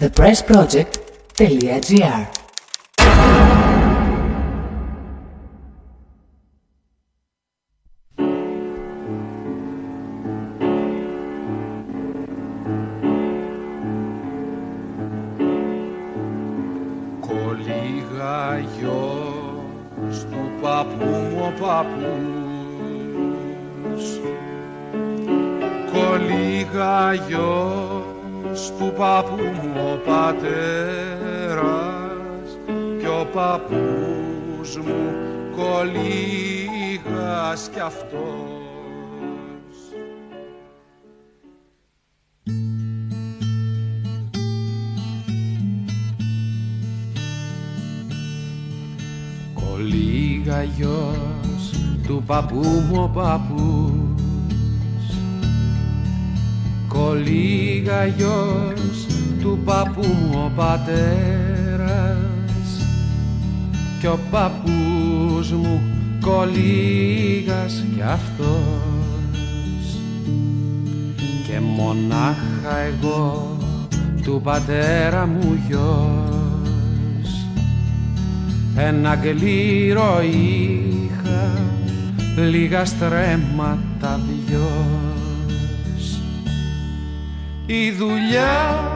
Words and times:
thepressproject.gr 0.00 2.45
παππού 52.26 52.60
μου 52.88 53.02
ο 53.02 53.08
παππούς. 53.08 53.94
Κολίγα 56.88 58.06
γιος 58.06 59.06
του 59.40 59.58
παππού 59.64 60.06
μου 60.06 60.42
ο 60.44 60.50
πατέρας. 60.56 61.96
Κι 64.00 64.06
ο 64.06 64.18
παππούς 64.30 65.52
μου 65.52 65.80
κολίγας 66.20 67.84
κι 67.94 68.02
αυτός. 68.02 68.56
Και 71.46 71.60
μονάχα 71.60 72.76
εγώ 72.78 73.56
του 74.22 74.40
πατέρα 74.44 75.26
μου 75.26 75.58
γιος. 75.68 76.26
Ένα 78.76 79.16
κλήρο 79.16 80.20
είχα 80.22 81.50
λίγα 82.36 82.84
στρέμματα 82.84 84.20
βιός 84.26 86.20
η 87.66 87.90
δουλειά 87.90 88.92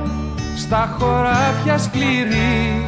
στα 0.57 0.97
χωράφια 0.99 1.79
σκληρή. 1.79 2.85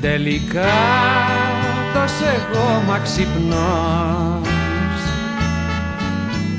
Τελικά 0.00 0.74
τόσο 1.94 2.24
εγώ 2.24 2.82
μα 2.86 2.98
ξυπνός 2.98 4.48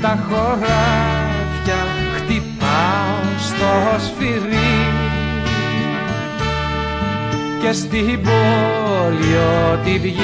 τα 0.00 0.18
χωράφια 0.28 1.86
χτυπάω 2.16 3.38
στο 3.38 4.04
σφυρί 4.04 4.97
και 7.62 7.72
στην 7.72 8.22
πόλη 8.22 9.36
ό,τι 9.72 9.98
βγει 9.98 10.14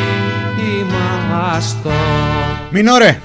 είμαστε 0.81 1.91
Μην 2.71 2.89
ωραία. 2.89 3.17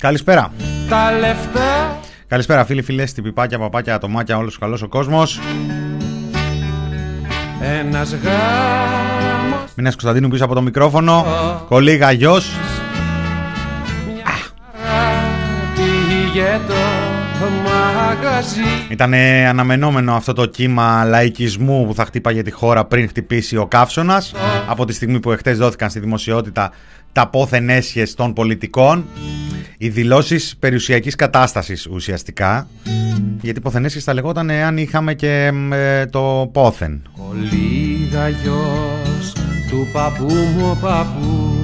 Καλησπέρα. 0.00 0.52
τα 0.88 1.12
λεφτά 1.12 1.98
Καλησπέρα 2.28 2.64
φίλοι, 2.64 2.82
φίλες, 2.82 3.12
τυπιπάκια, 3.12 3.58
παπάκια, 3.58 3.94
ατομάκια, 3.94 4.36
όλος 4.36 4.58
καλός 4.58 4.82
ο 4.82 4.88
κόσμος. 4.88 5.40
ένας 7.60 8.14
γάμος 8.14 9.70
Μινάς 9.76 9.92
Κωνσταντίνου 9.92 10.28
πίσω 10.28 10.44
από 10.44 10.54
το 10.54 10.62
μικρόφωνο. 10.62 11.26
Κολίγα 11.68 12.10
γιος. 12.10 12.50
πήγε 15.74 16.60
το 16.68 16.74
μαγαζί. 18.14 18.60
Ήταν 18.90 19.14
αναμενόμενο 19.48 20.14
αυτό 20.14 20.32
το 20.32 20.46
κύμα 20.46 21.04
λαϊκισμού 21.04 21.86
που 21.86 21.94
θα 21.94 22.04
χτύπαγε 22.04 22.42
τη 22.42 22.50
χώρα 22.50 22.84
πριν 22.84 23.08
χτυπήσει 23.08 23.56
ο 23.56 23.66
καύσωνας. 23.66 24.32
Από 24.68 24.84
τη 24.84 24.92
στιγμή 24.92 25.20
που 25.20 25.32
εχθές 25.32 25.58
δόθηκαν 25.58 25.90
στη 25.90 26.00
δημοσιότητα 26.00 26.72
τα 27.12 27.28
πόθεν 27.28 27.68
έσχες 27.68 28.14
των 28.14 28.32
πολιτικών 28.32 29.04
οι 29.78 29.88
δηλώσεις 29.88 30.56
περιουσιακής 30.58 31.14
κατάστασης 31.14 31.86
ουσιαστικά. 31.86 32.68
Γιατί 33.40 33.60
πόθεν 33.60 33.84
έσχες 33.84 34.04
θα 34.04 34.14
λεγόταν 34.14 34.50
εάν 34.50 34.76
είχαμε 34.76 35.14
και 35.14 35.50
ε, 35.72 36.06
το 36.06 36.50
πόθεν 36.52 37.02
Κολίγα 37.16 38.28
γιος 38.28 39.32
του 39.68 39.88
παππού 39.92 40.24
μου 40.24 40.70
ο 40.70 40.76
παππούς. 40.80 41.62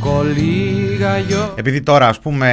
Κολίγα 0.00 1.18
γιος 1.18 1.52
Επειδή 1.56 1.80
τώρα 1.80 2.08
ας 2.08 2.20
πούμε 2.20 2.48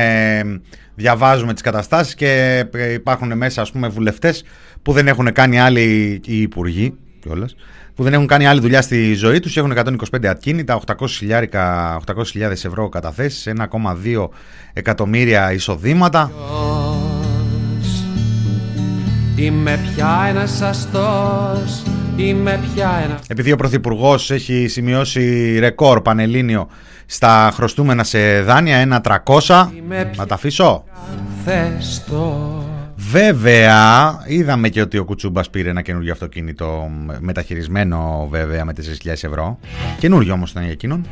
διαβάζουμε 0.96 1.54
τις 1.54 1.62
καταστάσεις 1.62 2.16
και 2.16 2.64
ε, 2.74 2.94
υπάρχουν 2.94 3.38
μέσα 3.38 3.62
ας 3.62 3.72
πούμε 3.72 3.88
βουλευτές 3.88 4.44
που 4.82 4.92
δεν 4.92 5.08
έχουν 5.08 5.32
κάνει 5.32 5.60
άλλοι 5.60 5.82
οι 6.26 6.42
υπουργοί 6.42 6.94
κιόλας, 7.20 7.56
που 7.96 8.04
δεν 8.04 8.14
έχουν 8.14 8.28
κάνει 8.28 8.48
άλλη 8.48 8.60
δουλειά 8.60 8.82
στη 8.82 9.14
ζωή 9.14 9.40
τους, 9.40 9.58
έχουν 9.58 9.74
125 10.12 10.26
ακίνητα, 10.26 10.82
800.000 10.86 11.44
800.000 12.06 12.52
ευρώ 12.52 12.90
καταθέσεις, 12.90 13.48
1,2 13.48 14.30
εκατομμύρια 14.74 15.52
εισοδήματα. 15.52 16.32
Είμαι 19.36 19.80
πια 19.96 20.26
ένας 20.30 20.62
αστός 20.62 21.84
Είμαι 22.18 22.60
πια 22.74 23.02
ένα 23.04 23.20
Επειδή 23.28 23.52
ο 23.52 23.56
Πρωθυπουργός 23.56 24.32
έχει 24.32 24.68
σημειώσει 24.68 25.56
ρεκόρ 25.60 26.02
πανελλήνιο 26.02 26.68
στα 27.06 27.52
χρωστούμενα 27.54 28.04
σε 28.04 28.42
δάνεια, 28.42 28.78
ένα 28.78 29.02
300. 29.04 29.68
Να 30.16 30.26
τα 30.26 30.34
αφήσω. 30.34 30.84
θεστό 31.46 32.64
Βέβαια, 32.98 34.20
είδαμε 34.26 34.70
και 34.70 34.82
ότι 34.82 34.98
ο 34.98 35.06
Κουτσούμπας 35.06 35.50
πήρε 35.50 35.70
ένα 35.70 35.82
καινούργιο 35.82 36.12
αυτοκίνητο 36.12 36.92
μεταχειρισμένο 37.20 38.28
βέβαια 38.32 38.66
με 38.66 38.74
4.000 39.04 39.10
ευρώ. 39.12 39.60
Καινούργιο 40.00 40.34
όμως 40.34 40.52
ήταν 40.52 40.64
για 40.64 40.72
εκείνον. 40.72 41.08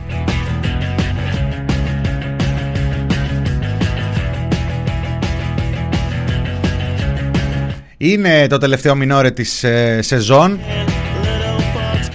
Είναι 7.97 8.47
το 8.47 8.57
τελευταίο 8.57 8.95
μινόρε 8.95 9.31
της 9.31 9.63
ε, 9.63 10.01
σεζόν. 10.01 10.59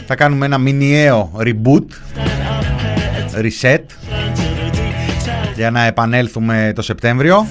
Θα 0.06 0.15
κάνουμε 0.15 0.47
ένα 0.47 0.59
μηνιαίο 0.59 1.33
reboot, 1.38 1.87
reset, 3.41 3.82
για 5.54 5.71
να 5.71 5.84
επανέλθουμε 5.84 6.72
το 6.75 6.82
Σεπτέμβριο. 6.82 7.47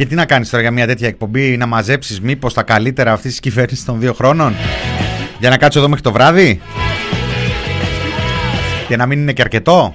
Και 0.00 0.06
τι 0.06 0.14
να 0.14 0.24
κάνεις 0.24 0.50
τώρα 0.50 0.62
για 0.62 0.70
μια 0.72 0.86
τέτοια 0.86 1.08
εκπομπή, 1.08 1.56
να 1.56 1.66
μαζέψεις 1.66 2.20
μήπως 2.20 2.54
τα 2.54 2.62
καλύτερα 2.62 3.12
αυτής 3.12 3.30
της 3.30 3.40
κυβέρνησης 3.40 3.84
των 3.84 4.00
δύο 4.00 4.12
χρόνων; 4.12 4.54
Για 5.38 5.50
να 5.50 5.56
κάτσω 5.56 5.78
εδώ 5.78 5.88
μέχρι 5.88 6.04
το 6.04 6.12
βράδυ; 6.12 6.60
Και 8.88 8.96
να 8.96 9.06
μην 9.06 9.20
είναι 9.20 9.32
και 9.32 9.42
αρκετό; 9.42 9.94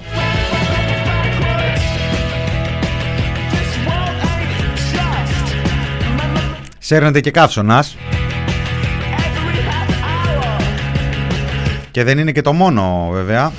Σέρνεται 6.77 7.19
και 7.19 7.31
καύσωνας. 7.31 7.97
Και 11.91 12.03
δεν 12.03 12.17
είναι 12.17 12.31
και 12.31 12.41
το 12.41 12.53
μόνο 12.53 13.09
βέβαια. 13.11 13.51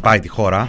Χτυπάει 0.00 0.20
τη 0.20 0.28
χώρα. 0.28 0.68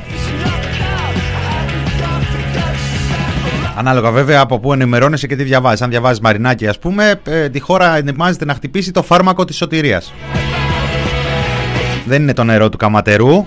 Ανάλογα 3.78 4.12
βέβαια 4.12 4.39
από 4.42 4.60
πού 4.60 4.74
ενημερώνεσαι 4.74 5.28
και 5.28 5.36
τι 5.36 5.44
διαβάζεις. 5.44 5.81
Αν 5.81 5.89
διαβάζεις 5.89 6.19
Μαρινάκη, 6.19 6.68
ας 6.68 6.80
πούμε, 6.80 7.22
ε, 7.24 7.50
τη 7.50 7.60
χώρα 7.60 7.95
ετοιμάζεται 7.95 8.45
να 8.45 8.54
χτυπήσει 8.54 8.92
το 8.92 9.04
φάρμακο 9.04 9.45
της 9.45 9.56
σωτηρίας. 9.56 10.13
Δεν 12.06 12.22
είναι 12.22 12.33
το 12.33 12.44
νερό 12.44 12.69
του 12.69 12.78
καματερού, 12.78 13.45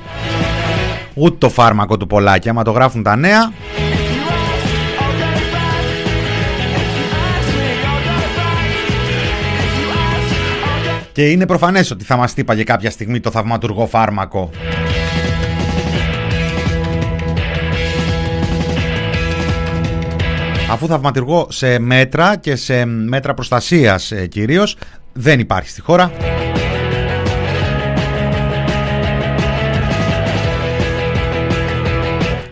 ούτε 1.14 1.36
το 1.38 1.48
φάρμακο 1.48 1.96
του 1.96 2.06
Πολάκη. 2.06 2.48
Άμα 2.48 2.62
το 2.62 2.70
γράφουν 2.70 3.02
τα 3.02 3.16
νέα, 3.16 3.52
Και 11.12 11.30
είναι 11.30 11.46
προφανές 11.46 11.90
ότι 11.90 12.04
θα 12.04 12.16
μας 12.16 12.34
τύπαγε 12.34 12.62
κάποια 12.62 12.90
στιγμή 12.90 13.20
το 13.20 13.30
θαυματουργό 13.30 13.86
φάρμακο. 13.86 14.50
Αφού 20.74 20.86
θαυματουργό 20.86 21.46
σε 21.50 21.78
μέτρα 21.78 22.36
και 22.36 22.56
σε 22.56 22.84
μέτρα 22.84 23.34
προστασίας 23.34 24.10
ε, 24.10 24.26
κυρίως 24.26 24.76
δεν 25.12 25.40
υπάρχει 25.40 25.68
στη 25.68 25.80
χώρα. 25.80 26.12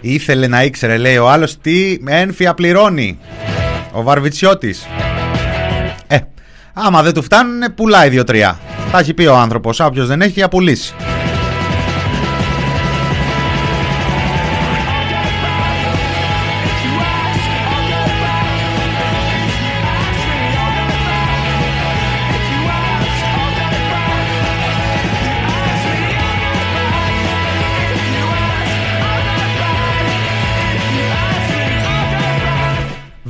Ήθελε 0.00 0.46
να 0.46 0.62
ήξερε, 0.62 0.96
λέει 0.96 1.16
ο 1.16 1.30
άλλος, 1.30 1.58
τι 1.60 1.98
ένφια 2.06 2.54
πληρώνει. 2.54 3.19
Ο 3.92 4.02
Βαρβιτσιώτης. 4.02 4.86
Ε, 6.06 6.18
άμα 6.72 7.02
δεν 7.02 7.14
του 7.14 7.22
φτάνουν, 7.22 7.75
πουλάει 7.75 8.08
δύο-τρία. 8.08 8.58
Τα 8.92 8.98
έχει 8.98 9.14
πει 9.14 9.26
ο 9.26 9.36
άνθρωπος. 9.36 9.80
Όποιος 9.80 10.06
δεν 10.06 10.20
έχει, 10.20 10.42
απολύσει. 10.42 10.94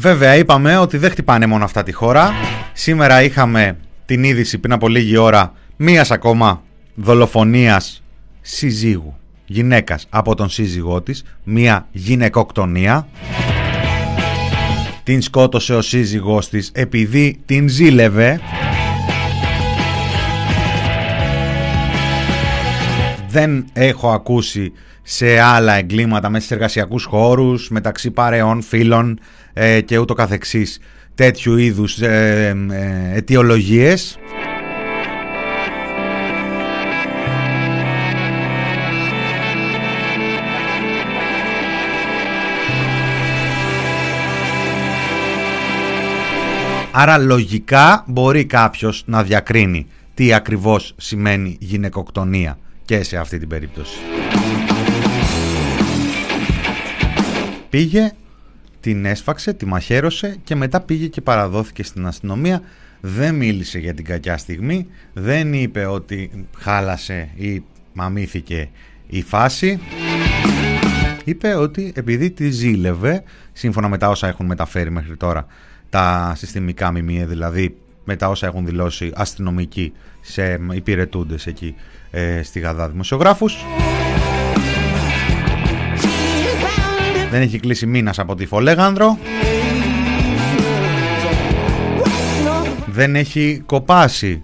Βέβαια 0.03 0.37
είπαμε 0.37 0.77
ότι 0.77 0.97
δεν 0.97 1.11
χτυπάνε 1.11 1.47
μόνο 1.47 1.65
αυτά 1.65 1.83
τη 1.83 1.93
χώρα. 1.93 2.33
Σήμερα 2.73 3.23
είχαμε 3.23 3.77
την 4.07 4.25
είδηση 4.25 4.59
πριν 4.59 4.73
από 4.73 4.89
λίγη 4.89 5.17
ώρα 5.17 5.53
μίας 5.77 6.11
ακόμα 6.11 6.63
δολοφονίας 6.95 8.03
συζύγου 8.41 9.17
γυναίκας 9.47 10.07
από 10.11 10.35
τον 10.35 10.49
σύζυγό 10.49 11.03
της, 11.03 11.25
μία 11.45 11.89
γυναικοκτονία. 11.93 13.09
Την 15.03 15.23
σκότωσε 15.23 15.75
ο 15.75 15.83
σύζυγός 15.83 16.49
της 16.49 16.71
επειδή 16.75 17.41
την 17.47 17.69
ζήλευε. 17.69 18.41
Δεν 23.29 23.65
έχω 23.73 24.11
ακούσει 24.11 24.73
σε 25.03 25.41
άλλα 25.41 25.73
εγκλήματα 25.73 26.29
μέσα 26.29 26.47
σε 26.47 26.55
εργασιακούς 26.55 27.05
χώρους, 27.05 27.69
μεταξύ 27.69 28.11
παρεών, 28.11 28.63
φίλων 28.63 29.19
ε, 29.53 29.81
και 29.81 29.99
ούτω 29.99 30.15
καθεξής 30.15 30.81
τέτοιου 31.15 31.57
είδους 31.57 32.01
ε, 32.01 32.67
ε, 32.71 33.17
αιτιολογίες. 33.17 34.19
Άρα 46.95 47.19
λογικά 47.19 48.05
μπορεί 48.07 48.45
κάποιος 48.45 49.03
να 49.07 49.23
διακρίνει 49.23 49.87
τι 50.15 50.35
ακριβώς 50.35 50.95
σημαίνει 50.97 51.57
γυναικοκτονία 51.61 52.59
και 52.85 53.03
σε 53.03 53.17
αυτή 53.17 53.39
την 53.39 53.49
περίπτωση. 53.49 53.97
Πήγε, 57.73 58.13
την 58.81 59.05
έσφαξε, 59.05 59.53
τη 59.53 59.67
μαχαίρωσε 59.67 60.37
και 60.45 60.55
μετά 60.55 60.81
πήγε 60.81 61.07
και 61.07 61.21
παραδόθηκε 61.21 61.83
στην 61.83 62.07
αστυνομία. 62.07 62.63
Δεν 63.01 63.35
μίλησε 63.35 63.79
για 63.79 63.95
την 63.95 64.05
κακιά 64.05 64.37
στιγμή, 64.37 64.87
δεν 65.13 65.53
είπε 65.53 65.87
ότι 65.87 66.47
χάλασε 66.59 67.29
ή 67.35 67.63
μαμήθηκε 67.93 68.69
η 69.07 69.23
φάση. 69.23 69.81
Είπε 71.25 71.55
ότι 71.55 71.93
επειδή 71.97 72.31
τη 72.31 72.51
ζήλευε, 72.51 73.23
σύμφωνα 73.53 73.89
με 73.89 73.99
τα 73.99 74.09
όσα 74.09 74.29
έχουν 74.29 74.47
μεταφέρει 74.47 74.91
μέχρι 74.91 75.17
τώρα 75.17 75.47
τα 75.91 76.33
συστημικά 76.37 76.91
μιμία, 76.91 77.27
δηλαδή 77.27 77.77
με 78.05 78.17
τα 78.17 78.29
όσα 78.29 78.47
έχουν 78.47 78.67
δηλώσει 78.67 79.13
αστυνομικοί 79.15 79.93
σε 80.21 80.61
υπηρετούντες 80.73 81.47
εκεί 81.47 81.75
ε, 82.11 82.43
στη 82.43 82.61
Γαδά 82.61 82.89
δημοσιογράφους. 82.89 83.57
Δεν 87.33 87.43
έχει 87.43 87.59
κλείσει 87.59 87.87
μήνας 87.87 88.19
από 88.19 88.35
τη 88.35 88.47
Φολέγανδρο. 88.47 89.19
Δεν 92.87 93.17
έχει 93.17 93.63
κοπάσει 93.67 94.43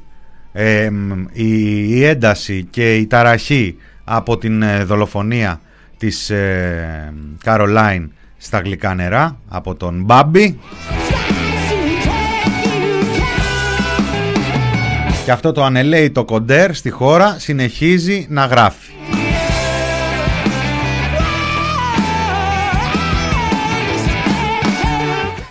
ε, 0.52 0.90
η, 1.32 2.05
ένταση 2.05 2.67
και 2.70 2.96
η 2.96 3.06
ταραχή 3.06 3.76
από 4.05 4.38
την 4.38 4.62
ε, 4.62 4.85
δολοφονία 4.85 5.61
της 5.96 6.31
ε, 6.31 7.12
Καρολάιν 7.44 8.12
στα 8.37 8.58
γλυκά 8.58 8.94
νερά 8.94 9.38
από 9.49 9.75
τον 9.75 10.02
Μπάμπι. 10.05 10.58
Και 15.25 15.31
αυτό 15.31 15.52
το 15.52 15.64
ανελαίητο 15.64 16.25
κοντέρ 16.25 16.75
στη 16.75 16.90
χώρα 16.90 17.37
συνεχίζει 17.38 18.26
να 18.29 18.44
γράφει. 18.44 18.93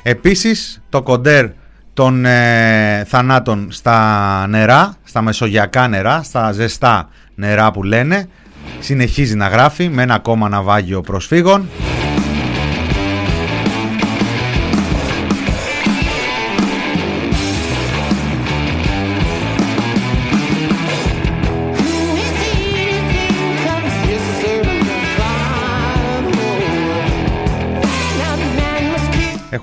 Επίσης 0.10 0.82
το 0.90 1.02
κοντέρ 1.02 1.46
των 1.94 2.26
ε, 2.26 3.04
θανάτων 3.08 3.68
στα 3.72 4.48
νερά, 4.48 4.96
στα 5.04 5.22
μεσογειακά 5.22 5.88
νερά, 5.88 6.24
στα 6.24 6.52
ζεστά 6.52 7.10
νερά 7.36 7.72
που 7.72 7.84
λένε, 7.84 8.30
συνεχίζει 8.80 9.36
να 9.36 9.48
γράφει 9.48 9.90
με 9.90 10.02
ένα 10.02 10.14
ακόμα 10.14 10.50
ναυάγιο 10.50 11.02
προσφύγων. 11.02 11.68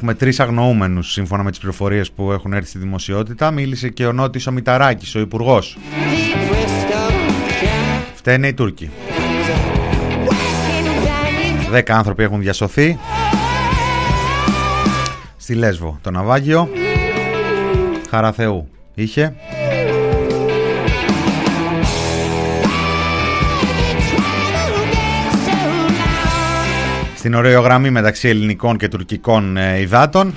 Έχουμε 0.06 0.18
τρεις 0.18 0.40
αγνοούμενους 0.40 1.12
σύμφωνα 1.12 1.42
με 1.42 1.50
τις 1.50 1.58
πληροφορίες 1.58 2.10
που 2.10 2.32
έχουν 2.32 2.52
έρθει 2.52 2.68
στη 2.68 2.78
δημοσιότητα. 2.78 3.50
Μίλησε 3.50 3.88
και 3.88 4.06
ο 4.06 4.12
Νότι 4.12 4.48
ο 4.48 4.50
Μηταράκη, 4.50 5.18
ο 5.18 5.20
υπουργός. 5.20 5.78
Φταίνε 8.14 8.46
οι 8.46 8.54
Τούρκοι. 8.54 8.90
Δέκα 11.70 11.96
άνθρωποι 11.96 12.22
έχουν 12.22 12.40
διασωθεί. 12.40 12.98
Στη 15.36 15.54
Λέσβο 15.54 15.98
το 16.02 16.10
ναυάγιο. 16.10 16.68
Χαρά 18.10 18.32
Θεού 18.32 18.68
είχε. 18.94 19.34
Στην 27.24 27.36
ωραιογραμμή 27.36 27.90
μεταξύ 27.90 28.28
ελληνικών 28.28 28.76
και 28.76 28.88
τουρκικών 28.88 29.56
ε, 29.56 29.80
υδάτων. 29.80 30.34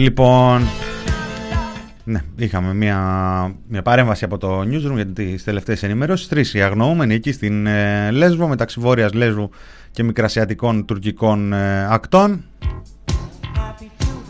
Λοιπόν, 0.00 0.62
ναι, 2.04 2.22
είχαμε 2.36 2.74
μια, 2.74 2.98
μια 3.68 3.82
παρέμβαση 3.82 4.24
από 4.24 4.38
το 4.38 4.60
newsroom 4.60 4.94
για 4.94 5.06
τις 5.06 5.44
τελευταίες 5.44 5.82
ενημερώσεις. 5.82 6.28
Τρεις 6.28 6.54
οι 6.54 6.62
αγνοούμενοι 6.62 7.14
εκεί 7.14 7.32
στην 7.32 7.66
ε, 7.66 8.10
Λέσβο, 8.10 8.48
μεταξύ 8.48 8.80
Βόρειας 8.80 9.12
Λέσβου 9.12 9.50
και 9.90 10.02
Μικρασιατικών 10.02 10.86
τουρκικών 10.86 11.52
ε, 11.52 11.86
ακτών. 11.90 12.44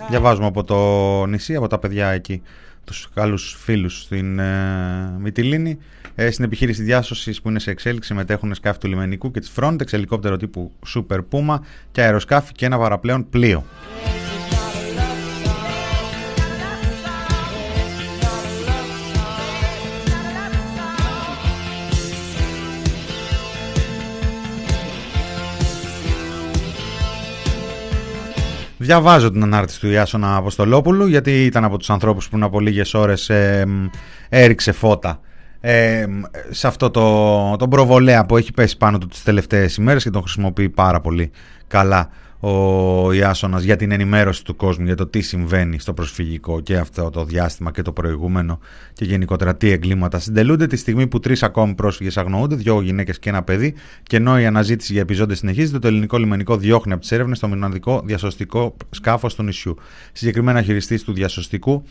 Διαβάζουμε 0.08 0.46
από 0.46 0.64
το 0.64 1.26
νησί, 1.26 1.54
από 1.54 1.66
τα 1.66 1.78
παιδιά 1.78 2.08
εκεί, 2.08 2.42
τους 2.84 3.08
καλούς 3.14 3.56
φίλους 3.58 4.00
στην 4.00 4.38
ε, 4.38 5.14
Μυτιλίνη. 5.18 5.78
Ε, 6.14 6.30
στην 6.30 6.44
επιχείρηση 6.44 6.82
διάσωσης 6.82 7.40
που 7.40 7.48
είναι 7.48 7.58
σε 7.58 7.70
εξέλιξη 7.70 8.14
μετέχουν 8.14 8.54
σκάφη 8.54 8.78
του 8.78 8.88
λιμενικού 8.88 9.30
και 9.30 9.40
της 9.40 9.52
Frontex, 9.56 9.92
ελικόπτερο 9.92 10.36
τύπου 10.36 10.72
Super 10.94 11.18
Puma 11.30 11.58
και 11.92 12.02
αεροσκάφη 12.02 12.52
και 12.52 12.66
ένα 12.66 12.78
παραπλέον 12.78 13.28
πλοίο. 13.30 13.64
Διαβάζω 28.82 29.30
την 29.30 29.42
ανάρτηση 29.42 29.80
του 29.80 29.88
Ιάσονα 29.88 30.36
Αποστολόπουλου 30.36 31.06
γιατί 31.06 31.44
ήταν 31.44 31.64
από 31.64 31.78
τους 31.78 31.90
ανθρώπους 31.90 32.24
που 32.24 32.30
πριν 32.30 32.42
από 32.42 32.60
λίγες 32.60 32.94
ώρες 32.94 33.30
ε, 33.30 33.66
έριξε 34.28 34.72
φώτα 34.72 35.20
ε, 35.60 36.06
σε 36.50 36.66
αυτό 36.66 36.90
το, 36.90 37.56
τον 37.56 37.70
προβολέα 37.70 38.26
που 38.26 38.36
έχει 38.36 38.52
πέσει 38.52 38.76
πάνω 38.76 38.98
του 38.98 39.06
τις 39.06 39.22
τελευταίες 39.22 39.76
ημέρες 39.76 40.02
και 40.02 40.10
τον 40.10 40.22
χρησιμοποιεί 40.22 40.68
πάρα 40.68 41.00
πολύ 41.00 41.30
καλά 41.66 42.08
ο 42.40 43.12
Ιάσονας 43.12 43.62
για 43.62 43.76
την 43.76 43.90
ενημέρωση 43.90 44.44
του 44.44 44.56
κόσμου 44.56 44.84
για 44.84 44.94
το 44.94 45.06
τι 45.06 45.20
συμβαίνει 45.20 45.78
στο 45.78 45.92
προσφυγικό 45.92 46.60
και 46.60 46.76
αυτό 46.76 47.10
το 47.10 47.24
διάστημα 47.24 47.70
και 47.70 47.82
το 47.82 47.92
προηγούμενο 47.92 48.58
και 48.92 49.04
γενικότερα 49.04 49.56
τι 49.56 49.70
εγκλήματα 49.70 50.18
συντελούνται 50.18 50.66
τη 50.66 50.76
στιγμή 50.76 51.06
που 51.06 51.20
τρεις 51.20 51.42
ακόμη 51.42 51.74
πρόσφυγες 51.74 52.16
αγνοούνται, 52.16 52.54
δύο 52.54 52.80
γυναίκες 52.80 53.18
και 53.18 53.28
ένα 53.28 53.42
παιδί 53.42 53.74
και 54.02 54.16
ενώ 54.16 54.40
η 54.40 54.46
αναζήτηση 54.46 54.92
για 54.92 55.02
επιζώντες 55.02 55.38
συνεχίζεται 55.38 55.78
το 55.78 55.86
ελληνικό 55.86 56.18
λιμενικό 56.18 56.56
διώχνει 56.56 56.92
από 56.92 57.00
τις 57.00 57.12
έρευνες 57.12 57.38
το 57.38 57.48
μοναδικό 57.48 58.02
διασωστικό 58.04 58.76
σκάφος 58.90 59.34
του 59.34 59.42
νησιού. 59.42 59.76
Συγκεκριμένα 60.12 60.62
χειριστής 60.62 61.04
του 61.04 61.12
διασωστικού 61.12 61.84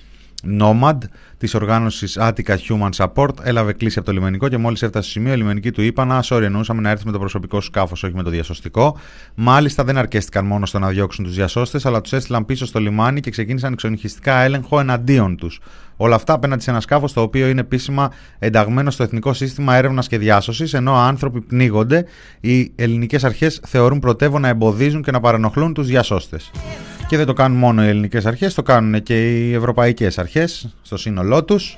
Nomad 0.60 0.98
της 1.38 1.54
οργάνωσης 1.54 2.18
Attica 2.20 2.56
Human 2.68 2.90
Support 2.96 3.44
έλαβε 3.44 3.74
κλίση 3.74 4.00
από 4.00 4.08
το 4.08 4.14
λιμενικό 4.14 4.48
και 4.48 4.58
μόλις 4.58 4.82
έφτασε 4.82 5.10
στο 5.10 5.20
σημείο, 5.20 5.34
οι 5.34 5.38
λιμενικοί 5.38 5.72
του 5.72 5.82
είπαν: 5.82 6.12
Α, 6.12 6.24
sorry, 6.24 6.42
εννοούσαμε 6.42 6.82
να 6.82 6.90
έρθει 6.90 7.06
με 7.06 7.12
το 7.12 7.20
προσωπικό 7.20 7.62
σκάφος, 7.62 8.04
όχι 8.04 8.16
με 8.16 8.24
το 8.24 8.30
διασωστικό. 8.30 8.98
Μάλιστα, 9.36 9.84
δεν 9.84 9.98
αρκέστηκαν 9.98 10.46
μόνο 10.46 10.66
στο 10.66 10.80
να 10.80 10.90
διώξουν 10.90 11.26
τους 11.26 11.36
διασώστες, 11.36 11.86
αλλά 11.86 12.02
τους 12.02 12.14
έστειλαν 12.14 12.46
πίσω 12.46 12.66
στο 12.66 12.80
λιμάνι 12.80 13.20
και 13.20 13.30
ξεκίνησαν 13.30 13.74
εξονυχιστικά 13.74 14.40
έλεγχο 14.40 14.80
εναντίον 14.80 15.36
τους. 15.36 15.60
Όλα 16.02 16.16
αυτά 16.16 16.34
απέναντι 16.34 16.64
σε 16.64 16.70
ένα 16.70 16.80
σκάφος 16.80 17.14
το 17.14 17.22
οποίο 17.22 17.48
είναι 17.48 17.60
επίσημα 17.60 18.12
ενταγμένο 18.40 18.92
στο 18.92 19.04
Εθνικό 19.04 19.34
Σύστημα 19.34 19.76
Έρευνας 19.76 20.08
και 20.08 20.18
Διάσωσης, 20.18 20.74
ενώ 20.74 20.96
άνθρωποι 20.96 21.42
πνίγονται, 21.42 22.06
οι 22.40 22.72
ελληνικές 22.76 23.24
αρχές 23.24 23.62
θεωρούν 23.68 24.00
πρωτεύον 24.00 24.42
να 24.42 24.48
εμποδίζουν 24.48 25.02
και 25.02 25.12
να 25.12 25.20
παρανοχλούν 25.20 25.74
τους 25.74 25.88
διασώστες. 25.88 26.52
Και 27.08 27.18
δεν 27.18 27.26
το 27.26 27.34
κάνουν 27.34 27.58
μόνο 27.58 27.84
οι 27.84 27.88
ελληνικές 27.88 28.26
αρχές, 28.26 28.54
το 28.54 28.64
κάνουν 28.64 29.04
και 29.04 29.48
οι 29.48 29.54
ευρωπαϊκές 29.54 30.18
αρχές 30.18 30.76
στο 30.82 30.98
σύνολό 30.98 31.44
τους. 31.44 31.78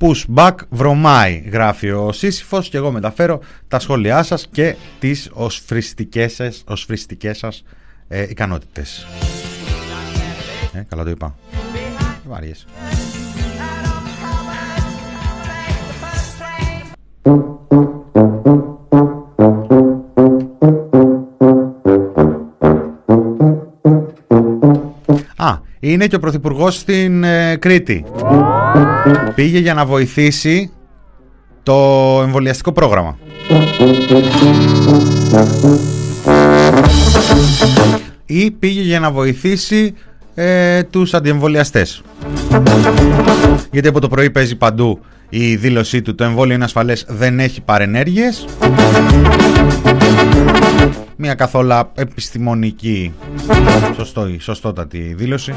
Pushback 0.00 0.54
βρωμάει, 0.68 1.36
γράφει 1.52 1.90
ο 1.90 2.12
Σύσυφος 2.12 2.68
και 2.68 2.76
εγώ 2.76 2.90
μεταφέρω 2.90 3.40
τα 3.68 3.78
σχόλιά 3.78 4.22
σας 4.22 4.48
και 4.50 4.76
τις 4.98 5.30
οσφριστικές 5.32 6.34
σας, 6.34 6.64
οσφριστικές 6.66 7.38
σας 7.38 7.64
ε, 8.08 8.22
ικανότητες. 8.22 9.06
Ε, 10.72 10.82
καλά 10.88 11.04
το 11.04 11.10
είπα. 11.10 11.34
Βάριες. 12.28 12.66
Είναι 25.80 26.06
και 26.06 26.16
ο 26.16 26.18
Πρωθυπουργός 26.18 26.76
στην 26.76 27.24
ε, 27.24 27.56
Κρήτη. 27.56 28.04
Πήγε 29.34 29.58
για 29.58 29.74
να 29.74 29.84
βοηθήσει 29.84 30.70
το 31.62 31.74
εμβολιαστικό 32.22 32.72
πρόγραμμα. 32.72 33.18
Ή 38.26 38.50
πήγε 38.50 38.80
για 38.80 39.00
να 39.00 39.10
βοηθήσει 39.10 39.94
ε, 40.34 40.82
τους 40.82 41.14
αντιεμβολιαστές. 41.14 42.02
Γιατί 43.70 43.88
από 43.88 44.00
το 44.00 44.08
πρωί 44.08 44.30
παίζει 44.30 44.56
παντού 44.56 45.00
η 45.28 45.56
δήλωσή 45.56 46.02
του 46.02 46.14
το 46.14 46.24
εμβόλιο 46.24 46.54
είναι 46.54 46.64
ασφαλές 46.64 47.06
δεν 47.08 47.40
έχει 47.40 47.60
παρενέργειες 47.60 48.44
μια 51.20 51.34
καθόλου 51.34 51.72
επιστημονική. 51.94 53.12
Σωστό, 53.96 54.26
σωστότατη 54.38 54.98
δήλωση. 54.98 55.54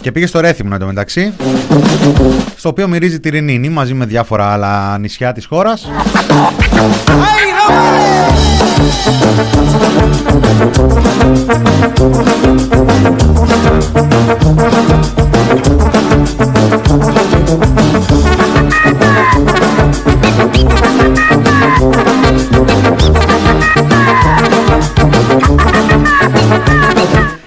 Και 0.00 0.12
πήγε 0.12 0.26
στο 0.26 0.40
Ρέθυμνο 0.40 0.74
εντωμεταξύ 0.74 1.32
στο 2.56 2.68
οποίο 2.68 2.88
μυρίζει 2.88 3.20
τη 3.20 3.28
Ρινίνη 3.28 3.68
μαζί 3.68 3.94
με 3.94 4.04
διάφορα 4.04 4.52
άλλα 4.52 4.98
νησιά 4.98 5.32
της 5.32 5.46
χώρας 5.46 5.88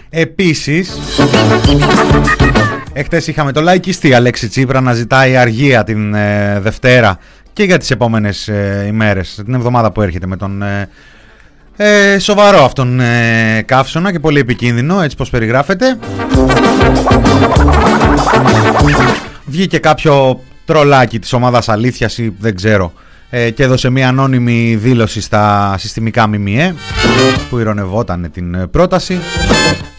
Επίσης 0.10 0.90
Εχθές 2.94 3.28
είχαμε 3.28 3.52
το 3.52 3.62
λαϊκιστή 3.62 4.14
Αλέξη 4.14 4.48
Τσίπρα 4.48 4.82
να 4.82 4.94
ζητάει 4.94 5.38
αργία 5.38 5.84
την 5.84 6.14
ε, 6.14 6.60
Δευτέρα 6.60 7.18
και 7.54 7.64
για 7.64 7.78
τις 7.78 7.92
επόμενες 7.92 8.48
ε, 8.48 8.86
ημέρες, 8.88 9.42
την 9.46 9.54
εβδομάδα 9.54 9.92
που 9.92 10.02
έρχεται 10.02 10.28
με 10.28 10.38
τον 10.38 10.62
ε, 10.62 10.90
ε 11.76 12.20
σοβαρό 12.20 12.64
αυτόν 12.64 13.00
ε, 13.00 13.62
καύσωνα 13.66 14.12
και 14.12 14.20
πολύ 14.20 14.40
επικίνδυνο, 14.40 15.02
έτσι 15.02 15.16
πως 15.16 15.30
περιγράφεται. 15.30 15.98
Βγήκε 19.46 19.78
κάποιο 19.78 20.44
τρολάκι 20.66 21.20
της 21.20 21.34
ομάδας 21.34 21.70
αλήθειας 21.70 22.18
ή 22.18 22.36
δεν 22.40 22.56
ξέρω 22.56 22.94
ε, 23.30 23.50
και 23.50 23.64
έδωσε 23.64 23.90
μια 23.90 24.08
ανώνυμη 24.08 24.76
δήλωση 24.76 25.22
στα 25.22 25.76
συστημικά 25.78 26.28
ΜΜΕ 26.28 26.76
που 27.50 27.60
ηρωνευόταν 27.60 28.30
την 28.34 28.70
πρόταση 28.70 29.20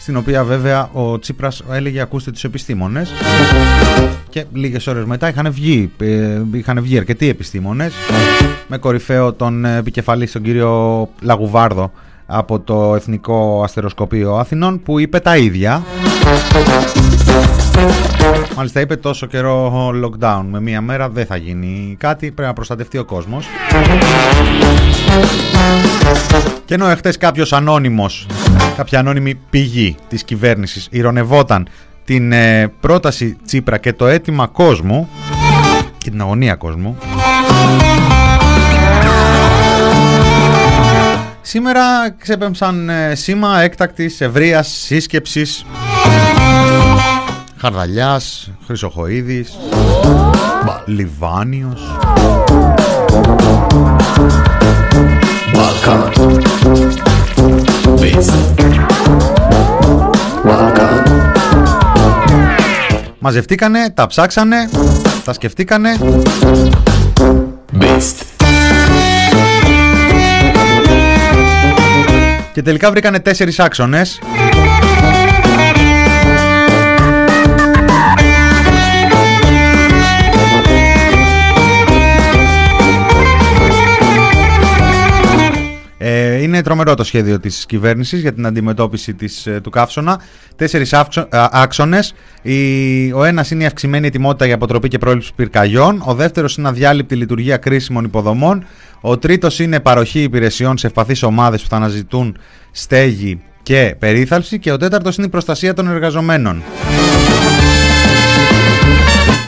στην 0.01 0.17
οποία 0.17 0.43
βέβαια 0.43 0.89
ο 0.93 1.19
Τσίπρας 1.19 1.63
έλεγε 1.71 2.01
ακούστε 2.01 2.31
τους 2.31 2.43
επιστήμονες 2.43 3.11
και 4.29 4.45
λίγες 4.53 4.87
ώρες 4.87 5.05
μετά 5.05 5.29
είχαν 5.29 5.51
βγει, 5.51 5.91
ε, 5.99 6.41
είχαν 6.51 6.81
βγει 6.81 6.97
αρκετοί 6.97 7.29
επιστήμονες 7.29 7.93
με 8.67 8.77
κορυφαίο 8.77 9.33
τον 9.33 9.65
επικεφαλής 9.65 10.31
τον 10.31 10.41
κύριο 10.41 11.09
Λαγουβάρδο 11.21 11.91
από 12.25 12.59
το 12.59 12.95
Εθνικό 12.95 13.61
Αστεροσκοπείο 13.63 14.35
Αθηνών 14.35 14.81
που 14.83 14.99
είπε 14.99 15.19
τα 15.19 15.37
ίδια 15.37 15.83
Μάλιστα 18.55 18.79
είπε 18.79 18.95
τόσο 18.95 19.25
καιρό 19.25 19.89
lockdown 19.89 20.43
με 20.51 20.61
μία 20.61 20.81
μέρα 20.81 21.09
δεν 21.09 21.25
θα 21.25 21.35
γίνει 21.35 21.95
κάτι 21.99 22.31
πρέπει 22.31 22.47
να 22.47 22.53
προστατευτεί 22.53 22.97
ο 22.97 23.05
κόσμος 23.05 23.45
και 26.65 26.73
ενώ 26.73 26.87
εχθές 26.87 27.17
κάποιος 27.17 27.53
ανώνυμος 27.53 28.27
κάποια 28.75 28.99
ανώνυμη 28.99 29.35
πηγή 29.49 29.95
της 30.07 30.23
κυβέρνησης 30.23 30.87
ηρωνευόταν 30.89 31.67
την 32.05 32.31
ε, 32.31 32.71
πρόταση 32.79 33.37
Τσίπρα 33.45 33.77
και 33.77 33.93
το 33.93 34.07
αίτημα 34.07 34.47
κόσμου 34.47 35.09
και 35.97 36.09
την 36.09 36.21
αγωνία 36.21 36.55
κόσμου 36.55 36.97
Σήμερα 41.41 41.81
ξέπεμψαν 42.19 42.89
ε, 42.89 43.15
σήμα 43.15 43.61
έκτακτης 43.61 44.21
ευρείας 44.21 44.67
σύσκεψης 44.67 45.65
Χαρδαλιάς, 47.61 48.51
Χρυσοχοίδης, 48.65 49.57
Λιβάνιος. 50.85 51.81
Μαζευτήκανε, 63.19 63.89
τα 63.93 64.07
ψάξανε, 64.07 64.69
τα 65.23 65.33
σκεφτήκανε. 65.33 65.97
Και 72.53 72.61
τελικά 72.61 72.91
βρήκανε 72.91 73.19
τέσσερις 73.19 73.59
άξονες 73.59 74.19
Ε, 86.03 86.41
είναι 86.41 86.61
τρομερό 86.61 86.93
το 86.93 87.03
σχέδιο 87.03 87.39
της 87.39 87.65
κυβέρνησης 87.65 88.21
για 88.21 88.33
την 88.33 88.45
αντιμετώπιση 88.45 89.13
της, 89.13 89.47
ε, 89.47 89.59
του 89.63 89.69
καύσωνα. 89.69 90.21
Τέσσερις 90.55 90.93
άξονες. 91.31 92.13
Ο 93.13 93.23
ένας 93.23 93.51
είναι 93.51 93.63
η 93.63 93.65
αυξημένη 93.65 94.07
ετοιμότητα 94.07 94.45
για 94.45 94.55
αποτροπή 94.55 94.87
και 94.87 94.97
πρόληψη 94.97 95.31
πυρκαγιών. 95.35 96.03
Ο 96.05 96.13
δεύτερος 96.13 96.57
είναι 96.57 96.67
αδιάλειπτη 96.67 97.15
λειτουργία 97.15 97.57
κρίσιμων 97.57 98.03
υποδομών. 98.03 98.65
Ο 99.01 99.17
τρίτος 99.17 99.59
είναι 99.59 99.79
παροχή 99.79 100.21
υπηρεσιών 100.21 100.77
σε 100.77 100.87
ευπαθείς 100.87 101.23
ομάδες 101.23 101.61
που 101.61 101.67
θα 101.69 101.75
αναζητούν 101.75 102.37
στέγη 102.71 103.41
και 103.63 103.95
περίθαλψη. 103.99 104.59
Και 104.59 104.71
ο 104.71 104.77
τέταρτος 104.77 105.17
είναι 105.17 105.25
η 105.25 105.29
προστασία 105.29 105.73
των 105.73 105.87
εργαζομένων. 105.87 106.63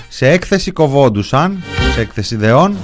Σε 0.08 0.30
έκθεση 0.30 0.72
κοβόντουσαν, 0.72 1.64
σε 1.94 2.02
έκθεση 2.02 2.36
δεών, 2.36 2.76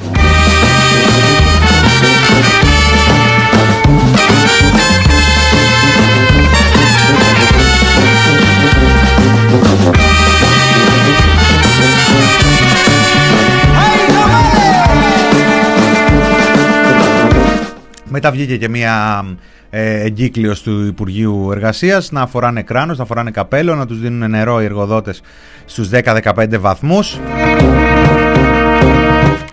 Μετά 18.09 18.31
βγήκε 18.31 18.57
και 18.57 18.69
μια 18.69 19.25
ε, 19.69 20.01
εγκύκλειος 20.01 20.61
του 20.61 20.85
Υπουργείου 20.85 21.51
Εργασίας 21.51 22.11
να 22.11 22.27
φοράνε 22.27 22.61
κράνος, 22.61 22.97
να 22.97 23.05
φοράνε 23.05 23.31
καπέλο, 23.31 23.75
να 23.75 23.85
τους 23.85 23.99
δίνουν 23.99 24.29
νερό 24.29 24.61
οι 24.61 24.65
εργοδότες 24.65 25.21
στους 25.65 25.89
10-15 25.91 26.59
βαθμούς 26.59 27.19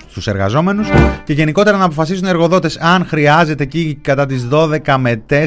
στους 0.08 0.26
εργαζόμενους 0.26 0.88
και 1.24 1.32
γενικότερα 1.32 1.76
να 1.76 1.84
αποφασίσουν 1.84 2.24
οι 2.24 2.28
εργοδότες 2.28 2.78
αν 2.78 3.06
χρειάζεται 3.06 3.62
εκεί 3.62 3.98
κατά 4.02 4.26
τις 4.26 4.48
12 4.50 4.96
με 4.98 5.22
4 5.30 5.44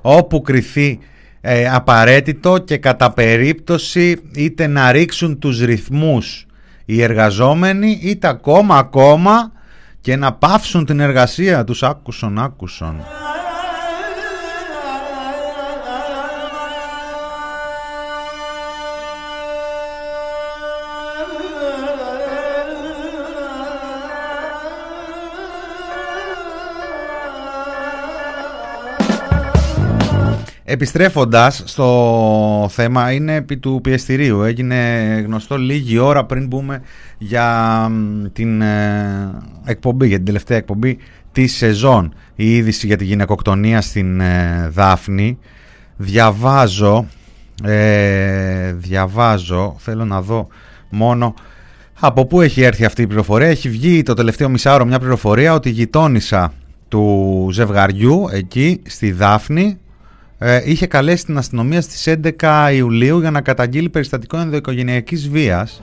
όπου 0.00 0.40
κριθεί 0.40 0.98
ε, 1.40 1.68
απαραίτητο 1.68 2.58
και 2.58 2.76
κατά 2.76 3.12
περίπτωση 3.12 4.16
είτε 4.34 4.66
να 4.66 4.92
ρίξουν 4.92 5.38
τους 5.38 5.60
ρυθμούς 5.60 6.46
οι 6.84 7.02
εργαζόμενοι 7.02 7.98
είτε 8.02 8.28
ακόμα 8.28 8.76
ακόμα 8.76 9.52
και 10.08 10.16
να 10.16 10.32
πάυσουν 10.32 10.84
την 10.84 11.00
εργασία 11.00 11.64
τους 11.64 11.82
άκουσον 11.82 12.38
άκουσον. 12.38 12.96
Επιστρέφοντας 30.70 31.62
στο 31.64 32.68
θέμα 32.70 33.12
είναι 33.12 33.34
επί 33.34 33.56
του 33.56 33.80
πιεστηρίου. 33.82 34.42
Έγινε 34.42 34.76
γνωστό 35.26 35.56
λίγη 35.56 35.98
ώρα 35.98 36.24
πριν 36.24 36.46
μπούμε 36.46 36.82
για 37.18 37.90
την 38.32 38.60
ε, 38.60 39.30
εκπομπή, 39.64 40.06
για 40.06 40.16
την 40.16 40.24
τελευταία 40.24 40.56
εκπομπή 40.56 40.98
της 41.32 41.56
σεζόν. 41.56 42.14
Η 42.34 42.56
είδηση 42.56 42.86
για 42.86 42.96
τη 42.96 43.04
γυναικοκτονία 43.04 43.80
στην 43.80 44.20
ε, 44.20 44.68
Δάφνη. 44.72 45.38
Διαβάζω 45.96 47.06
ε, 47.64 48.72
διαβάζω 48.72 49.76
θέλω 49.78 50.04
να 50.04 50.22
δω 50.22 50.48
μόνο 50.88 51.34
από 52.00 52.26
πού 52.26 52.40
έχει 52.40 52.62
έρθει 52.62 52.84
αυτή 52.84 53.02
η 53.02 53.06
πληροφορία. 53.06 53.48
Έχει 53.48 53.68
βγει 53.68 54.02
το 54.02 54.14
τελευταίο 54.14 54.48
μισάωρο 54.48 54.84
μια 54.84 54.98
πληροφορία 54.98 55.54
ότι 55.54 55.68
η 55.68 55.72
γειτόνισσα 55.72 56.52
του 56.88 57.48
ζευγαριού 57.52 58.28
εκεί 58.32 58.82
στη 58.86 59.12
Δάφνη 59.12 59.78
ε, 60.38 60.60
είχε 60.64 60.86
καλέσει 60.86 61.24
την 61.24 61.38
αστυνομία 61.38 61.80
στις 61.80 62.18
11 62.40 62.70
Ιουλίου 62.74 63.20
για 63.20 63.30
να 63.30 63.40
καταγγείλει 63.40 63.88
περιστατικό 63.88 64.38
ενδοοικογενειακής 64.38 65.28
βίας 65.28 65.80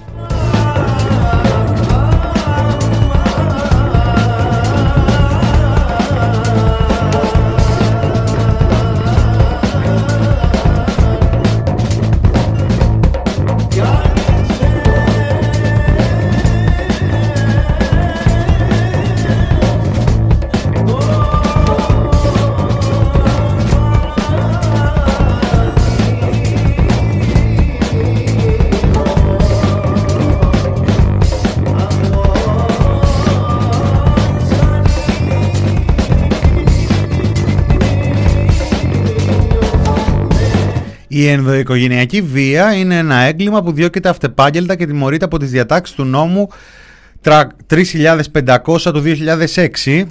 Η 41.18 41.28
ενδοοικογενειακή 41.28 42.22
βία 42.22 42.74
είναι 42.74 42.98
ένα 42.98 43.16
έγκλημα 43.16 43.64
που 43.64 43.72
διώκεται 43.72 44.10
αυτεπάγγελτα 44.10 44.76
και 44.76 44.86
τιμωρείται 44.86 45.26
από 45.26 45.40
τις 45.40 45.50
διατάξεις 45.50 45.96
του 45.96 46.04
νόμου 46.04 46.50
3500 47.24 47.52
του 48.84 49.04
2006 49.84 50.04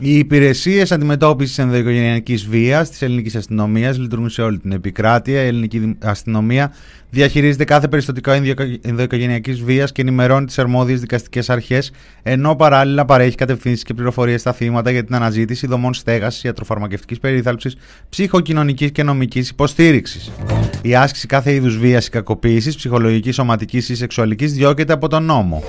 οι 0.00 0.18
υπηρεσίες 0.18 0.92
αντιμετώπισης 0.92 1.58
ενδοοικογενειακής 1.58 2.46
βίας 2.46 2.90
της 2.90 3.02
ελληνικής 3.02 3.36
αστυνομίας 3.36 3.98
λειτουργούν 3.98 4.30
σε 4.30 4.42
όλη 4.42 4.58
την 4.58 4.72
επικράτεια. 4.72 5.42
Η 5.42 5.46
ελληνική 5.46 5.96
αστυνομία 6.02 6.72
διαχειρίζεται 7.10 7.64
κάθε 7.64 7.88
περιστατικό 7.88 8.30
ενδοοικογενειακής 8.80 9.60
βίας 9.62 9.92
και 9.92 10.02
ενημερώνει 10.02 10.46
τις 10.46 10.58
αρμόδιες 10.58 11.00
δικαστικές 11.00 11.50
αρχές, 11.50 11.90
ενώ 12.22 12.56
παράλληλα 12.56 13.04
παρέχει 13.04 13.34
κατευθύνσεις 13.34 13.82
και 13.82 13.94
πληροφορίες 13.94 14.40
στα 14.40 14.52
θύματα 14.52 14.90
για 14.90 15.04
την 15.04 15.14
αναζήτηση 15.14 15.66
δομών 15.66 15.94
στέγασης, 15.94 16.42
ιατροφαρμακευτικής 16.42 17.18
περίθαλψης, 17.18 17.76
ψυχοκοινωνικής 18.08 18.90
και 18.92 19.02
νομικής 19.02 19.50
υποστήριξης. 19.50 20.30
Η 20.82 20.94
άσκηση 20.94 21.26
κάθε 21.26 21.54
είδους 21.54 21.78
βίας 21.78 22.06
ή 22.06 22.10
κακοποίησης, 22.10 22.76
ψυχολογικής, 22.76 23.34
σωματικής 23.34 23.88
ή 23.88 23.96
σεξουαλικής 23.96 24.52
διώκεται 24.52 24.92
από 24.92 25.08
τον 25.08 25.24
νόμο. 25.24 25.62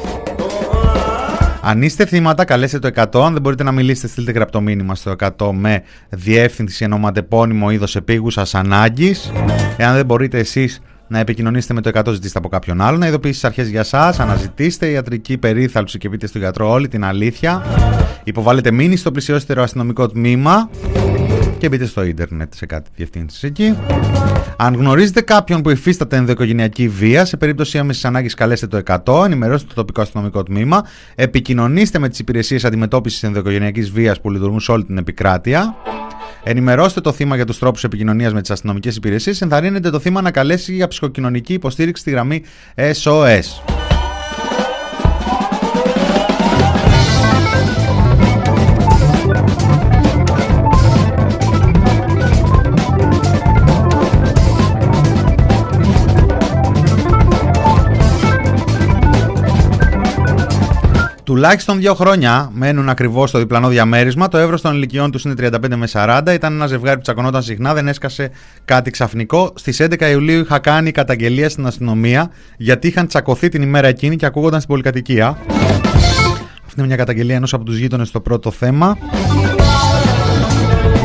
Αν 1.62 1.82
είστε 1.82 2.06
θύματα, 2.06 2.45
καλέστε 2.45 2.80
το 2.80 2.89
100. 2.95 3.26
Αν 3.26 3.34
δεν 3.34 3.41
μπορείτε 3.41 3.63
να 3.63 3.72
μιλήσετε, 3.72 4.08
στείλτε 4.08 4.32
γραπτό 4.32 4.62
μήνυμα 4.62 4.95
στο 4.95 5.15
100 5.38 5.52
με 5.54 5.82
διεύθυνση 6.10 6.84
ονοματεπώνυμο 6.84 7.72
είδο 7.72 7.86
επίγουσα 7.93 8.45
ανάγκης. 8.54 9.32
Εάν 9.78 9.95
δεν 9.95 10.06
μπορείτε 10.06 10.38
εσείς 10.38 10.82
να 11.08 11.19
επικοινωνήσετε 11.19 11.74
με 11.74 11.82
το 11.82 11.91
100, 11.93 12.13
ζητήστε 12.13 12.38
από 12.38 12.50
κάποιον 12.50 12.82
άλλο. 12.82 12.98
Να 12.98 13.08
ειδοποιήσει 13.08 13.34
τις 13.34 13.43
αρχές 13.43 13.69
για 13.69 13.80
εσά. 13.80 14.15
Αναζητήστε 14.17 14.89
ιατρική 14.89 15.38
περίθαλψη 15.38 15.98
και 15.98 16.10
πείτε 16.10 16.28
στον 16.28 16.41
γιατρό 16.41 16.72
όλη 16.72 16.88
την 16.88 17.04
αλήθεια. 17.04 17.65
Υποβάλλετε 18.24 18.72
μήνυση 18.72 19.00
στο 19.00 19.12
πλησιώστερο 19.12 19.63
αστυνομικό 19.63 20.08
τμήμα 20.08 20.69
και 21.60 21.69
μπείτε 21.69 21.86
στο 21.86 22.04
ίντερνετ 22.04 22.54
σε 22.54 22.65
κάτι 22.65 22.89
διευθύνσεις 22.95 23.43
εκεί. 23.43 23.78
Αν 24.58 24.76
γνωρίζετε 24.76 25.22
κάποιον 25.22 25.62
που 25.62 25.69
υφίσταται 25.69 26.15
ενδοοικογενειακή 26.15 26.88
βία, 26.88 27.26
σε 27.26 27.38
περίπτωση 27.38 27.78
άμεσης 27.78 28.06
ανάγκης 28.06 28.34
καλέστε 28.34 28.67
το 28.67 28.82
100, 29.06 29.26
ενημερώστε 29.26 29.67
το 29.67 29.74
τοπικό 29.74 30.02
αστυνομικό 30.02 30.43
τμήμα, 30.43 30.86
επικοινωνήστε 31.15 32.00
με 32.00 32.10
τις 32.10 32.19
υπηρεσίες 32.19 32.65
αντιμετώπισης 32.65 33.24
ενδοοικογενειακής 33.24 33.91
βίας 33.91 34.22
που 34.22 34.32
λειτουργούν 34.32 34.60
σε 34.60 34.72
όλη 34.72 34.86
την 34.86 34.98
επικράτεια. 34.98 35.76
Ενημερώστε 36.43 37.02
το 37.02 37.12
θύμα 37.12 37.36
για 37.36 37.45
τους 37.45 37.60
τρόπους 37.60 37.84
επικοινωνίας 37.84 38.34
με 38.34 38.41
τις 38.41 38.52
αστυνομικές 38.52 38.95
υπηρεσίες. 38.95 39.41
Ενθαρρύνετε 39.41 39.89
το 39.89 40.00
θύμα 40.00 40.22
να 40.22 40.32
καλέσει 40.32 40.74
για 40.74 40.88
ψυχοκοινωνική 40.88 41.54
υποστήριξη 41.54 42.02
στη 42.02 42.12
γραμμή 42.12 42.43
SOS. 42.76 43.88
Τουλάχιστον 61.30 61.80
δύο 61.80 61.94
χρόνια 61.94 62.50
μένουν 62.54 62.89
ακριβώς 62.89 63.30
στο 63.30 63.39
διπλανό 63.39 63.68
διαμέρισμα. 63.68 64.28
Το 64.28 64.38
εύρος 64.38 64.62
των 64.62 64.76
ηλικιών 64.76 65.12
τους 65.12 65.24
είναι 65.24 65.34
35 65.38 65.76
με 65.76 65.88
40. 65.92 66.22
Ήταν 66.34 66.54
ένα 66.54 66.68
ζευγάρι 66.68 66.96
που 66.96 67.02
τσακωνόταν 67.02 67.44
συχνά, 67.44 67.74
δεν 67.74 67.88
έσκασε 67.88 68.32
κάτι 68.65 68.92
ξαφνικό. 68.92 69.54
Στις 69.56 69.82
11 69.82 70.10
Ιουλίου 70.12 70.39
είχα 70.42 70.60
κάνει 70.60 70.92
καταγγελία 70.92 71.50
στην 71.50 71.65
αστυνομία 71.65 72.32
γιατί 72.58 72.88
είχαν 72.88 73.08
τσακωθεί 73.08 73.50
την 73.50 73.62
ημέρα 73.62 73.88
εκείνη 73.88 74.15
και 74.15 74.26
ακούγονταν 74.26 74.60
στην 74.60 74.72
πολυκατοικία. 74.72 75.38
Αυτή 76.65 76.74
είναι 76.78 76.88
μια 76.88 76.96
καταγγελία 76.96 77.36
ενός 77.36 77.54
από 77.54 77.63
τους 77.63 77.78
γείτονες 77.78 78.08
στο 78.08 78.20
πρώτο 78.20 78.52
θέμα. 78.52 78.98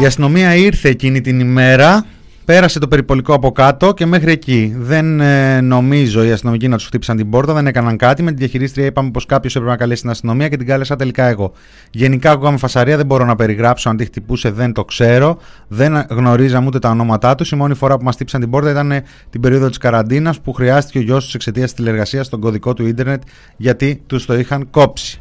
Η 0.02 0.06
αστυνομία 0.06 0.54
ήρθε 0.54 0.88
εκείνη 0.88 1.20
την 1.20 1.40
ημέρα 1.40 2.04
Πέρασε 2.44 2.78
το 2.78 2.88
περιπολικό 2.88 3.34
από 3.34 3.52
κάτω 3.52 3.92
και 3.92 4.06
μέχρι 4.06 4.32
εκεί. 4.32 4.74
Δεν 4.78 5.20
ε, 5.20 5.60
νομίζω 5.60 6.24
οι 6.24 6.30
αστυνομικοί 6.32 6.68
να 6.68 6.76
τους 6.76 6.86
χτύπησαν 6.86 7.16
την 7.16 7.30
πόρτα, 7.30 7.52
δεν 7.52 7.66
έκαναν 7.66 7.96
κάτι. 7.96 8.22
Με 8.22 8.30
τη 8.30 8.36
διαχειρίστρια 8.36 8.86
είπαμε 8.86 9.10
πως 9.10 9.26
κάποιος 9.26 9.54
έπρεπε 9.54 9.72
να 9.72 9.78
καλέσει 9.78 10.00
την 10.00 10.10
αστυνομία 10.10 10.48
και 10.48 10.56
την 10.56 10.66
κάλεσα 10.66 10.96
τελικά 10.96 11.24
εγώ. 11.24 11.52
Γενικά, 11.90 12.30
ακούγαμε 12.30 12.58
φασαρία, 12.58 12.96
δεν 12.96 13.06
μπορώ 13.06 13.24
να 13.24 13.36
περιγράψω. 13.36 13.88
Αν 13.88 13.96
τη 13.96 14.04
χτυπούσε, 14.04 14.50
δεν 14.50 14.72
το 14.72 14.84
ξέρω. 14.84 15.38
Δεν 15.68 16.06
γνωρίζαμε 16.10 16.66
ούτε 16.66 16.78
τα 16.78 16.90
ονόματά 16.90 17.34
τους. 17.34 17.50
Η 17.50 17.56
μόνη 17.56 17.74
φορά 17.74 17.96
που 17.96 18.04
μας 18.04 18.14
χτύπησαν 18.14 18.40
την 18.40 18.50
πόρτα 18.50 18.70
ήταν 18.70 19.02
την 19.30 19.40
περίοδο 19.40 19.68
της 19.68 19.78
καραντίνας 19.78 20.40
που 20.40 20.52
χρειάστηκε 20.52 20.98
ο 20.98 21.02
γιος 21.02 21.24
τους 21.24 21.34
εξαιτίας 21.34 21.72
της 21.72 21.74
τηλεργασίας 21.74 22.26
στον 22.26 22.40
κωδικό 22.40 22.74
του 22.74 22.86
ίντερνετ 22.86 23.22
γιατί 23.56 24.02
τους 24.06 24.26
το 24.26 24.38
είχαν 24.38 24.70
κόψει. 24.70 25.20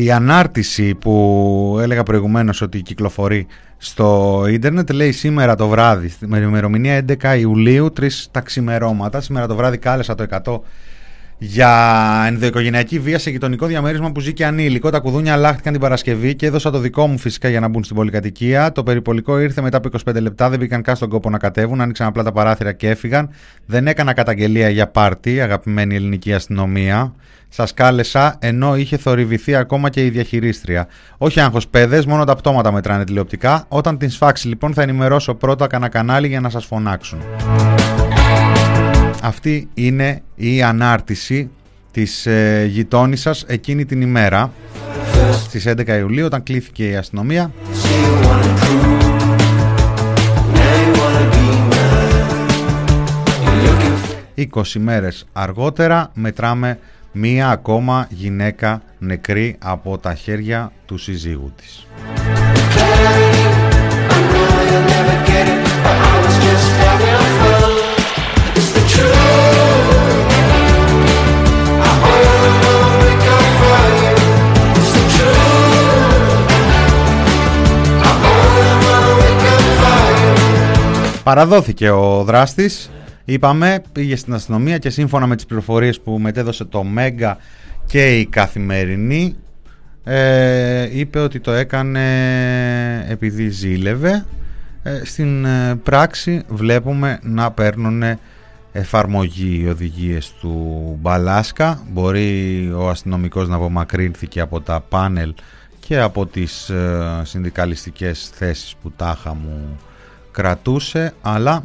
Η 0.00 0.10
ανάρτηση 0.10 0.94
που 0.94 1.78
έλεγα 1.80 2.02
προηγουμένως 2.02 2.60
ότι 2.60 2.82
κυκλοφορεί 2.82 3.46
στο 3.76 4.44
ίντερνετ 4.50 4.90
λέει 4.90 5.12
σήμερα 5.12 5.54
το 5.54 5.68
βράδυ, 5.68 6.12
με 6.20 6.38
ημερομηνία 6.38 7.04
11 7.22 7.38
Ιουλίου, 7.38 7.92
3 8.00 8.08
τα 8.30 8.40
ξημερώματα. 8.40 9.20
Σήμερα 9.20 9.46
το 9.46 9.54
βράδυ 9.54 9.78
κάλεσα 9.78 10.14
το 10.14 10.26
100 10.44 10.60
για 11.38 12.24
ενδοοικογενειακή 12.26 12.98
βία 12.98 13.18
σε 13.18 13.30
γειτονικό 13.30 13.66
διαμέρισμα 13.66 14.12
που 14.12 14.20
ζει 14.20 14.32
και 14.32 14.46
ανήλικο. 14.46 14.90
Τα 14.90 14.98
κουδούνια 14.98 15.32
αλλάχτηκαν 15.32 15.72
την 15.72 15.80
Παρασκευή 15.80 16.34
και 16.34 16.46
έδωσα 16.46 16.70
το 16.70 16.78
δικό 16.78 17.06
μου 17.06 17.18
φυσικά 17.18 17.48
για 17.48 17.60
να 17.60 17.68
μπουν 17.68 17.84
στην 17.84 17.96
πολυκατοικία. 17.96 18.72
Το 18.72 18.82
περιπολικό 18.82 19.40
ήρθε 19.40 19.60
μετά 19.60 19.76
από 19.76 19.88
25 20.06 20.20
λεπτά, 20.20 20.48
δεν 20.48 20.58
μπήκαν 20.58 20.82
καν 20.82 20.96
στον 20.96 21.08
κόπο 21.08 21.30
να 21.30 21.38
κατέβουν, 21.38 21.80
άνοιξαν 21.80 22.06
απλά 22.06 22.22
τα 22.22 22.32
παράθυρα 22.32 22.72
και 22.72 22.88
έφυγαν. 22.88 23.30
Δεν 23.66 23.86
έκανα 23.86 24.12
καταγγελία 24.12 24.68
για 24.68 24.88
πάρτι, 24.88 25.40
αγαπημένη 25.40 25.94
ελληνική 25.94 26.34
αστυνομία. 26.34 27.14
Σας 27.48 27.74
κάλεσα 27.74 28.36
ενώ 28.38 28.76
είχε 28.76 28.96
θορυβηθεί 28.96 29.54
ακόμα 29.54 29.90
και 29.90 30.04
η 30.04 30.10
διαχειρίστρια. 30.10 30.86
Όχι 31.18 31.40
άγχος 31.40 31.68
παιδες, 31.68 32.06
μόνο 32.06 32.24
τα 32.24 32.34
πτώματα 32.34 32.72
μετράνε 32.72 33.04
τηλεοπτικά. 33.04 33.64
Όταν 33.68 33.98
την 33.98 34.10
σφάξει 34.10 34.48
λοιπόν 34.48 34.74
θα 34.74 34.82
ενημερώσω 34.82 35.34
πρώτα 35.34 35.66
κανένα 35.66 35.90
κανάλι 35.90 36.28
για 36.28 36.40
να 36.40 36.50
σας 36.50 36.64
φωνάξουν. 36.64 37.18
Αυτή 39.22 39.68
είναι 39.74 40.22
η 40.34 40.62
ανάρτηση 40.62 41.50
της 41.90 42.26
ε, 42.26 42.66
γειτόνισσας 42.70 43.44
εκείνη 43.46 43.84
την 43.84 44.00
ημέρα 44.00 44.52
στις 45.32 45.64
11 45.68 45.88
Ιουλίου 45.98 46.24
όταν 46.24 46.42
κλήθηκε 46.42 46.88
η 46.88 46.96
αστυνομία 46.96 47.52
20 54.38 54.62
μέρες 54.78 55.26
αργότερα 55.32 56.10
μετράμε 56.14 56.78
μία 57.12 57.48
ακόμα 57.50 58.06
γυναίκα 58.10 58.82
νεκρή 58.98 59.56
από 59.58 59.98
τα 59.98 60.14
χέρια 60.14 60.72
του 60.86 60.98
συζύγου 60.98 61.52
της. 61.56 61.86
Παραδόθηκε 81.28 81.90
ο 81.90 82.24
δράστης, 82.24 82.90
είπαμε, 83.24 83.82
πήγε 83.92 84.16
στην 84.16 84.34
αστυνομία 84.34 84.78
και 84.78 84.90
σύμφωνα 84.90 85.26
με 85.26 85.36
τις 85.36 85.46
πληροφορίες 85.46 86.00
που 86.00 86.18
μετέδωσε 86.18 86.64
το 86.64 86.84
Μέγκα 86.84 87.36
και 87.86 88.18
η 88.18 88.26
Καθημερινή 88.26 89.36
ε, 90.04 90.98
είπε 90.98 91.18
ότι 91.18 91.40
το 91.40 91.50
έκανε 91.50 92.04
επειδή 93.08 93.48
ζήλευε. 93.48 94.24
Ε, 94.82 95.04
στην 95.04 95.44
ε, 95.44 95.74
πράξη 95.82 96.42
βλέπουμε 96.48 97.18
να 97.22 97.50
παίρνουν 97.50 98.02
εφαρμογή 98.72 99.60
οι 99.62 99.68
οδηγίες 99.68 100.32
του 100.40 100.96
Μπαλάσκα. 101.00 101.82
Μπορεί 101.90 102.72
ο 102.76 102.88
αστυνομικός 102.88 103.48
να 103.48 103.56
απομακρύνθηκε 103.56 104.40
από 104.40 104.60
τα 104.60 104.84
πάνελ 104.88 105.34
και 105.80 105.98
από 105.98 106.26
τις 106.26 106.68
ε, 106.68 107.20
συνδικαλιστικές 107.22 108.30
θέσεις 108.34 108.74
που 108.82 108.92
τάχα 108.96 109.34
μου 109.34 109.78
κρατούσε 110.38 111.14
αλλά 111.22 111.64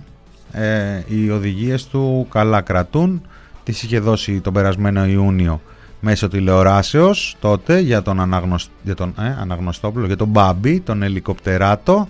ε, 0.52 1.02
οι 1.08 1.30
οδηγίες 1.30 1.88
του 1.88 2.28
καλά 2.32 2.62
κρατούν. 2.62 3.22
Τις 3.64 3.84
είχε 3.84 4.00
δώσει 4.00 4.40
τον 4.40 4.54
περασμένο 4.54 5.06
Ιούνιο 5.06 5.62
μέσω 6.00 6.28
τηλεοράσεως 6.28 7.36
τότε 7.40 7.80
για 7.80 8.02
τον, 8.02 8.20
αναγνωσ... 8.20 8.70
για 8.84 8.96
τον 8.96 9.14
ε, 9.20 9.38
Αναγνωστόπουλο, 9.40 10.06
για 10.06 10.18
τον 10.18 10.28
Μπάμπη, 10.28 10.80
τον 10.80 11.04
ελικοπτεράτο. 11.04 12.08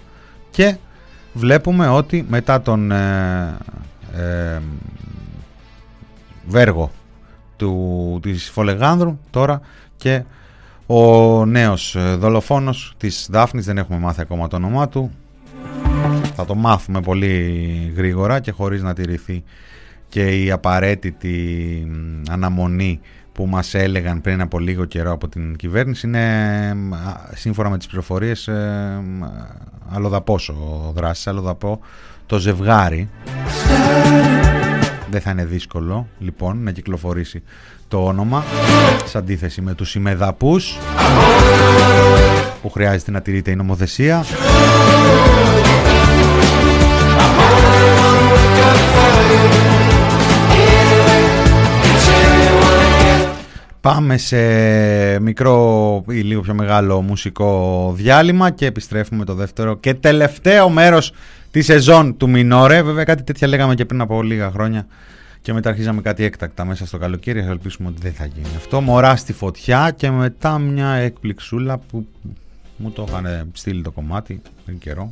Και 0.51 0.75
βλέπουμε 1.33 1.87
ότι 1.87 2.25
μετά 2.29 2.61
τον 2.61 2.91
ε, 2.91 3.57
ε 4.15 4.59
Βέργο 6.47 6.91
του, 7.57 8.19
της 8.21 8.49
Φολεγάνδρου 8.49 9.19
τώρα 9.29 9.61
και 9.97 10.23
ο 10.85 11.45
νέος 11.45 11.95
ε, 11.95 12.15
δολοφόνος 12.15 12.93
της 12.97 13.27
Δάφνης 13.31 13.65
δεν 13.65 13.77
έχουμε 13.77 13.99
μάθει 13.99 14.21
ακόμα 14.21 14.47
το 14.47 14.55
όνομά 14.55 14.87
του 14.89 15.11
θα 16.35 16.45
το 16.45 16.55
μάθουμε 16.55 17.01
πολύ 17.01 17.93
γρήγορα 17.95 18.39
και 18.39 18.51
χωρίς 18.51 18.81
να 18.81 18.93
τηρηθεί 18.93 19.43
και 20.09 20.43
η 20.43 20.51
απαραίτητη 20.51 21.87
αναμονή 22.29 22.99
που 23.33 23.45
μας 23.45 23.73
έλεγαν 23.73 24.21
πριν 24.21 24.41
από 24.41 24.59
λίγο 24.59 24.85
καιρό 24.85 25.11
από 25.11 25.27
την 25.27 25.55
κυβέρνηση 25.55 26.07
είναι 26.07 26.75
σύμφωνα 27.33 27.69
με 27.69 27.77
τις 27.77 27.87
πληροφορίες 27.87 28.47
ε, 28.47 29.03
αλλοδαπός 29.89 30.49
ο 30.49 30.91
δράσης, 30.95 31.27
αλλοδαπό 31.27 31.79
το 32.25 32.37
ζευγάρι. 32.37 33.09
Δεν 35.09 35.21
θα 35.21 35.31
είναι 35.31 35.45
δύσκολο 35.45 36.07
λοιπόν 36.19 36.63
να 36.63 36.71
κυκλοφορήσει 36.71 37.43
το 37.87 38.05
όνομα 38.05 38.43
σε 39.05 39.17
αντίθεση 39.17 39.61
με 39.61 39.73
τους 39.73 39.95
ημεδαπούς 39.95 40.77
που 42.61 42.69
χρειάζεται 42.69 43.11
να 43.11 43.21
τηρείται 43.21 43.51
η 43.51 43.55
νομοθεσία 43.55 44.25
Πάμε 53.81 54.17
σε 54.17 54.39
μικρό 55.19 56.03
ή 56.07 56.19
λίγο 56.19 56.41
πιο 56.41 56.53
μεγάλο 56.53 57.01
μουσικό 57.01 57.93
διάλειμμα 57.95 58.49
και 58.49 58.65
επιστρέφουμε 58.65 59.25
το 59.25 59.33
δεύτερο 59.33 59.77
και 59.77 59.93
τελευταίο 59.93 60.69
μέρος 60.69 61.13
της 61.51 61.65
σεζόν 61.65 62.17
του 62.17 62.29
Μινόρε. 62.29 62.81
Βέβαια 62.81 63.03
κάτι 63.03 63.23
τέτοια 63.23 63.47
λέγαμε 63.47 63.75
και 63.75 63.85
πριν 63.85 64.01
από 64.01 64.23
λίγα 64.23 64.51
χρόνια 64.51 64.85
και 65.41 65.53
μετά 65.53 65.69
αρχίζαμε 65.69 66.01
κάτι 66.01 66.23
έκτακτα 66.23 66.65
μέσα 66.65 66.85
στο 66.85 66.97
καλοκαίρι. 66.97 67.41
Θα 67.41 67.49
ελπίσουμε 67.49 67.87
ότι 67.87 68.01
δεν 68.01 68.13
θα 68.13 68.25
γίνει 68.25 68.47
αυτό. 68.57 68.81
Μωρά 68.81 69.15
στη 69.15 69.33
φωτιά 69.33 69.93
και 69.95 70.11
μετά 70.11 70.57
μια 70.57 70.89
εκπληξούλα 70.89 71.77
που 71.77 72.07
μου 72.77 72.91
το 72.91 73.05
είχαν 73.07 73.49
στείλει 73.53 73.81
το 73.81 73.91
κομμάτι 73.91 74.41
πριν 74.65 74.77
καιρό. 74.77 75.11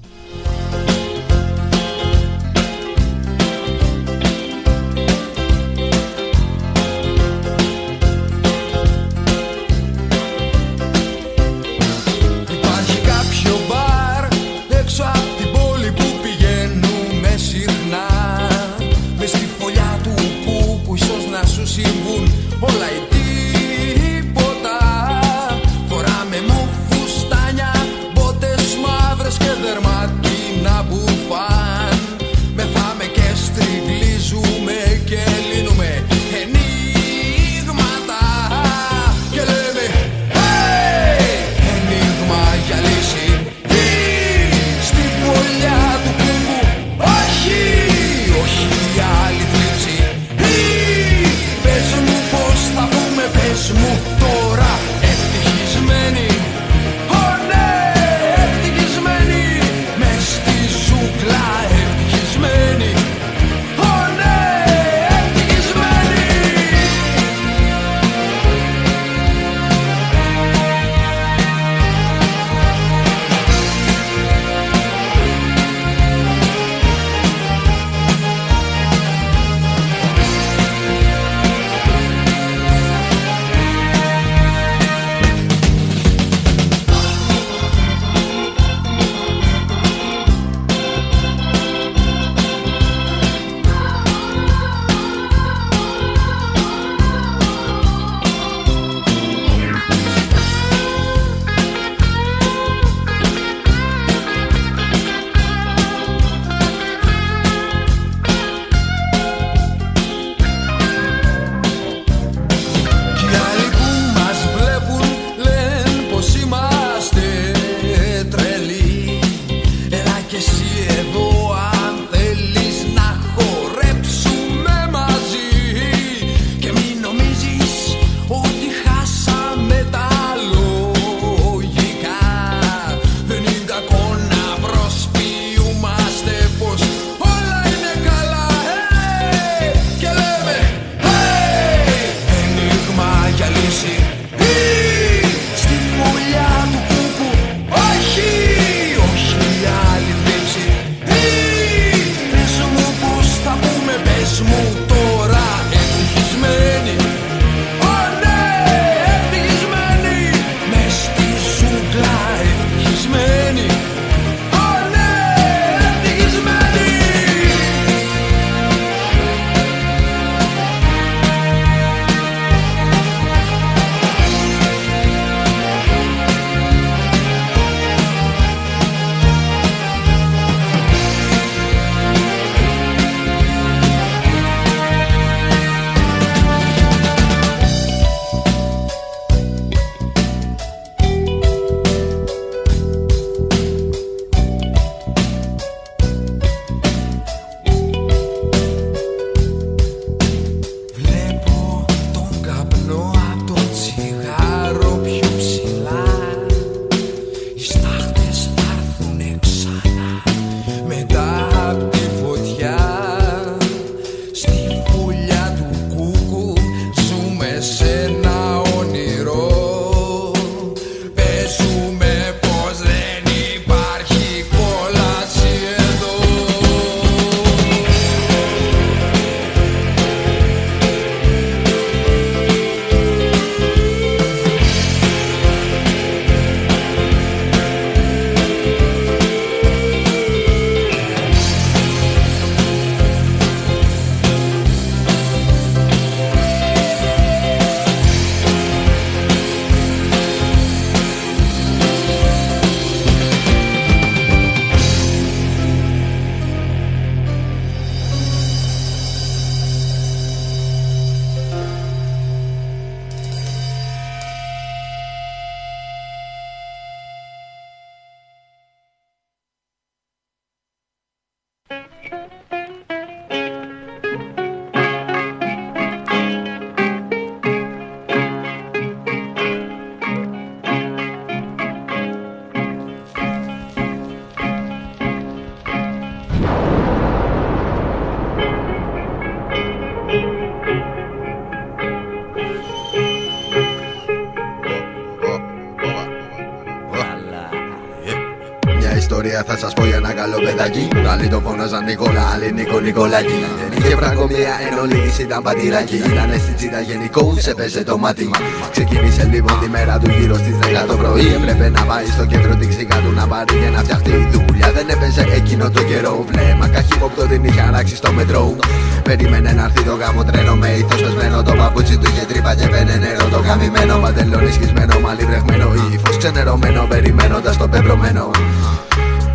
Ένα 300.61 300.69
καλό 300.69 300.87
παιδάκι 300.87 300.87
Άλλοι 301.11 301.27
το 301.27 301.39
φώναζαν 301.39 301.83
Νικόλα, 301.83 302.23
άλλοι 302.33 302.51
Νίκο 302.51 302.79
Νικολάκη 302.79 303.45
Δεν 303.59 303.77
είχε 303.77 303.95
φραγκομία 303.95 304.53
ενώ 304.71 304.83
λίγης 304.91 305.19
ήταν 305.19 305.41
πατηράκι 305.43 305.95
Ήτανε 305.95 306.37
στην 306.37 306.55
τσίτα 306.55 306.79
γενικό, 306.81 307.35
σε 307.37 307.53
πέσε 307.53 307.83
το 307.83 307.97
μάτι 307.97 308.29
Ξεκίνησε 308.71 309.23
λοιπόν 309.33 309.59
τη 309.59 309.69
μέρα 309.69 309.99
του 309.99 310.09
γύρω 310.17 310.35
στις 310.35 310.55
10 310.83 310.87
το 310.87 310.95
πρωί. 311.01 311.27
Έπρεπε 311.37 311.69
να 311.69 311.81
πάει 311.89 312.05
στο 312.05 312.25
κέντρο 312.25 312.55
την 312.55 312.69
ξύκα 312.69 312.97
του 313.03 313.11
να 313.19 313.27
πάρει 313.27 313.53
και 313.61 313.69
να 313.75 313.79
φτιαχτεί 313.83 314.29
δουλειά. 314.31 314.71
Δεν 314.77 314.85
έπαιζε 314.89 315.23
εκείνο 315.39 315.69
το 315.69 315.81
καιρό. 315.83 316.25
Βλέμμα 316.29 316.67
καχύποπτο 316.67 317.23
την 317.27 317.43
είχε 317.43 317.61
αράξει 317.61 317.95
στο 317.95 318.11
μετρό. 318.11 318.55
Περίμενε 319.03 319.51
να 319.51 319.63
έρθει 319.63 319.83
το 319.83 319.95
γάμο 320.01 320.23
τρένο 320.23 320.55
με 320.55 320.69
ήθος 320.79 321.01
πεσμένο 321.03 321.43
Το 321.43 321.53
παπούτσι 321.59 321.97
του 321.97 322.07
είχε 322.11 322.25
τρύπα 322.29 322.55
και 322.55 322.67
πένε 322.73 322.95
νερό. 323.03 323.25
Το 323.33 323.39
καμημένο 323.47 323.95
παντελόνι 324.03 324.51
σχισμένο 324.51 324.99
μαλλί 325.03 325.23
βρεχμένο 325.29 325.67
Ύφος 325.93 326.17
ξενερωμένο 326.17 326.85
περιμένοντας 326.89 327.57
το 327.57 327.67
πεπρωμένο 327.67 328.31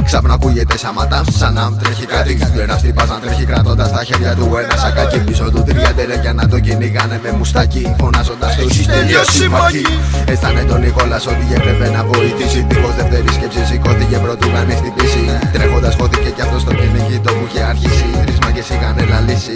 Ξάπνα 0.06 0.34
ακούγεται 0.34 0.76
σαματά, 0.78 1.24
σαν 1.30 1.52
να 1.54 1.72
τρέχει 1.82 2.06
κάτι. 2.06 2.38
Ένα 2.60 2.76
τύπα 2.76 3.04
να 3.06 3.18
τρέχει 3.18 3.44
κρατώντα 3.44 3.88
τα 3.90 4.04
χέρια 4.04 4.34
του 4.34 4.56
ένα 4.62 4.76
σακάκι. 4.76 5.18
Πίσω 5.18 5.50
του 5.50 5.62
τρία 5.66 5.90
για 6.22 6.32
να 6.32 6.48
το 6.48 6.60
κυνηγάνε 6.60 7.20
με 7.22 7.30
μουστάκι. 7.38 7.94
Φωνάζοντα 7.98 8.46
το 8.46 8.66
έχει 8.70 8.86
τελειώσει 8.86 9.48
μαχή. 9.48 9.84
Αισθάνε 10.26 10.62
τον 10.62 10.80
Νικόλα 10.80 11.16
ότι 11.16 11.46
έπρεπε 11.54 11.90
να 11.90 12.04
βοηθήσει. 12.04 12.66
Δίχω 12.68 12.90
δεύτερη 12.96 13.28
σκέψη 13.36 13.64
σηκώθηκε 13.70 14.16
πρωτού 14.16 14.46
κάνει 14.52 14.74
χτυπήσει. 14.74 15.22
Τρέχοντα 15.52 15.90
χώθηκε 15.98 16.30
κι 16.36 16.40
αυτό 16.40 16.58
στο 16.58 16.72
κυνηγητό 16.74 17.30
που 17.32 17.44
είχε 17.48 17.62
αρχίσει. 17.62 18.06
Τρει 18.24 18.34
μάγκε 18.42 18.62
είχαν 18.74 18.96
λύσει. 19.28 19.52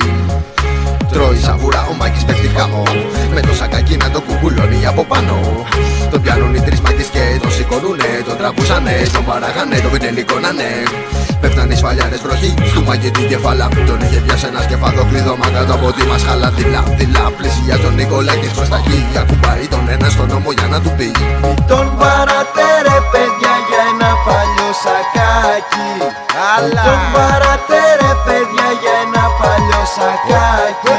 Τρώει 1.13 1.39
σαβούρα, 1.47 1.87
ο 1.91 1.95
Μάκης 1.95 2.25
πέφτει 2.25 2.49
χαμό 2.57 2.83
Με 3.35 3.41
το 3.41 3.55
σακάκι 3.55 3.97
να 3.97 4.11
το 4.11 4.21
κουκουλώνει 4.21 4.87
από 4.87 5.05
πάνω. 5.05 5.37
Τον 6.11 6.23
πιάνουν 6.23 6.55
οι 6.55 6.61
τρεις 6.61 6.81
μάκες 6.81 7.09
και 7.15 7.23
τον 7.43 7.53
σηκώνουνε 7.57 8.11
Τον 8.27 8.37
τραβούσανε, 8.37 8.95
τον 9.13 9.25
παράγανε, 9.25 9.77
τον 9.85 9.91
πινελικόνανε 9.93 10.71
Πέφτανε 11.41 11.73
οι 11.75 11.77
σφαλιάρες 11.77 12.21
βροχή 12.25 12.55
Στου 12.71 12.83
Μάκη 12.87 13.11
την 13.11 13.29
κεφάλα 13.29 13.69
Τον 13.89 13.99
είχε 14.05 14.21
πιάσει 14.25 14.47
ένα 14.51 14.61
σκεφάδο 14.67 15.03
κλειδώμα 15.11 15.47
κάτω 15.55 15.73
από 15.79 15.89
τη 15.97 16.03
μασχάλα 16.11 16.49
Δειλά, 16.57 16.83
δειλά, 16.99 17.25
πλησιάζει 17.37 17.83
τον 17.85 17.95
Νικολάκης 17.95 18.53
προς 18.57 18.69
τα 18.73 18.79
χίλια 18.87 19.21
Κουμπάει 19.29 19.65
τον 19.75 19.85
ένα 19.95 20.09
στον 20.15 20.29
νόμο 20.33 20.51
για 20.59 20.69
να 20.73 20.79
του 20.83 20.91
πει. 20.99 21.11
Τον 21.71 21.87
παρατέρε 22.01 22.97
παιδιά 23.13 23.55
για 23.69 23.81
ένα 23.93 24.11
παλιό 24.27 24.71
σακάκι. 24.83 25.91
Αλλά 26.53 26.83
Τον 26.89 27.01
παρατέρε 27.15 28.11
παιδιά 28.27 28.69
για 28.81 28.95
ένα 29.05 29.25
παλιό 29.41 29.83
σακάκι. 29.97 30.85
Το 30.87 30.95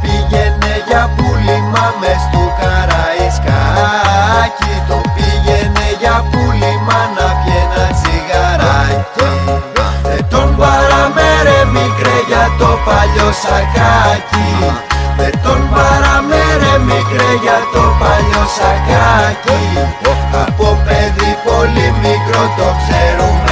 πήγαινε 0.00 0.74
για 0.88 1.02
πουλήμα 1.16 1.84
μες 2.00 2.22
του 2.32 2.44
καραϊσκάκι. 2.60 4.72
Το 4.88 4.96
πήγαινε 5.14 5.86
για 6.00 6.16
πουλήμα 6.30 7.00
να 7.16 7.26
πιει 7.40 7.56
ένα 7.64 7.84
τσιγαράκι. 7.96 9.30
Δεν 10.08 10.22
τον 10.32 10.48
παραμέρε 10.60 11.58
μικρέ 11.76 12.18
για 12.30 12.44
το 12.60 12.70
παλιό 12.86 13.28
σακάκι. 13.42 14.48
Δεν 15.18 15.34
τον 15.44 15.60
παραμέρε 15.74 16.74
μικρέ 16.90 17.30
για 17.44 17.58
το 17.72 17.84
παλιό 18.00 18.44
σακάκι. 18.56 19.62
Από 20.44 20.68
παιδί 20.84 21.32
πολύ 21.44 21.88
μικρό 22.02 22.42
το 22.56 22.66
ξέρουμε 22.80 23.43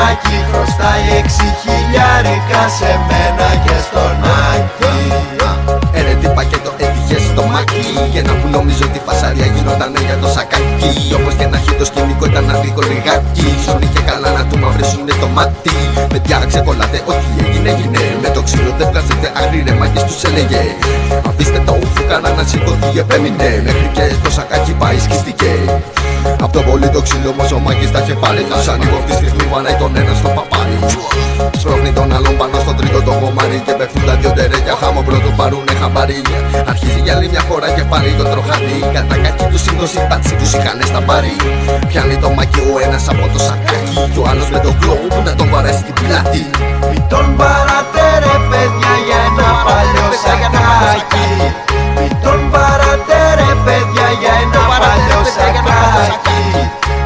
το 0.00 0.06
μάκι 0.06 0.36
Χρωστάει 0.50 1.04
έξι 1.20 1.46
χιλιάρικα 1.60 2.62
σε 2.78 2.90
μένα 3.08 3.48
και 3.64 3.76
στον 3.86 4.16
Άκη. 4.50 4.96
Έρε 5.98 6.12
τι 6.20 6.28
πακέτο 6.36 6.70
έτυχε 6.84 7.18
στο 7.28 7.42
μάκι 7.52 7.84
Και 8.12 8.22
να 8.26 8.32
που 8.38 8.46
νομίζω 8.56 8.84
ότι 8.90 9.00
φασαρία 9.06 9.46
γινόταν 9.54 9.92
για 10.08 10.16
το 10.22 10.28
σακάκι. 10.34 10.92
Όπως 11.18 11.34
και 11.38 11.46
να 11.52 11.56
έχει 11.60 11.72
το 11.80 11.84
σκηνικό 11.90 12.24
ήταν 12.30 12.46
αδίκο 12.54 12.82
λιγάκι. 12.90 13.48
Σον 13.64 13.80
είχε 13.84 14.00
καλά 14.10 14.28
να 14.38 14.42
του 14.48 14.56
μαυρίσουνε 14.62 15.14
το 15.22 15.28
μάτι. 15.36 15.76
Με 16.12 16.18
πια 16.24 16.36
ξεκολλάτε 16.50 16.98
ό,τι 17.10 17.28
έγινε 17.42 17.68
έγινε. 17.74 18.00
Με 18.22 18.28
το 18.36 18.40
ξύλο 18.46 18.70
δεν 18.78 18.86
βγάζετε 18.90 19.28
αγρή 19.40 19.60
ρε 19.66 19.74
μάκες 19.80 20.02
τους 20.08 20.20
έλεγε. 20.28 20.62
Αφήστε 21.28 21.58
το 21.66 21.72
φουκάρα 21.94 22.30
να 22.38 22.44
σηκωθεί 22.50 22.90
επέμεινε. 23.04 23.48
Μέχρι 23.66 23.88
και 23.96 24.04
το 24.24 24.30
σακάκι 24.36 24.72
πάει 24.80 24.98
σκιστικέ 25.06 25.54
Απ' 26.44 26.52
το 26.52 26.60
πολύ 26.68 26.88
το 26.94 27.00
ξύλο 27.06 27.32
μας 27.38 27.52
ο 27.52 27.58
Μάκης 27.64 27.90
τα 27.94 27.98
είχε 28.02 28.14
πάρει 28.22 28.42
Σαν 28.64 28.74
ανοίγω 28.74 28.96
αυτή 29.00 29.10
τη 29.10 29.16
στιγμή 29.16 29.44
βαράει 29.52 29.76
τον 29.82 29.96
ένα 30.00 30.14
στο 30.20 30.28
παπάρι. 30.36 30.78
Σπρώχνει 31.60 31.90
τον 31.98 32.08
άλλον 32.16 32.34
πάνω 32.40 32.56
στο 32.64 32.72
τρίτο 32.78 32.98
το 33.06 33.12
κομμάρι 33.20 33.58
Και 33.66 33.72
πέφτουν 33.78 34.02
τα 34.08 34.14
δυο 34.20 34.30
τερέκια. 34.38 34.74
Χάμω 34.80 35.00
πρώτο 35.08 35.30
πάρουνε 35.38 35.74
χαμπάρι 35.80 36.20
Αρχίζει 36.70 37.00
για 37.04 37.12
άλλη 37.16 37.26
μια 37.32 37.42
φορά 37.48 37.68
και 37.76 37.84
πάλι 37.90 38.10
το 38.20 38.24
τροχάνι. 38.32 38.78
Κατά 38.94 39.16
κακή 39.24 39.46
του 39.52 39.58
σύντοση 39.64 39.98
μπάτσι 40.08 40.34
τους 40.38 40.50
είχαν 40.56 40.78
στα 40.90 41.00
πάρει 41.08 41.34
Πιάνει 41.88 42.16
το 42.22 42.28
μάκι 42.36 42.60
ο 42.70 42.72
ένας 42.86 43.04
από 43.12 43.24
το 43.32 43.38
σακάκι. 43.46 43.94
Και 44.12 44.20
ο 44.22 44.24
άλλος 44.30 44.48
με 44.54 44.58
το 44.64 44.70
κλόμπ 44.80 45.10
να 45.26 45.32
τον 45.38 45.48
βαρέσει 45.52 45.80
στην 45.84 45.94
πλάτη. 46.00 46.42
Μην 46.90 47.02
τον 47.12 47.26
παρατέρε 47.40 48.34
παιδιά 48.50 48.92
για 49.06 49.18
ένα 49.28 49.48
παλιό 49.66 50.06
σακάκι. 50.22 51.26
Μην 51.96 52.12
τον 52.24 52.40
παρατέρε 52.52 53.50
παιδιά 53.64 54.06
για 54.20 54.32
ένα 54.44 54.62
παλιό 54.80 55.20
σακάκι 55.34 55.59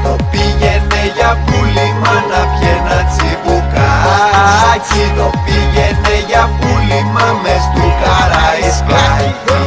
Το 0.04 0.12
πήγαινε 0.30 1.02
για 1.16 1.30
πουλήμα 1.44 2.14
να 2.30 2.40
πιει 2.52 2.68
ένα 2.76 2.98
τσιμπουκάκι. 3.10 5.02
Το 5.18 5.26
πήγαινε 5.44 6.14
για 6.28 6.44
πουλήμα 6.58 7.26
μες 7.42 7.64
του 7.74 7.86
καραϊσκάκι. 8.00 9.62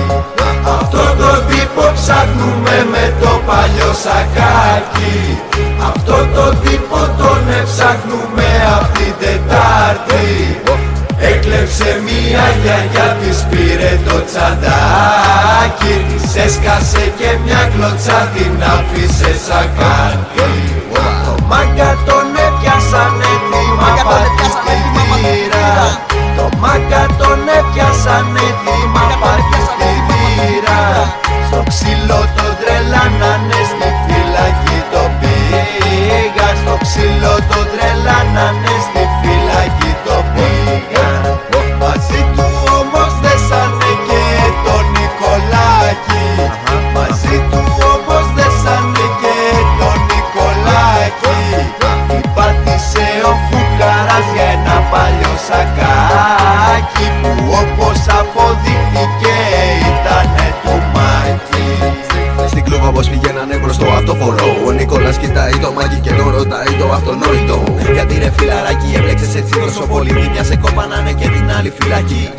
Αυτό 0.77 1.03
το 1.21 1.31
τύπο 1.49 1.83
ψάχνουμε 1.97 2.75
με 2.91 3.05
το 3.21 3.31
παλιό 3.47 3.91
σακάκι. 4.03 5.17
Αυτό 5.89 6.17
το 6.35 6.45
τύπο 6.63 6.99
τον 7.19 7.41
έψαχνουμε 7.59 8.47
απ' 8.77 8.91
την 8.97 9.13
Τετάρτη 9.19 10.25
Έκλεψε 11.19 12.01
μία 12.05 12.45
γιαγιά 12.61 13.17
της 13.21 13.45
πήρε 13.49 13.99
το 14.05 14.23
τσαντάκι. 14.25 15.93
Της 16.09 16.35
έσκασε 16.45 17.03
και 17.19 17.29
μια 17.45 17.61
κλωτσά 17.73 18.19
την 18.33 18.55
άφησε 18.75 19.31
σακάκι 19.45 20.51
Το 21.25 21.33
μάγκα 21.49 21.91
τον 22.07 22.27
έπιασαν 22.45 23.15
έτοιμα 23.31 23.91
παρτιστήρα 24.07 25.67
Το 26.37 26.45
μάγκα 26.61 27.03
τον 27.19 27.39
έπιασαν 27.59 28.27
έτοιμα 28.47 29.05
παρτιστήρα 29.21 30.81
Στο 31.47 31.59
ξύλο 31.71 32.21
τον 32.35 32.51
τρελάνανε 32.59 33.59
στη 33.71 33.89
φυλακή 34.03 34.79
το 34.91 35.03
πήγα. 35.19 36.47
Στο 36.61 36.73
ξύλο 36.83 37.33
τον 37.49 37.65
τρελάνανε 37.73 38.73
στη 38.85 39.03
φυλακή 39.19 39.46
παλιό 55.37 55.45
σακάκι 55.47 57.07
Που 57.21 57.29
όπως 57.61 57.99
αποδείχθηκε 58.19 59.35
ήτανε 59.89 60.47
του 60.63 60.73
Μάκη. 60.93 61.67
Στην 62.47 62.63
κλούβα 62.63 62.91
πως 62.91 63.09
πηγαίνανε 63.09 63.55
προς 63.63 63.77
το 63.77 63.85
αυτοφορό. 63.97 64.49
Ο 64.67 64.71
Νικόλας 64.71 65.17
κοιτάει 65.17 65.55
το 65.63 65.71
μάκι 65.71 65.99
και 65.99 66.11
τον 66.11 66.29
ρωτάει 66.37 66.71
το 66.79 66.91
αυτονόητο. 66.97 67.57
Γιατί 67.93 68.13
ρε 68.23 68.31
φιλαράκι 68.37 68.89
έμπλεξες 68.95 69.35
έτσι 69.35 69.53
τόσο 69.59 69.83
πολύ. 69.93 70.11
Τι 70.13 70.29
μια 70.29 70.43
σε 70.43 70.55
κόπανανε 70.55 71.11
και 71.11 71.27
την 71.35 71.51
άλλη 71.57 71.73
φυλακή. 71.77 72.29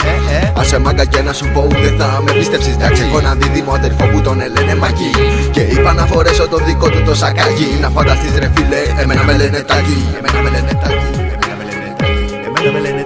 Άσε 0.61 0.79
μάγκα 0.79 1.05
και 1.05 1.20
να 1.20 1.33
σου 1.33 1.47
πω 1.55 1.66
δεν 1.83 1.95
θα 1.99 2.09
με 2.25 2.33
πίστεψεις 2.33 2.75
Εντάξει. 2.75 3.03
Έχω 3.03 3.18
έναν 3.18 3.39
δίδυμο 3.41 3.73
αδερφό 3.73 4.05
που 4.12 4.20
τον 4.20 4.37
λένε 4.55 4.75
Μακί 4.83 5.11
Και 5.51 5.61
είπα 5.61 5.93
να 5.93 6.05
φορέσω 6.07 6.49
το 6.49 6.57
δικό 6.57 6.89
του 6.91 7.03
το 7.03 7.14
σακάκι. 7.14 7.68
Να 7.81 7.89
φανταστείς 7.89 8.35
ρε 8.39 8.51
φίλε 8.55 8.81
εμένα 9.03 9.23
με 9.25 9.33
λένε 9.41 9.61
τάκι. 9.70 9.99
Εμένα 10.18 10.39
με 10.45 10.51
λένε 10.55 10.73
τάκι. 10.83 10.97
Εμένα 10.97 11.12
με 11.12 11.16
λένε 11.16 11.28
τάκι 12.59 12.98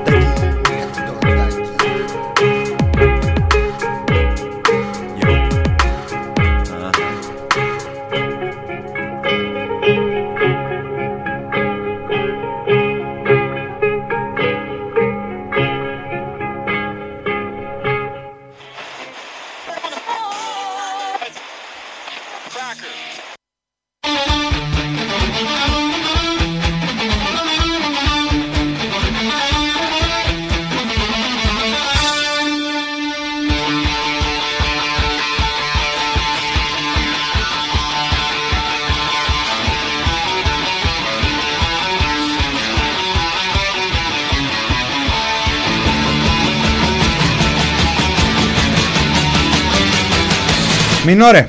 Εμένα 51.23 51.37
με 51.37 51.39
λένε 51.39 51.49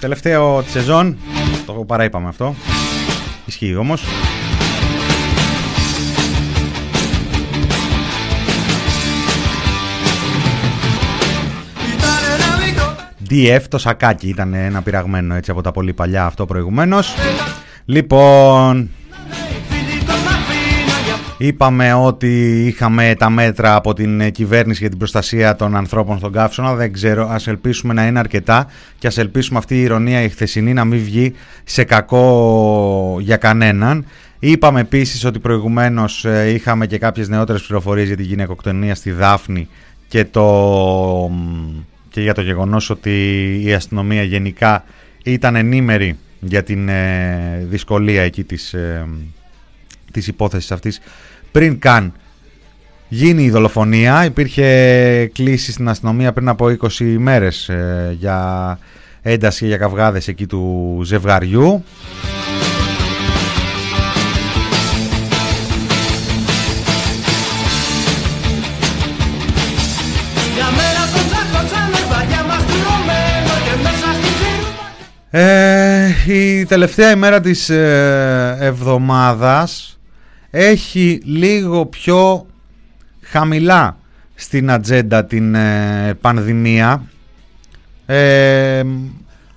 Τελευταίο 0.00 0.62
της 0.62 0.72
σεζόν. 0.72 1.16
Το 1.66 1.72
παραείπαμε 1.72 2.28
αυτό. 2.28 2.54
Ισχύει 3.44 3.76
όμως. 3.76 4.04
DF 13.30 13.60
το 13.68 13.78
σακάκι 13.78 14.28
ήταν 14.28 14.54
ένα 14.54 14.82
πειραγμένο 14.82 15.34
έτσι 15.34 15.50
από 15.50 15.62
τα 15.62 15.70
πολύ 15.70 15.92
παλιά 15.92 16.24
αυτό 16.24 16.46
προηγουμένως 16.46 17.14
Λοιπόν 17.84 18.90
Είπαμε 21.42 21.92
ότι 21.92 22.64
είχαμε 22.66 23.14
τα 23.18 23.30
μέτρα 23.30 23.74
από 23.74 23.92
την 23.94 24.30
κυβέρνηση 24.30 24.80
για 24.80 24.88
την 24.88 24.98
προστασία 24.98 25.56
των 25.56 25.76
ανθρώπων 25.76 26.18
στον 26.18 26.32
καύσωνα. 26.32 26.74
Δεν 26.74 26.92
ξέρω, 26.92 27.28
ας 27.30 27.46
ελπίσουμε 27.46 27.94
να 27.94 28.06
είναι 28.06 28.18
αρκετά 28.18 28.66
και 28.98 29.06
ας 29.06 29.18
ελπίσουμε 29.18 29.58
αυτή 29.58 29.74
η 29.74 29.80
ηρωνία 29.80 30.22
η 30.22 30.28
χθεσινή 30.28 30.72
να 30.72 30.84
μην 30.84 31.04
βγει 31.04 31.34
σε 31.64 31.84
κακό 31.84 33.16
για 33.20 33.36
κανέναν. 33.36 34.04
Είπαμε 34.38 34.80
επίσης 34.80 35.24
ότι 35.24 35.38
προηγουμένως 35.38 36.24
ε, 36.24 36.50
είχαμε 36.52 36.86
και 36.86 36.98
κάποιες 36.98 37.28
νεότερες 37.28 37.62
πληροφορίες 37.62 38.06
για 38.06 38.16
την 38.16 38.24
γυναικοκτονία 38.24 38.94
στη 38.94 39.10
Δάφνη 39.10 39.68
και, 40.08 40.24
το, 40.24 41.30
και 42.08 42.20
για 42.20 42.34
το 42.34 42.40
γεγονός 42.40 42.90
ότι 42.90 43.12
η 43.64 43.72
αστυνομία 43.72 44.22
γενικά 44.22 44.84
ήταν 45.22 45.56
ενήμερη 45.56 46.18
για 46.40 46.62
την 46.62 46.88
ε, 46.88 47.66
δυσκολία 47.68 48.22
εκεί 48.22 48.44
της, 48.44 48.74
ε, 48.74 49.06
της 50.12 50.26
υπόθεσης 50.26 50.72
αυτής 50.72 51.00
πριν 51.52 51.78
καν 51.78 52.12
γίνει 53.08 53.42
η 53.42 53.50
δολοφονία. 53.50 54.24
Υπήρχε 54.24 55.30
κλίση 55.34 55.72
στην 55.72 55.88
αστυνομία 55.88 56.32
πριν 56.32 56.48
από 56.48 56.76
20 56.82 57.00
ημέρες 57.00 57.68
ε, 57.68 58.16
για 58.18 58.78
ένταση 59.22 59.66
για 59.66 59.76
καυγάδες 59.76 60.28
εκεί 60.28 60.46
του 60.46 61.00
ζευγαριού. 61.04 61.84
Ε, 75.32 76.08
η 76.26 76.64
τελευταία 76.64 77.10
ημέρα 77.10 77.40
της 77.40 77.68
ε, 77.68 78.56
εβδομάδας 78.60 79.99
έχει 80.50 81.20
λίγο 81.24 81.86
πιο 81.86 82.46
χαμηλά 83.22 83.98
στην 84.34 84.70
ατζέντα 84.70 85.24
την 85.24 85.54
ε, 85.54 86.14
πανδημία. 86.20 87.02
Ε, 88.06 88.82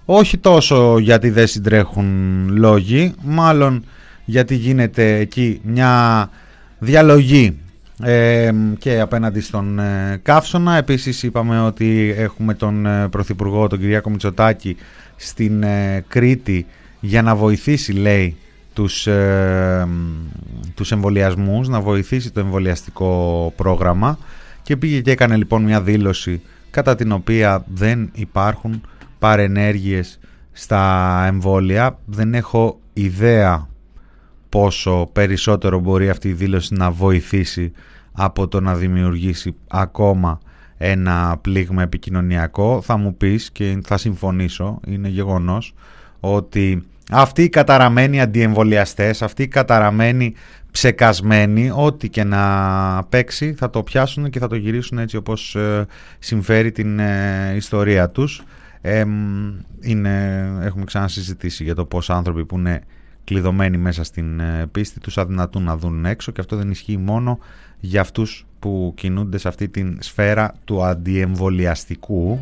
όχι 0.05 0.37
τόσο 0.37 0.97
γιατί 0.99 1.29
δεν 1.29 1.47
συντρέχουν 1.47 2.07
λόγοι 2.49 3.13
μάλλον 3.21 3.85
γιατί 4.25 4.55
γίνεται 4.55 5.15
εκεί 5.17 5.61
μια 5.63 6.29
διαλογή 6.79 7.57
ε, 8.03 8.51
και 8.79 8.99
απέναντι 8.99 9.39
στον 9.39 9.79
ε, 9.79 10.19
Καύσωνα. 10.23 10.75
Επίσης 10.75 11.23
είπαμε 11.23 11.61
ότι 11.61 12.13
έχουμε 12.17 12.53
τον 12.53 12.87
Πρωθυπουργό 13.09 13.67
τον 13.67 13.79
Κυριάκο 13.79 14.09
Μητσοτάκη 14.09 14.77
στην 15.15 15.65
Κρήτη 16.07 16.65
για 16.99 17.21
να 17.21 17.35
βοηθήσει 17.35 17.91
λέει 17.91 18.37
τους, 18.73 19.07
ε, 19.07 19.87
τους 20.75 20.91
εμβολιασμούς, 20.91 21.67
να 21.67 21.81
βοηθήσει 21.81 22.31
το 22.31 22.39
εμβολιαστικό 22.39 23.53
πρόγραμμα 23.55 24.17
και 24.61 24.77
πήγε 24.77 25.01
και 25.01 25.11
έκανε 25.11 25.35
λοιπόν 25.35 25.63
μια 25.63 25.81
δήλωση 25.81 26.41
κατά 26.71 26.95
την 26.95 27.11
οποία 27.11 27.65
δεν 27.73 28.09
υπάρχουν 28.13 28.81
παρενέργειες 29.19 30.19
στα 30.51 31.23
εμβόλια. 31.25 31.99
Δεν 32.05 32.33
έχω 32.33 32.79
ιδέα 32.93 33.67
πόσο 34.49 35.09
περισσότερο 35.13 35.79
μπορεί 35.79 36.09
αυτή 36.09 36.27
η 36.27 36.33
δήλωση 36.33 36.73
να 36.73 36.91
βοηθήσει 36.91 37.71
από 38.11 38.47
το 38.47 38.59
να 38.61 38.75
δημιουργήσει 38.75 39.55
ακόμα 39.67 40.39
ένα 40.77 41.37
πλήγμα 41.41 41.81
επικοινωνιακό. 41.81 42.81
Θα 42.81 42.97
μου 42.97 43.15
πεις 43.17 43.51
και 43.51 43.79
θα 43.83 43.97
συμφωνήσω, 43.97 44.79
είναι 44.85 45.07
γεγονός, 45.07 45.73
ότι 46.19 46.83
αυτοί 47.13 47.43
οι 47.43 47.49
καταραμένοι 47.49 48.21
αντιεμβολιαστές, 48.21 49.21
αυτοί 49.21 49.43
οι 49.43 49.47
καταραμένοι 49.47 50.33
ψεκασμένοι, 50.71 51.71
ό,τι 51.75 52.09
και 52.09 52.23
να 52.23 53.03
παίξει 53.09 53.53
θα 53.53 53.69
το 53.69 53.83
πιάσουν 53.83 54.29
και 54.29 54.39
θα 54.39 54.47
το 54.47 54.55
γυρίσουν 54.55 54.97
έτσι 54.97 55.17
όπως 55.17 55.55
ε, 55.55 55.85
συμφέρει 56.19 56.71
την 56.71 56.99
ε, 56.99 57.53
ιστορία 57.55 58.09
τους. 58.09 58.43
είναι, 59.79 60.45
έχουμε 60.61 60.85
ξανασυζητήσει 60.85 61.63
για 61.63 61.75
το 61.75 61.85
πώς 61.85 62.09
άνθρωποι 62.09 62.45
που 62.45 62.57
είναι 62.57 62.81
κλειδωμένοι 63.23 63.77
μέσα 63.77 64.03
στην 64.03 64.39
ε, 64.39 64.65
πίστη 64.71 64.99
τους 64.99 65.17
αδυνατούν 65.17 65.63
να 65.63 65.77
δουν 65.77 66.05
έξω 66.05 66.31
και 66.31 66.41
αυτό 66.41 66.55
δεν 66.55 66.71
ισχύει 66.71 66.97
μόνο 66.97 67.39
για 67.79 68.01
αυτούς 68.01 68.45
που 68.59 68.93
κινούνται 68.95 69.37
σε 69.37 69.47
αυτή 69.47 69.69
την 69.69 69.97
σφαίρα 70.01 70.53
του 70.65 70.83
αντιεμβολιαστικού. 70.83 72.39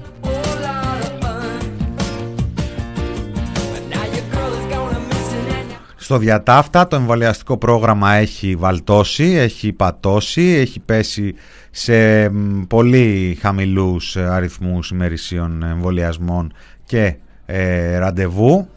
Στο 6.01 6.17
διατάφτα 6.17 6.87
το 6.87 6.95
εμβολιαστικό 6.95 7.57
πρόγραμμα 7.57 8.13
έχει 8.13 8.55
βαλτώσει, 8.55 9.23
έχει 9.23 9.73
πατώσει, 9.73 10.41
έχει 10.41 10.79
πέσει 10.79 11.35
σε 11.71 12.29
πολύ 12.67 13.37
χαμηλούς 13.41 14.15
αριθμούς 14.15 14.89
ημερησίων 14.89 15.63
εμβολιασμών 15.63 16.53
και 16.85 17.15
ε, 17.45 17.97
ραντεβού. 17.97 18.67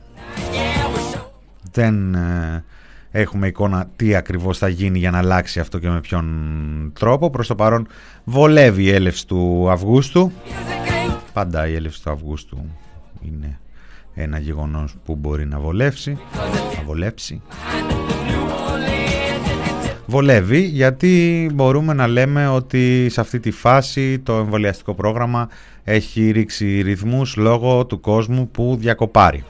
Δεν 1.72 2.14
ε, 2.14 2.64
έχουμε 3.10 3.46
εικόνα 3.46 3.88
τι 3.96 4.14
ακριβώς 4.14 4.58
θα 4.58 4.68
γίνει 4.68 4.98
για 4.98 5.10
να 5.10 5.18
αλλάξει 5.18 5.60
αυτό 5.60 5.78
και 5.78 5.88
με 5.88 6.00
ποιον 6.00 6.92
τρόπο. 6.98 7.30
Προς 7.30 7.46
το 7.46 7.54
παρόν 7.54 7.86
βολεύει 8.24 8.82
η 8.82 8.90
έλευση 8.90 9.26
του 9.26 9.70
Αυγούστου. 9.70 10.32
Πάντα 11.32 11.68
η 11.68 11.74
έλευση 11.74 12.02
του 12.02 12.10
Αυγούστου 12.10 12.64
είναι 13.20 13.58
ένα 14.14 14.38
γεγονός 14.38 14.94
που 15.04 15.14
μπορεί 15.14 15.46
να 15.46 15.58
βολεύσει, 15.58 16.18
να 16.76 16.82
βολέψει. 16.86 17.42
Βολεύει 20.06 20.60
γιατί 20.60 21.50
μπορούμε 21.54 21.92
να 21.92 22.06
λέμε 22.06 22.48
ότι 22.48 23.08
σε 23.10 23.20
αυτή 23.20 23.40
τη 23.40 23.50
φάση 23.50 24.18
το 24.18 24.32
εμβολιαστικό 24.32 24.94
πρόγραμμα 24.94 25.48
έχει 25.84 26.30
ρίξει 26.30 26.80
ρυθμούς 26.80 27.36
λόγω 27.36 27.86
του 27.86 28.00
κόσμου 28.00 28.48
που 28.48 28.76
διακοπάρει. 28.80 29.44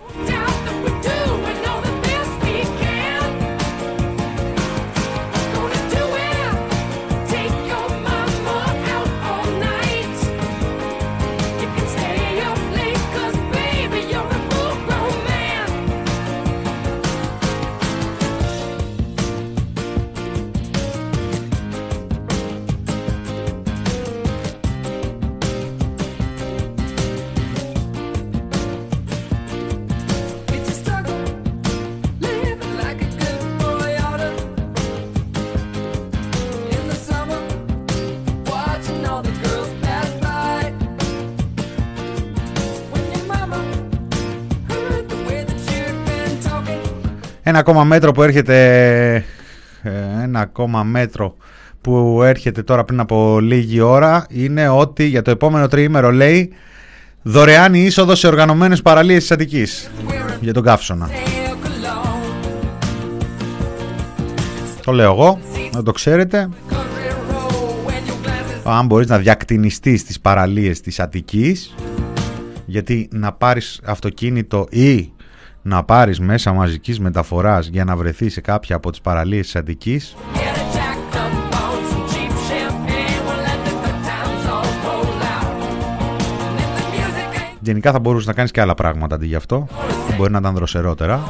Ακόμα 47.65 47.85
μέτρο 47.85 48.13
που 48.13 48.23
έρχεται 48.23 49.15
ε, 49.83 49.91
ένα 50.23 50.41
ακόμα 50.41 50.83
μέτρο 50.83 51.35
που 51.81 52.23
έρχεται 52.23 52.63
τώρα 52.63 52.85
πριν 52.85 53.01
από 53.01 53.41
λίγη 53.41 53.81
ώρα 53.81 54.27
είναι 54.29 54.69
ότι 54.69 55.05
για 55.05 55.23
το 55.23 55.31
επόμενο 55.31 55.69
τριήμερο 55.69 56.11
λέει 56.11 56.53
δωρεάν 57.23 57.75
η 57.75 57.83
είσοδος 57.85 58.19
σε 58.19 58.27
οργανωμένες 58.27 58.83
παραλίες 58.83 59.21
της 59.21 59.31
Αττικής 59.31 59.91
για 60.41 60.53
τον 60.53 60.63
Καύσωνα. 60.63 61.11
Το 64.85 64.93
λέω 64.93 65.13
εγώ, 65.13 65.39
να 65.75 65.83
το 65.83 65.93
ξέρετε. 65.93 66.49
Αν 68.65 68.87
μπορείς 68.87 69.09
να 69.09 69.19
διακτηνιστείς 69.19 70.01
στις 70.01 70.21
παραλίες 70.21 70.81
της 70.81 71.01
Αττικής 71.01 71.75
γιατί 72.67 73.09
να 73.13 73.33
πάρεις 73.33 73.81
αυτοκίνητο 73.85 74.67
ή 74.71 75.13
να 75.67 75.85
πάρεις 75.85 76.21
μέσα 76.21 76.53
μαζικής 76.53 77.01
μεταφοράς 77.01 77.67
για 77.67 77.85
να 77.85 77.97
βρεθείς 77.97 78.33
σε 78.33 78.41
κάποια 78.41 78.77
από 78.77 78.91
τις 78.91 79.01
παραλίες 79.01 79.45
της 79.45 79.57
Αττικής; 79.57 80.17
Γενικά 87.61 87.93
θα 87.93 87.99
μπορούσες 87.99 88.27
να 88.27 88.33
κάνεις 88.33 88.51
και 88.51 88.61
άλλα 88.61 88.75
πράγματα 88.75 89.15
αντί 89.15 89.27
γι' 89.27 89.35
αυτό. 89.35 89.67
Μπορεί 90.17 90.33
να 90.33 90.39
ήταν 90.39 90.55
δροσερότερα. 90.55 91.23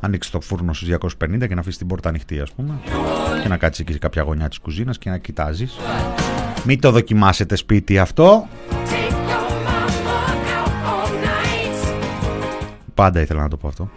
Ανοίξεις 0.00 0.32
το 0.32 0.40
φούρνο 0.40 0.72
στους 0.72 0.88
250 0.88 1.46
και 1.48 1.54
να 1.54 1.60
αφήσεις 1.60 1.78
την 1.78 1.86
πόρτα 1.86 2.08
ανοιχτή 2.08 2.40
ας 2.40 2.52
πούμε. 2.52 2.74
Και 3.42 3.48
να 3.48 3.56
κάτσεις 3.56 3.80
εκεί 3.80 3.92
σε 3.92 3.98
κάποια 3.98 4.22
γωνιά 4.22 4.48
της 4.48 4.58
κουζίνας 4.58 4.98
και 4.98 5.10
να 5.10 5.18
κοιτάζεις. 5.18 5.76
Μην 6.64 6.80
το 6.80 6.90
δοκιμάσετε 6.90 7.56
σπίτι 7.56 7.98
αυτό. 7.98 8.48
Πάντα 12.94 13.20
ήθελα 13.20 13.42
να 13.42 13.48
το 13.48 13.56
πω 13.56 13.68
αυτό. 13.68 13.90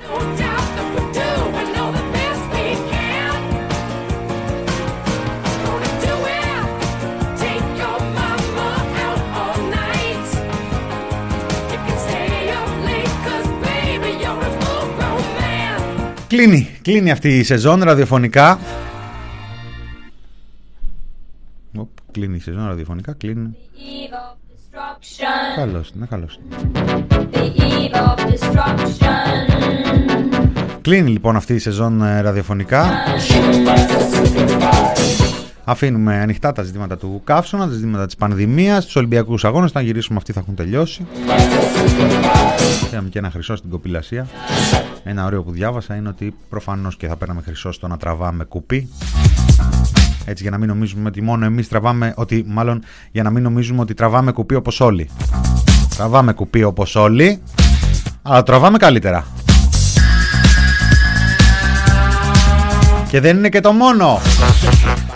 Κλείνει, 16.27 16.77
κλείνει 16.81 17.11
αυτή 17.11 17.37
η 17.37 17.43
σεζόν 17.43 17.83
ραδιοφωνικά. 17.83 18.59
Οπ, 21.77 21.89
κλείνει 22.11 22.35
η 22.35 22.39
σεζόν 22.39 22.67
ραδιοφωνικά, 22.67 23.13
κλείνει. 23.13 23.55
Καλώς, 25.55 25.91
ναι, 25.93 26.05
καλώς. 26.05 26.39
Κλείνει 30.81 31.09
λοιπόν 31.09 31.35
αυτή 31.35 31.53
η 31.53 31.59
σεζόν 31.59 32.01
ε, 32.01 32.21
ραδιοφωνικά. 32.21 32.89
Αφήνουμε 35.63 36.15
ανοιχτά 36.15 36.51
τα 36.51 36.63
ζητήματα 36.63 36.97
του 36.97 37.21
καύσωνα, 37.23 37.67
τα 37.67 37.73
ζητήματα 37.73 38.05
της 38.05 38.15
πανδημίας, 38.15 38.85
τους 38.85 38.95
Ολυμπιακούς 38.95 39.45
Αγώνες. 39.45 39.69
Όταν 39.69 39.83
γυρίσουμε 39.83 40.17
αυτοί 40.17 40.31
θα 40.33 40.39
έχουν 40.39 40.55
τελειώσει. 40.55 41.05
Είχαμε 42.85 43.09
και 43.09 43.19
ένα 43.19 43.29
χρυσό 43.31 43.55
στην 43.55 43.69
κοπηλασία. 43.69 44.27
Ένα 45.03 45.25
ωραίο 45.25 45.43
που 45.43 45.51
διάβασα 45.51 45.95
είναι 45.95 46.09
ότι 46.09 46.35
προφανώς 46.49 46.97
και 46.97 47.07
θα 47.07 47.15
παίρναμε 47.15 47.41
χρυσό 47.41 47.71
στο 47.71 47.87
να 47.87 47.97
τραβάμε 47.97 48.43
κουπί. 48.43 48.89
Έτσι 50.29 50.43
για 50.43 50.51
να 50.51 50.57
μην 50.57 50.67
νομίζουμε 50.67 51.09
ότι 51.09 51.21
μόνο 51.21 51.45
εμείς 51.45 51.67
τραβάμε, 51.67 52.13
ότι 52.15 52.43
μάλλον 52.47 52.83
για 53.11 53.23
να 53.23 53.29
μην 53.29 53.43
νομίζουμε 53.43 53.81
ότι 53.81 53.93
τραβάμε 53.93 54.31
κουπί 54.31 54.55
όπως 54.55 54.79
όλοι. 54.79 55.09
Τραβάμε 55.95 56.33
κουπί 56.33 56.63
όπως 56.63 56.95
όλοι, 56.95 57.41
αλλά 58.21 58.43
τραβάμε 58.43 58.77
καλύτερα. 58.77 59.25
Και 63.09 63.19
δεν 63.19 63.37
είναι 63.37 63.49
και 63.49 63.59
το 63.59 63.71
μόνο. 63.71 64.19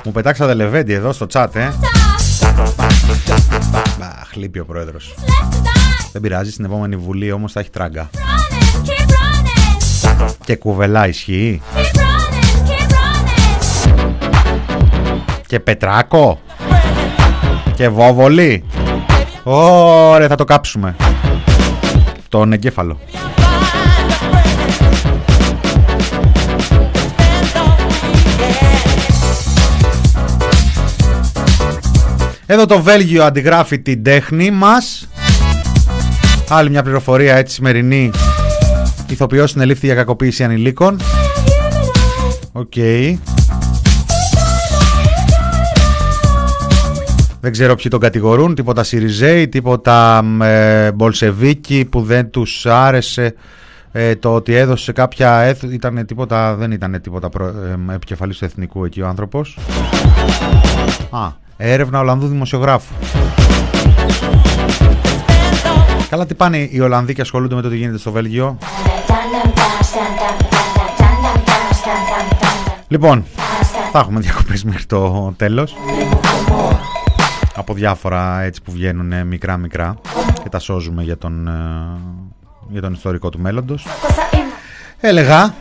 Μου 0.05 0.12
πετάξατε 0.12 0.53
λεβέντι 0.53 0.93
εδώ 0.93 1.12
στο 1.12 1.26
chat, 1.34 1.47
ε. 1.53 1.70
Μπαχ, 3.99 4.34
λείπει 4.34 4.59
ο 4.59 4.66
πρόεδρος. 4.66 5.16
Δεν 6.12 6.22
πειράζει, 6.22 6.51
στην 6.51 6.66
επόμενη 6.66 6.95
βουλή 6.95 7.32
όμως 7.32 7.51
θα 7.51 7.59
έχει 7.59 7.70
τράγκα. 7.70 8.09
Και 10.43 10.55
κουβελά 10.55 11.07
ισχύει. 11.07 11.62
Και 15.52 15.60
πετράκο. 15.60 16.39
Και 17.76 17.89
βόβολη. 17.89 18.64
Ωραία, 19.43 20.28
θα 20.28 20.36
το 20.36 20.43
κάψουμε. 20.43 20.95
Τον 22.30 22.54
εγκέφαλο. 22.54 22.99
Εδώ 32.45 32.66
το 32.66 32.82
Βέλγιο 32.82 33.24
αντιγράφει 33.24 33.80
την 33.80 34.04
τέχνη 34.04 34.52
μας. 34.52 35.10
Άλλη 36.49 36.70
μια 36.70 36.84
πληροφορία 36.84 37.36
έτσι 37.36 37.54
σημερινή. 37.54 38.12
Ηθοποιός 39.08 39.52
συνελήφθη 39.52 39.86
για 39.86 39.95
κακοποίηση 39.95 40.43
ανηλίκων. 40.43 41.02
Οκ. 42.52 42.74
Δεν 47.42 47.52
ξέρω 47.52 47.76
ποιοι 47.76 47.88
τον 47.88 48.00
κατηγορούν, 48.00 48.56
τίποτα 48.56 48.84
Σιριζέοι, 48.84 49.48
τίποτα 49.48 50.24
ε, 50.42 50.92
Μπολσεβίκοι 50.92 51.86
που 51.86 52.02
δεν 52.02 52.30
τους 52.30 52.66
άρεσε 52.66 53.36
ε, 53.92 54.16
το 54.16 54.34
ότι 54.34 54.54
έδωσε 54.54 54.92
κάποια, 54.92 55.56
ήταν 55.72 56.06
τίποτα, 56.06 56.56
δεν 56.56 56.72
ήταν 56.72 57.02
τίποτα 57.02 57.30
προ, 57.30 57.46
ε, 57.89 57.94
επικεφαλής 57.94 58.38
του 58.38 58.46
εθνικού 58.46 58.86
εκεί 58.86 59.02
ο 59.02 59.08
άνθρωπος. 59.08 59.58
Α, 61.10 61.32
Έρευνα 61.58 62.00
Ολλανδού 62.00 62.28
δημοσιογράφου. 62.28 62.94
Καλά 66.10 66.26
τι 66.26 66.34
πάνε 66.34 66.58
οι 66.58 66.80
Ολλανδοί 66.80 67.14
και 67.14 67.22
ασχολούνται 67.22 67.56
με 67.56 67.62
το 67.62 67.70
τι 67.70 67.78
γίνεται 67.78 67.98
στο 67.98 68.12
Βέλγιο. 68.12 68.58
Λοιπόν, 72.88 73.26
θα 73.92 74.00
έχουμε 74.00 74.20
διακοπές 74.20 74.64
μέχρι 74.64 74.86
το 74.86 75.34
τέλος. 75.38 75.76
Από 77.62 77.74
διάφορα 77.74 78.41
έτσι 78.41 78.62
που 78.62 78.72
βγαίνουν 78.72 79.28
μικρά 79.28 79.57
μικρά 79.57 79.95
και 80.43 80.49
τα 80.49 80.59
σώζουμε 80.59 81.03
για 81.03 81.18
τον, 81.18 81.47
ε, 81.47 81.51
για 82.70 82.82
τον 82.82 82.93
ιστορικό 82.93 83.30
του 83.30 83.39
μέλλοντος. 83.39 83.86
Έλεγα 84.99 85.53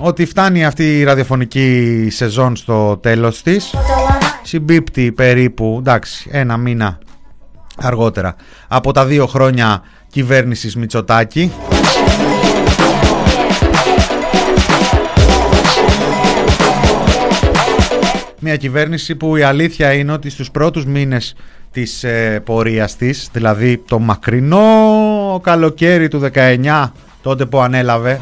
ότι 0.00 0.24
φτάνει 0.24 0.64
αυτή 0.64 0.98
η 0.98 1.04
ραδιοφωνική 1.04 2.08
σεζόν 2.10 2.56
στο 2.56 2.96
τέλος 2.96 3.42
της 3.42 3.74
συμπίπτει 4.42 5.12
περίπου, 5.12 5.76
εντάξει, 5.78 6.28
ένα 6.32 6.56
μήνα 6.56 6.98
αργότερα 7.76 8.34
από 8.68 8.92
τα 8.92 9.04
δύο 9.04 9.26
χρόνια 9.26 9.82
κυβέρνησης 10.10 10.76
Μητσοτάκη. 10.76 11.52
Μια 18.42 18.56
κυβέρνηση 18.56 19.16
που 19.16 19.36
η 19.36 19.42
αλήθεια 19.42 19.92
είναι 19.92 20.12
ότι 20.12 20.30
στους 20.30 20.50
πρώτους 20.50 20.84
μήνες 20.84 21.34
της 21.70 22.04
ε, 22.04 22.40
πορείας 22.44 22.96
της, 22.96 23.28
δηλαδή 23.32 23.78
το 23.78 23.98
μακρινό 23.98 25.40
καλοκαίρι 25.42 26.08
του 26.08 26.30
19, 26.34 26.90
τότε 27.22 27.46
που 27.46 27.60
ανέλαβε, 27.60 28.20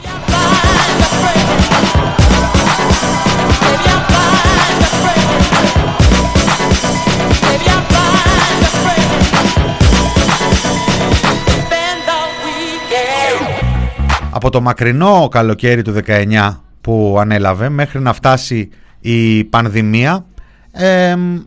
από 14.30 14.50
το 14.50 14.60
μακρινό 14.60 15.28
καλοκαίρι 15.30 15.82
του 15.82 15.94
19 16.06 16.56
που 16.80 17.16
ανέλαβε 17.20 17.68
μέχρι 17.68 18.00
να 18.00 18.12
φτάσει 18.12 18.70
η 19.00 19.44
πανδημία 19.44 20.24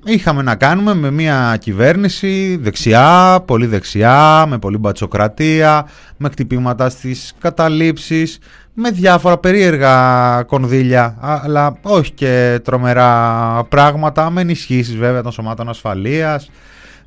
είχαμε 0.06 0.42
να 0.42 0.56
κάνουμε 0.56 0.94
με 0.94 1.12
μια 1.12 1.58
κυβέρνηση 1.60 2.60
δεξιά, 2.62 3.44
πολύ 3.46 3.66
δεξιά, 3.66 4.46
με 4.48 4.58
πολύ 4.58 4.78
μπατσοκρατία, 4.78 5.88
με 6.18 6.30
χτυπήματα 6.30 6.90
στις 6.90 7.34
καταλήψεις, 7.40 8.40
με 8.74 8.90
διάφορα 8.92 9.38
περίεργα 9.38 10.44
κονδύλια, 10.44 11.18
αλλά 11.22 11.78
όχι 11.82 12.12
και 12.12 12.60
τρομερά 12.64 13.64
πράγματα, 13.70 14.30
με 14.30 14.42
ενισχύσεις 14.42 14.98
βέβαια 14.98 15.22
των 15.22 15.32
σωμάτων 15.32 15.70
ασφαλείας, 15.70 16.50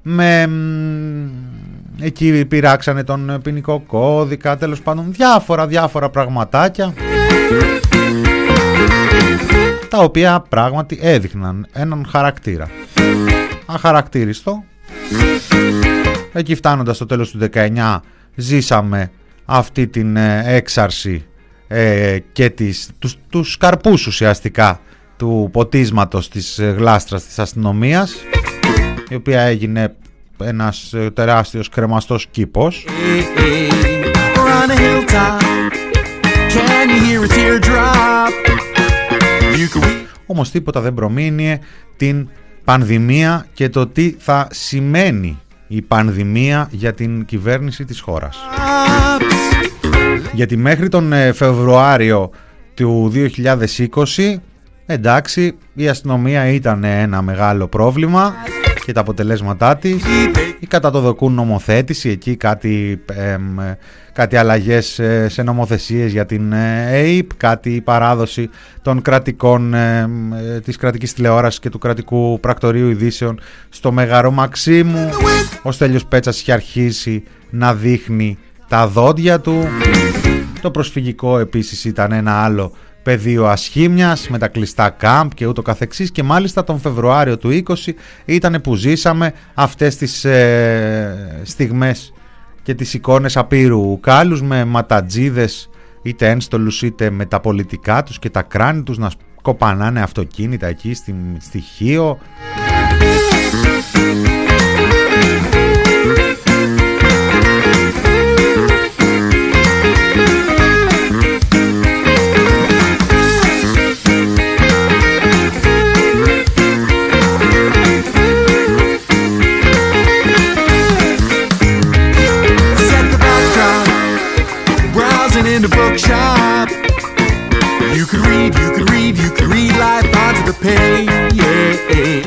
με 0.02 0.50
εκεί 2.00 2.44
πειράξανε 2.44 3.04
τον 3.04 3.40
ποινικό 3.42 3.82
κώδικα, 3.86 4.56
τέλος 4.56 4.80
πάντων 4.82 5.04
διάφορα 5.12 5.66
διάφορα 5.66 6.10
πραγματάκια 6.10 6.94
τα 9.94 10.00
οποία 10.00 10.44
πράγματι 10.48 10.98
έδειχναν 11.02 11.66
έναν 11.72 12.06
χαρακτήρα. 12.10 12.70
Αχαρακτήριστο. 13.66 14.64
Εκεί 16.32 16.54
φτάνοντας 16.54 16.96
στο 16.96 17.06
τέλος 17.06 17.30
του 17.30 17.38
19 17.52 17.98
ζήσαμε 18.34 19.10
αυτή 19.44 19.86
την 19.86 20.16
ε, 20.16 20.42
έξαρση 20.46 21.24
ε, 21.68 22.18
και 22.32 22.50
τις, 22.50 22.90
τους, 22.98 23.16
τους 23.30 23.56
καρπούς 23.56 24.06
ουσιαστικά 24.06 24.80
του 25.16 25.48
ποτίσματος 25.52 26.28
της 26.28 26.58
ε, 26.58 26.74
γλάστρας 26.78 27.24
της 27.24 27.38
αστυνομίας 27.38 28.14
η 29.08 29.14
οποία 29.14 29.40
έγινε 29.40 29.94
ένας 30.40 30.92
ε, 30.92 31.10
τεράστιος 31.10 31.68
κρεμαστός 31.68 32.26
κήπος 32.26 32.84
όμως 40.26 40.50
τίποτα 40.50 40.80
δεν 40.80 40.94
προμήνυε 40.94 41.58
την 41.96 42.28
πανδημία 42.64 43.46
και 43.52 43.68
το 43.68 43.86
τι 43.86 44.14
θα 44.18 44.48
σημαίνει 44.50 45.38
η 45.66 45.82
πανδημία 45.82 46.68
για 46.70 46.94
την 46.94 47.24
κυβέρνηση 47.24 47.84
της 47.84 48.00
χώρας. 48.00 48.38
Γιατί 50.32 50.56
μέχρι 50.56 50.88
τον 50.88 51.12
ε, 51.12 51.32
Φεβρουάριο 51.32 52.30
του 52.74 53.12
2020 53.14 54.36
εντάξει 54.86 55.56
η 55.74 55.88
αστυνομία 55.88 56.48
ήταν 56.48 56.84
ένα 56.84 57.22
μεγάλο 57.22 57.66
πρόβλημα 57.68 58.34
και 58.84 58.92
τα 58.92 59.00
αποτελέσματά 59.00 59.76
της. 59.76 60.02
Ή 60.58 60.66
κατά 60.66 60.90
το 60.90 61.00
δοκούν 61.00 61.32
νομοθέτηση 61.32 62.08
εκεί 62.08 62.36
κάτι, 62.36 63.04
κάτι 64.12 64.36
αλλαγές 64.36 64.98
ε, 64.98 65.28
σε 65.28 65.42
νομοθεσίες 65.42 66.12
για 66.12 66.26
την 66.26 66.54
ΑΕΠ 66.54 67.34
κάτι 67.36 67.80
παράδοση 67.84 68.50
των 68.82 69.02
κρατικών 69.02 69.74
ε, 69.74 70.08
της 70.64 70.76
κρατικής 70.76 71.12
τηλεόρασης 71.12 71.60
και 71.60 71.70
του 71.70 71.78
κρατικού 71.78 72.40
πρακτορείου 72.40 72.88
ειδήσεων 72.88 73.40
στο 73.68 73.92
Μεγαρό 73.92 74.30
Μαξίμου 74.30 75.08
ο 75.62 75.72
Στέλιος 75.72 76.06
Πέτσας 76.06 76.40
είχε 76.40 76.52
αρχίσει 76.52 77.22
να 77.50 77.74
δείχνει 77.74 78.38
τα 78.68 78.86
δόντια 78.86 79.40
του. 79.40 79.68
Το 80.60 80.70
προσφυγικό 80.70 81.38
επίσης 81.38 81.84
ήταν 81.84 82.12
ένα 82.12 82.32
άλλο 82.32 82.72
πεδίο 83.04 83.46
ασχήμιας 83.46 84.28
με 84.28 84.38
τα 84.38 84.48
κλειστά 84.48 84.90
κάμπ 84.90 85.30
και 85.30 85.46
ούτω 85.46 85.62
καθεξής. 85.62 86.10
Και 86.10 86.22
μάλιστα 86.22 86.64
τον 86.64 86.78
Φεβρουάριο 86.78 87.38
του 87.38 87.62
20 87.66 87.74
ήταν 88.24 88.60
που 88.60 88.74
ζήσαμε 88.74 89.32
αυτές 89.54 89.96
τις 89.96 90.24
ε, 90.24 91.40
στιγμές 91.42 92.12
και 92.62 92.74
τις 92.74 92.94
εικόνες 92.94 93.36
απείρου 93.36 94.00
κάλους 94.00 94.42
με 94.42 94.64
ματατζίδες 94.64 95.70
είτε 96.02 96.28
ένστολους 96.28 96.82
είτε 96.82 97.10
με 97.10 97.24
τα 97.24 97.40
πολιτικά 97.40 98.02
τους 98.02 98.18
και 98.18 98.30
τα 98.30 98.42
κράνη 98.42 98.82
τους 98.82 98.98
να 98.98 99.10
κοπανάνε 99.42 100.02
αυτοκίνητα 100.02 100.66
εκεί 100.66 100.94
στη, 100.94 101.14
στη 101.40 101.60
Χίο 101.60 102.18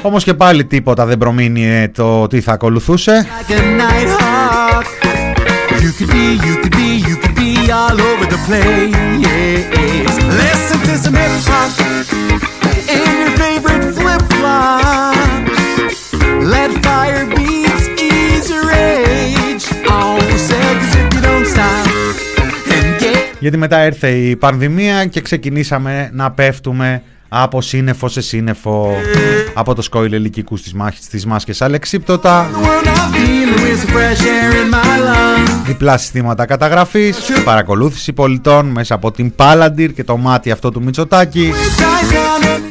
Όμως 0.02 0.24
και 0.24 0.34
πάλι 0.34 0.66
τίποτα 0.66 1.06
δεν 1.06 1.18
προμείνει 1.18 1.90
το 1.90 2.28
τι 2.28 2.42
θα 2.42 2.52
ακολουθούσε. 2.52 3.28
Γιατί 23.40 23.58
μετά 23.58 23.78
έρθε 23.78 24.10
η 24.10 24.36
πανδημία 24.36 25.06
και 25.06 25.22
ξεκινήσαμε 25.22 26.10
να 26.14 26.32
πέφτουμε 26.32 27.02
από 27.30 27.62
σύννεφο 27.62 28.08
σε 28.08 28.22
σύννεφο. 28.22 28.92
Από 29.54 29.76
το 29.76 29.82
σκόιλ 29.82 30.14
ελικικού 30.14 30.58
στις, 30.58 30.74
στις 31.02 31.26
μάσκες. 31.26 31.62
Αλεξίπτωτα. 31.62 32.50
Διπλά 35.66 35.98
συστήματα 35.98 36.46
καταγραφής. 36.46 37.18
Παρακολούθηση 37.44 38.14
πολιτών 38.14 38.66
μέσα 38.66 38.96
από 38.96 39.12
την 39.12 39.34
Palantir 39.36 39.90
και 39.96 40.04
το 40.04 40.18
μάτι 40.18 40.52
αυτό 40.52 40.72
του 40.72 40.84
Μητσοτάκη. 40.84 41.52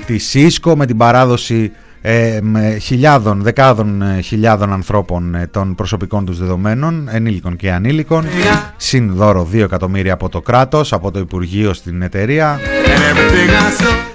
Τη 0.07 0.19
ΣΥΣΚΟ 0.19 0.77
με 0.77 0.87
την 0.87 0.97
παράδοση 0.97 1.73
ε, 2.09 2.39
με 2.43 2.79
χιλιάδων, 2.81 3.43
δεκάδων 3.43 4.03
ε, 4.03 4.21
χιλιάδων 4.21 4.73
ανθρώπων 4.73 5.35
ε, 5.35 5.47
των 5.47 5.75
προσωπικών 5.75 6.25
τους 6.25 6.39
δεδομένων, 6.39 7.09
ενήλικων 7.13 7.57
και 7.57 7.73
ανήλικων, 7.73 8.25
συν 8.77 9.15
δώρο 9.15 9.49
2 9.53 9.59
εκατομμύρια 9.59 10.13
από 10.13 10.29
το 10.29 10.41
κράτος, 10.41 10.93
από 10.93 11.11
το 11.11 11.19
Υπουργείο 11.19 11.73
στην 11.73 12.03
εταιρεία, 12.03 12.61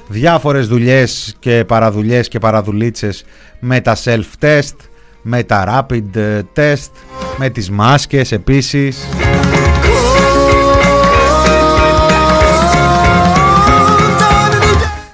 διάφορες 0.07 0.67
δουλειές 0.67 1.35
και 1.39 1.65
παραδουλειές 1.67 2.27
και 2.27 2.39
παραδουλίτσες 2.39 3.23
με 3.59 3.81
τα 3.81 3.95
self-test, 4.03 4.75
με 5.21 5.43
τα 5.43 5.85
rapid 5.89 6.19
test, 6.55 6.91
με 7.37 7.49
τις 7.49 7.69
μάσκες 7.69 8.31
επίσης. 8.31 9.07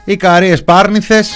Οι 0.05 0.15
καρίες 0.15 0.63
πάρνηθες 0.63 1.29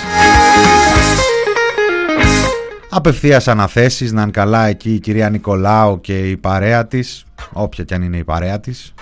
Απευθείας 2.94 3.48
αναθέσεις 3.48 4.12
να 4.12 4.22
είναι 4.22 4.32
καλά 4.32 4.68
εκεί 4.68 4.94
η 4.94 5.00
κυρία 5.00 5.30
Νικολάου 5.30 6.02
και 6.02 6.30
η 6.30 6.38
παρέα 6.38 6.88
της, 6.88 7.26
όποια 7.54 7.84
κι 7.84 7.94
αν 7.94 8.02
είναι 8.02 8.18
η 8.18 8.24
παρέα 8.24 8.60
της. 8.60 8.94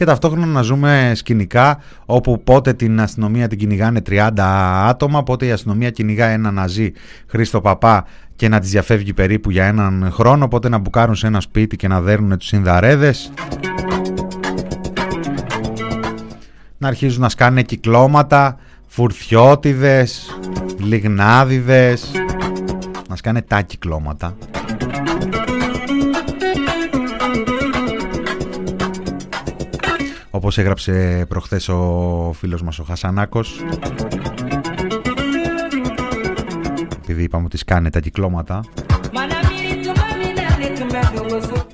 Και 0.00 0.06
ταυτόχρονα 0.06 0.46
να 0.46 0.62
ζούμε 0.62 1.12
σκηνικά 1.14 1.78
όπου 2.06 2.42
πότε 2.44 2.72
την 2.72 3.00
αστυνομία 3.00 3.48
την 3.48 3.58
κυνηγάνε 3.58 4.02
30 4.10 4.30
άτομα, 4.86 5.22
πότε 5.22 5.46
η 5.46 5.50
αστυνομία 5.50 5.90
κυνηγά 5.90 6.26
ένα 6.26 6.50
ναζί 6.50 6.92
Χρήστο 7.26 7.60
Παπά 7.60 8.06
και 8.36 8.48
να 8.48 8.60
τις 8.60 8.70
διαφεύγει 8.70 9.12
περίπου 9.12 9.50
για 9.50 9.64
έναν 9.64 10.10
χρόνο, 10.12 10.48
πότε 10.48 10.68
να 10.68 10.78
μπουκάρουν 10.78 11.14
σε 11.14 11.26
ένα 11.26 11.40
σπίτι 11.40 11.76
και 11.76 11.88
να 11.88 12.00
δέρνουν 12.00 12.38
τους 12.38 12.46
συνδαρέδες. 12.46 13.32
Να 16.78 16.88
αρχίζουν 16.88 17.20
να 17.20 17.28
σκάνε 17.28 17.62
κυκλώματα, 17.62 18.58
φουρθιώτιδες, 18.86 20.38
λιγνάδιδες, 20.78 22.10
να 23.08 23.16
σκάνε 23.16 23.42
τα 23.42 23.62
κυκλώματα. 23.62 24.36
Όπως 30.40 30.58
έγραψε 30.58 31.24
προχθές 31.28 31.68
ο 31.68 32.32
φίλος 32.38 32.62
μας 32.62 32.78
ο 32.78 32.82
Χασανάκος. 32.82 33.60
Επειδή 37.02 37.22
είπαμε 37.22 37.44
ότι 37.44 37.56
σκάνε 37.56 37.90
τα 37.90 38.00
κυκλώματα. 38.00 38.64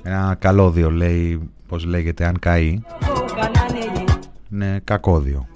Ένα 0.03 0.35
καλώδιο 0.39 0.91
λέει 0.91 1.49
πως 1.67 1.85
λέγεται 1.85 2.25
αν 2.25 2.39
καεί. 2.39 2.81
Είναι 4.51 4.81
κακόδιο 4.83 5.47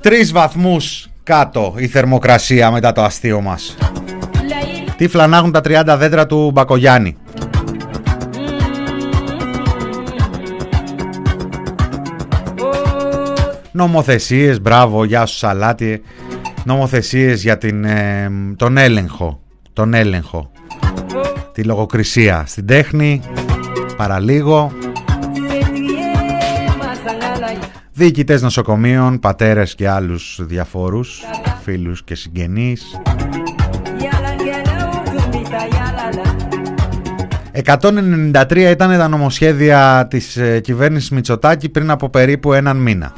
Τρεις 0.00 0.32
βαθμούς 0.32 1.08
κάτω 1.22 1.74
η 1.76 1.86
θερμοκρασία 1.86 2.70
μετά 2.70 2.92
το 2.92 3.02
αστείο 3.02 3.40
μας. 3.40 3.76
Τι 4.96 5.08
φλανάγουν 5.08 5.52
τα 5.52 5.60
30 5.64 5.96
δέντρα 5.98 6.26
του 6.26 6.50
Μπακογιάννη 6.50 7.16
νομοθεσίες, 13.80 14.60
μπράβο, 14.60 15.04
γεια 15.04 15.26
σου 15.26 15.36
Σαλάτι, 15.36 16.02
νομοθεσίες 16.64 17.42
για 17.42 17.58
την, 17.58 17.84
ε, 17.84 18.30
τον 18.56 18.76
έλεγχο, 18.76 19.40
τον 19.72 19.94
έλεγχο, 19.94 20.50
τη 21.52 21.64
λογοκρισία 21.64 22.44
στην 22.46 22.66
τέχνη, 22.66 23.20
παραλίγο, 23.96 24.72
διοικητές 27.92 28.42
νοσοκομείων, 28.42 29.18
πατέρες 29.18 29.74
και 29.74 29.88
άλλους 29.88 30.40
διαφόρους, 30.42 31.22
φίλους 31.62 32.04
και 32.04 32.14
συγγενείς. 32.14 33.00
193 37.52 38.70
ήταν 38.70 38.98
τα 38.98 39.08
νομοσχέδια 39.08 40.06
της 40.10 40.36
ε, 40.36 40.60
κυβέρνησης 40.60 41.10
Μητσοτάκη 41.10 41.68
πριν 41.68 41.90
από 41.90 42.08
περίπου 42.08 42.52
έναν 42.52 42.76
μήνα. 42.76 43.12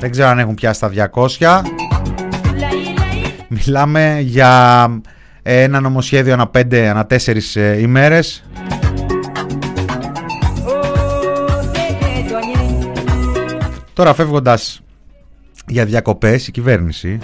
Δεν 0.00 0.10
ξέρω 0.10 0.28
αν 0.28 0.38
έχουν 0.38 0.54
πιάσει 0.54 0.80
τα 0.80 1.10
200. 1.38 1.60
Μιλάμε 3.48 4.18
για 4.20 4.90
ένα 5.42 5.80
νομοσχέδιο 5.80 6.32
ανά 6.32 6.50
5, 6.58 6.74
ανά 6.74 7.06
4 7.10 7.36
ε, 7.54 7.80
ημέρες. 7.80 8.44
Τώρα 13.92 14.14
φεύγοντας 14.14 14.80
για 15.66 15.84
διακοπές 15.84 16.46
η 16.46 16.50
κυβέρνηση 16.50 17.18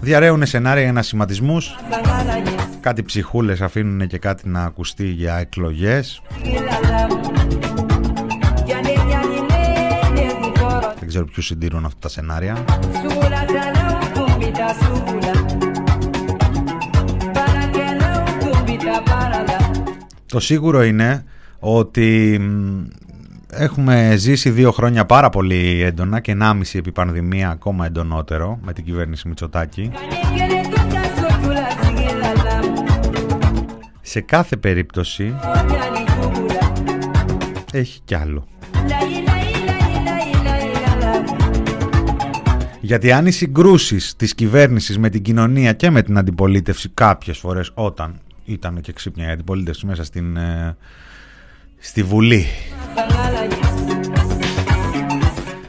Διαραίουν 0.00 0.46
σενάρια 0.46 0.80
για 0.82 0.90
ανασηματισμούς 0.90 1.76
Κάτι 2.80 3.02
ψυχούλες 3.02 3.60
αφήνουν 3.60 4.06
και 4.06 4.18
κάτι 4.18 4.48
να 4.48 4.64
ακουστεί 4.64 5.06
για 5.06 5.36
εκλογές 5.36 6.22
Δεν 10.98 11.08
ξέρω 11.08 11.24
ποιους 11.24 11.46
συντηρούν 11.46 11.84
αυτά 11.84 11.98
τα 11.98 12.08
σενάρια 12.08 12.64
Το 20.26 20.40
σίγουρο 20.40 20.82
είναι 20.82 21.24
ότι 21.58 22.40
έχουμε 23.50 24.14
ζήσει 24.16 24.50
δύο 24.50 24.70
χρόνια 24.72 25.06
πάρα 25.06 25.30
πολύ 25.30 25.82
έντονα 25.82 26.20
και 26.20 26.36
1,5 26.40 26.60
επί 26.72 26.92
πανδημία 26.92 27.50
ακόμα 27.50 27.86
εντονότερο 27.86 28.58
με 28.62 28.72
την 28.72 28.84
κυβέρνηση 28.84 29.28
Μητσοτάκη. 29.28 29.90
Σε 34.10 34.20
κάθε 34.20 34.56
περίπτωση 34.56 35.34
έχει 37.72 38.00
κι 38.04 38.14
άλλο. 38.14 38.46
Γιατί 42.80 43.12
αν 43.12 43.26
οι 43.26 43.30
συγκρούσεις 43.30 44.16
της 44.16 44.34
κυβέρνησης 44.34 44.98
με 44.98 45.08
την 45.08 45.22
κοινωνία 45.22 45.72
και 45.72 45.90
με 45.90 46.02
την 46.02 46.18
αντιπολίτευση 46.18 46.88
κάποιες 46.94 47.38
φορές 47.38 47.70
όταν 47.74 48.20
ήταν 48.44 48.80
και 48.80 48.92
ξύπνια 48.92 49.28
η 49.28 49.30
αντιπολίτευση 49.30 49.86
μέσα 49.86 50.04
στην, 50.04 50.36
ε, 50.36 50.76
στη 51.78 52.02
Βουλή 52.02 52.46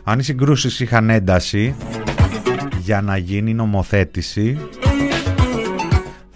αν 0.04 0.20
οι 0.20 0.24
συγκρούσεις 0.24 0.80
είχαν 0.80 1.10
ένταση 1.10 1.76
για 2.80 3.02
να 3.02 3.18
γίνει 3.18 3.54
νομοθέτηση 3.54 4.58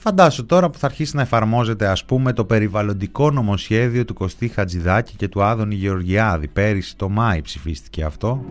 Φαντάσου 0.08 0.46
τώρα 0.46 0.70
που 0.70 0.78
θα 0.78 0.86
αρχίσει 0.86 1.16
να 1.16 1.22
εφαρμόζεται 1.22 1.88
ας 1.88 2.06
πούμε 2.06 2.34
το 2.34 2.46
περιβαλλοντικό 2.46 3.32
νομοσχέδιο 3.32 4.06
του 4.06 4.14
Κωστή 4.14 4.48
Χατζηδάκη 4.48 5.16
και 5.16 5.28
του 5.28 5.44
Άδωνη 5.44 5.76
Γεωργιάδη. 5.76 6.48
Πέρυσι 6.48 6.96
το 6.96 7.10
Μάη 7.10 7.42
ψηφίστηκε 7.42 8.04
αυτό. 8.04 8.46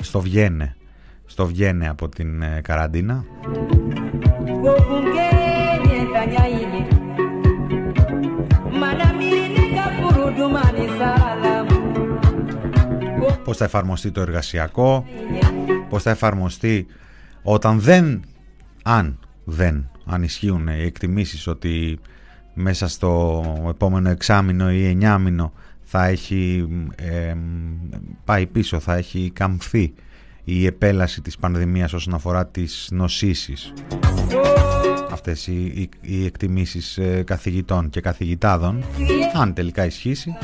Στο 0.00 0.20
Βιένε. 0.20 0.76
Στο 1.26 1.46
Βιένε 1.46 1.88
από 1.88 2.08
την 2.08 2.42
ε, 2.42 2.60
καραντίνα. 2.62 3.24
Πώς 13.44 13.56
θα 13.56 13.64
εφαρμοστεί 13.64 14.10
το 14.10 14.20
εργασιακό, 14.20 15.04
πώς 15.88 16.02
θα 16.02 16.10
εφαρμοστεί 16.10 16.86
όταν 17.42 17.80
δεν, 17.80 18.24
αν 18.82 19.18
δεν, 19.48 19.90
αν 20.04 20.22
ισχύουν 20.22 20.66
οι 20.66 20.82
εκτιμήσεις 20.82 21.46
ότι 21.46 21.98
μέσα 22.54 22.88
στο 22.88 23.44
επόμενο 23.68 24.08
εξάμηνο 24.08 24.72
ή 24.72 24.86
εννιάμηνο 24.86 25.52
θα 25.82 26.06
έχει 26.06 26.68
πάει 28.24 28.46
πίσω, 28.46 28.80
θα 28.80 28.94
έχει 28.94 29.30
καμφθεί 29.34 29.94
η 30.44 30.66
επέλαση 30.66 31.20
της 31.20 31.36
πανδημίας 31.36 31.92
όσον 31.92 32.14
αφορά 32.14 32.46
τις 32.46 32.88
νοσήσεις. 32.90 33.72
Αυτές 35.10 35.46
οι, 35.46 35.52
οι, 35.52 35.88
οι 36.00 36.24
εκτιμήσεις 36.24 36.98
ε, 36.98 37.22
καθηγητών 37.26 37.90
και 37.90 38.00
καθηγητάδων, 38.00 38.84
αν 39.34 39.54
τελικά 39.54 39.84
ισχύσει, 39.84 40.36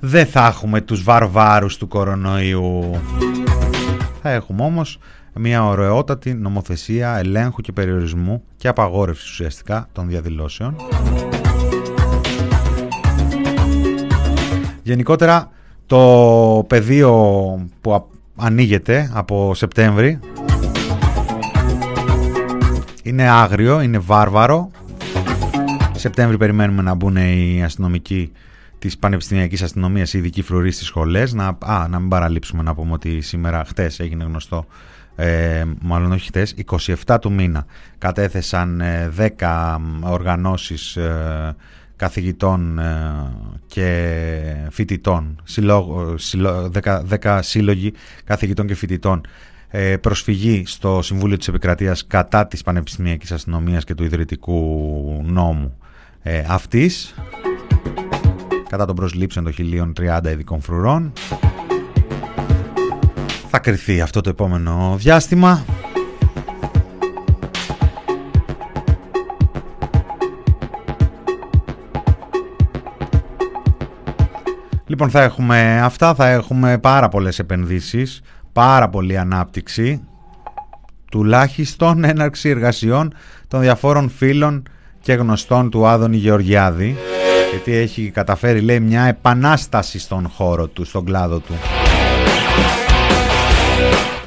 δεν 0.00 0.26
θα 0.26 0.46
έχουμε 0.46 0.80
τους 0.80 1.02
βαρβάρους 1.02 1.76
του 1.76 1.88
κορονοϊού. 1.88 3.00
Θα 4.22 4.30
έχουμε 4.30 4.62
όμως 4.62 4.98
μια 5.34 5.66
ωραιότατη 5.66 6.34
νομοθεσία 6.34 7.16
ελέγχου 7.16 7.60
και 7.60 7.72
περιορισμού 7.72 8.42
και 8.56 8.68
απαγόρευσης 8.68 9.30
ουσιαστικά 9.30 9.88
των 9.92 10.08
διαδηλώσεων. 10.08 10.76
Γενικότερα 14.82 15.50
το 15.86 16.64
πεδίο 16.68 17.12
που 17.80 18.08
ανοίγεται 18.36 19.10
από 19.14 19.54
Σεπτέμβρη 19.54 20.18
είναι 23.02 23.28
άγριο, 23.28 23.80
είναι 23.80 23.98
βάρβαρο. 23.98 24.70
Σεπτέμβρη 25.92 26.36
περιμένουμε 26.36 26.82
να 26.82 26.94
μπουν 26.94 27.16
οι 27.16 27.62
αστυνομικοί 27.64 28.32
της 28.78 28.98
Πανεπιστημιακής 28.98 29.62
Αστυνομίας, 29.62 30.14
οι 30.14 30.18
ειδικοί 30.18 30.42
φρουροί 30.42 30.70
στις 30.70 30.86
σχολές. 30.86 31.32
Να, 31.32 31.56
α, 31.58 31.86
να 31.88 31.98
μην 31.98 32.08
παραλείψουμε 32.08 32.62
να 32.62 32.74
πούμε 32.74 32.92
ότι 32.92 33.20
σήμερα, 33.20 33.64
χτε, 33.64 33.90
έγινε 33.96 34.24
γνωστό, 34.24 34.66
ε, 35.20 35.64
μάλλον 35.80 36.12
όχι 36.12 36.26
χτες, 36.26 36.54
27 37.06 37.16
του 37.20 37.32
μήνα, 37.32 37.66
κατέθεσαν 37.98 38.82
10 39.16 39.28
ε, 39.38 39.46
οργανώσεις 40.02 40.96
ε, 40.96 41.56
καθηγητών 41.96 42.78
ε, 42.78 43.12
και 43.66 44.12
φοιτητών, 44.70 45.42
10, 45.56 47.00
10 47.20 47.38
σύλλογοι 47.42 47.92
καθηγητών 48.24 48.66
και 48.66 48.74
φοιτητών. 48.74 49.20
Ε, 49.68 49.96
προσφυγή 49.96 50.62
στο 50.66 51.02
Συμβούλιο 51.02 51.36
της 51.36 51.48
Επικρατείας 51.48 52.06
κατά 52.06 52.46
της 52.46 52.62
Πανεπιστημιακής 52.62 53.32
Αστυνομίας 53.32 53.84
και 53.84 53.94
του 53.94 54.04
Ιδρυτικού 54.04 55.22
Νόμου 55.26 55.78
ε, 56.22 56.42
αυτής 56.48 57.14
κατά 58.68 58.84
των 58.84 58.96
προσλήψεων 58.96 59.44
των 59.44 59.94
1030 59.96 60.20
ειδικών 60.32 60.60
φρουρών. 60.60 61.12
Θα 63.52 63.58
κρυθεί 63.58 64.00
αυτό 64.00 64.20
το 64.20 64.30
επόμενο 64.30 64.94
διάστημα. 64.98 65.64
Λοιπόν 74.86 75.10
θα 75.10 75.22
έχουμε 75.22 75.80
αυτά, 75.80 76.14
θα 76.14 76.28
έχουμε 76.28 76.78
πάρα 76.78 77.08
πολλές 77.08 77.38
επενδύσεις, 77.38 78.20
πάρα 78.52 78.88
πολλή 78.88 79.18
ανάπτυξη, 79.18 80.02
τουλάχιστον 81.10 82.04
έναρξη 82.04 82.48
εργασιών 82.48 83.14
των 83.48 83.60
διαφόρων 83.60 84.10
φίλων 84.10 84.62
και 85.00 85.12
γνωστών 85.12 85.70
του 85.70 85.86
Άδωνη 85.86 86.16
Γεωργιάδη 86.16 86.96
γιατί 87.50 87.74
έχει 87.74 88.10
καταφέρει 88.10 88.60
λέει 88.60 88.80
μια 88.80 89.02
επανάσταση 89.02 89.98
στον 89.98 90.28
χώρο 90.28 90.66
του, 90.66 90.84
στον 90.84 91.04
κλάδο 91.04 91.38
του. 91.38 91.54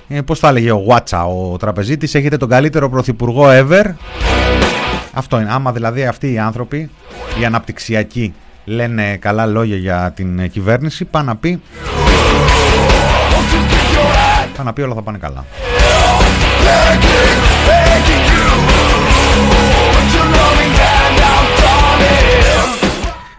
Ε, 0.07 0.21
πώς 0.21 0.39
θα 0.39 0.47
έλεγε 0.47 0.71
ο 0.71 0.75
Γουάτσα 0.75 1.25
ο 1.25 1.57
τραπεζίτης 1.57 2.15
έχετε 2.15 2.37
τον 2.37 2.49
καλύτερο 2.49 2.89
πρωθυπουργό 2.89 3.45
ever. 3.47 3.93
Αυτό 5.13 5.39
είναι. 5.39 5.51
Άμα 5.51 5.71
δηλαδή 5.71 6.05
αυτοί 6.05 6.31
οι 6.31 6.39
άνθρωποι 6.39 6.89
οι 7.39 7.45
αναπτυξιακοί 7.45 8.33
λένε 8.65 9.17
καλά 9.17 9.45
λόγια 9.45 9.75
για 9.75 10.11
την 10.15 10.49
κυβέρνηση 10.49 11.05
πάνε 11.05 11.25
να 11.25 11.35
πει 11.35 11.61
πάνε 14.55 14.69
να 14.69 14.73
πει 14.73 14.81
όλα 14.81 14.93
θα 14.93 15.01
πάνε 15.01 15.17
καλά. 15.17 15.45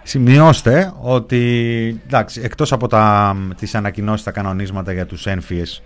Σημειώστε 0.02 0.92
ότι 1.00 2.00
εντάξει, 2.06 2.40
εκτός 2.44 2.72
από 2.72 2.88
τα, 2.88 3.36
τις 3.58 3.74
ανακοινώσεις, 3.74 4.24
τα 4.24 4.30
κανονίσματα 4.30 4.92
για 4.92 5.06
τους 5.06 5.26
ένφιες 5.26 5.82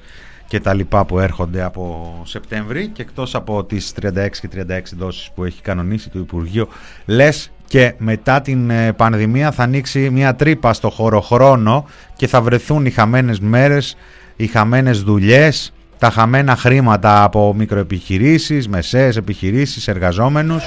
και 0.49 0.61
τα 0.61 0.74
λοιπά 0.74 1.05
που 1.05 1.18
έρχονται 1.18 1.62
από 1.62 2.12
Σεπτέμβρη 2.24 2.88
και 2.88 3.03
εκτός 3.03 3.34
από 3.34 3.64
τις 3.64 3.92
36 4.03 4.09
και 4.40 4.49
36 4.55 4.80
δόσεις 4.96 5.30
που 5.34 5.44
έχει 5.44 5.62
κανονίσει 5.62 6.11
το 6.11 6.18
Υπουργείο 6.18 6.68
λες 7.07 7.51
και 7.66 7.94
μετά 7.99 8.40
την 8.40 8.70
ε, 8.70 8.92
πανδημία 8.92 9.51
θα 9.51 9.62
ανοίξει 9.62 10.11
μια 10.11 10.34
τρύπα 10.34 10.72
στο 10.72 10.90
χώρο 10.90 11.20
χρόνο 11.20 11.86
και 12.16 12.26
θα 12.26 12.40
βρεθούν 12.40 12.86
οι 12.86 12.90
χαμένες 12.90 13.40
μέρες, 13.40 13.96
οι 14.36 14.46
χαμένες 14.46 15.03
δουλειές, 15.03 15.72
τα 15.99 16.11
χαμένα 16.11 16.57
χρήματα 16.57 17.22
από 17.22 17.55
μικροεπιχειρήσεις, 17.55 18.68
μεσαίες 18.68 19.16
επιχειρήσεις, 19.16 19.88
εργαζόμενους. 19.88 20.64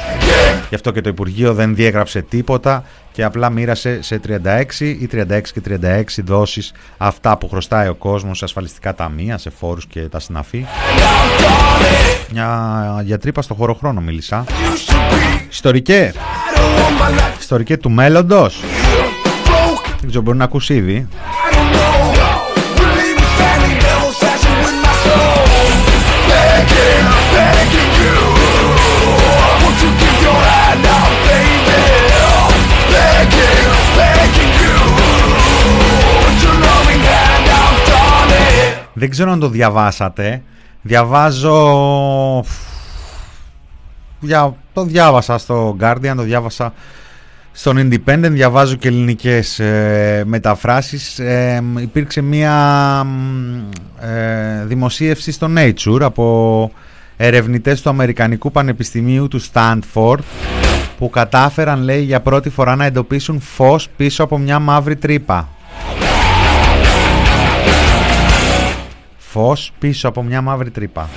Γι' 0.69 0.75
αυτό 0.75 0.91
και 0.91 1.01
το 1.01 1.09
Υπουργείο 1.09 1.53
δεν 1.53 1.75
διέγραψε 1.75 2.21
τίποτα 2.21 2.83
και 3.11 3.23
απλά 3.23 3.49
μοίρασε 3.49 4.01
σε 4.01 4.19
36 4.19 4.97
ή 4.99 5.09
36 5.11 5.41
και 5.53 5.61
36 5.61 6.03
δόσεις 6.23 6.73
αυτά 6.97 7.37
που 7.37 7.49
χρωστάει 7.49 7.87
ο 7.87 7.95
κόσμος 7.95 8.37
σε 8.37 8.45
ασφαλιστικά 8.45 8.95
ταμεία, 8.95 9.37
σε 9.37 9.49
φόρους 9.49 9.85
και 9.85 10.01
τα 10.01 10.19
συναφή. 10.19 10.65
Μια 12.31 13.01
για 13.05 13.17
τρύπα 13.17 13.41
στο 13.41 13.53
χώρο 13.53 13.73
χρόνο 13.73 14.01
μίλησα. 14.01 14.45
Ιστορικέ. 15.49 16.13
Ιστορικέ 17.39 17.77
του 17.77 17.89
μέλλοντος. 17.89 18.63
Δεν 19.99 20.09
ξέρω, 20.09 20.23
μπορεί 20.23 20.37
να 20.37 20.43
ακούσει 20.43 20.73
ήδη. 20.73 21.07
Δεν 38.93 39.09
ξέρω 39.09 39.31
αν 39.31 39.39
το 39.39 39.49
διαβάσατε. 39.49 40.43
Διαβάζω... 40.81 41.55
Δια... 44.19 44.55
Το 44.73 44.83
διάβασα 44.83 45.37
στο 45.37 45.75
Guardian, 45.79 46.13
το 46.15 46.21
διάβασα 46.21 46.73
στον 47.51 47.77
Independent, 47.77 48.31
διαβάζω 48.31 48.75
και 48.75 48.87
ελληνικές 48.87 49.59
ε, 49.59 50.23
μεταφράσεις. 50.25 51.19
Ε, 51.19 51.63
υπήρξε 51.79 52.21
μία 52.21 52.55
ε, 53.99 54.65
δημοσίευση 54.65 55.31
στο 55.31 55.47
Nature 55.57 56.01
από 56.01 56.71
ερευνητές 57.17 57.81
του 57.81 57.89
Αμερικανικού 57.89 58.51
Πανεπιστημίου 58.51 59.27
του 59.27 59.41
Stanford 59.41 60.19
που 60.97 61.09
κατάφεραν, 61.09 61.81
λέει, 61.81 62.01
για 62.01 62.21
πρώτη 62.21 62.49
φορά 62.49 62.75
να 62.75 62.85
εντοπίσουν 62.85 63.39
φως 63.39 63.89
πίσω 63.97 64.23
από 64.23 64.37
μια 64.37 64.59
μαύρη 64.59 64.95
τρύπα. 64.95 65.49
Φως 69.17 69.71
πίσω 69.79 70.07
από 70.07 70.23
μια 70.23 70.41
μαύρη 70.41 70.69
τρύπα. 70.69 71.09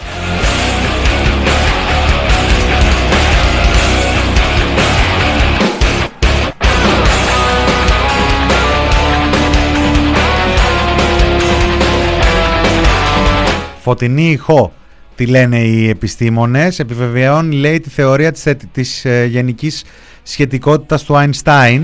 Φωτεινή 13.85 14.31
ηχό, 14.31 14.73
τι 15.15 15.27
λένε 15.27 15.59
οι 15.59 15.89
επιστήμονες, 15.89 16.79
επιβεβαιώνει 16.79 17.57
λέει 17.57 17.81
τη 17.81 17.91
θεωρία 17.91 18.33
της, 18.33 18.47
της 18.73 19.05
ε, 19.05 19.25
γενικής 19.25 19.85
σχετικότητας 20.23 21.03
του 21.03 21.15
Einstein. 21.15 21.81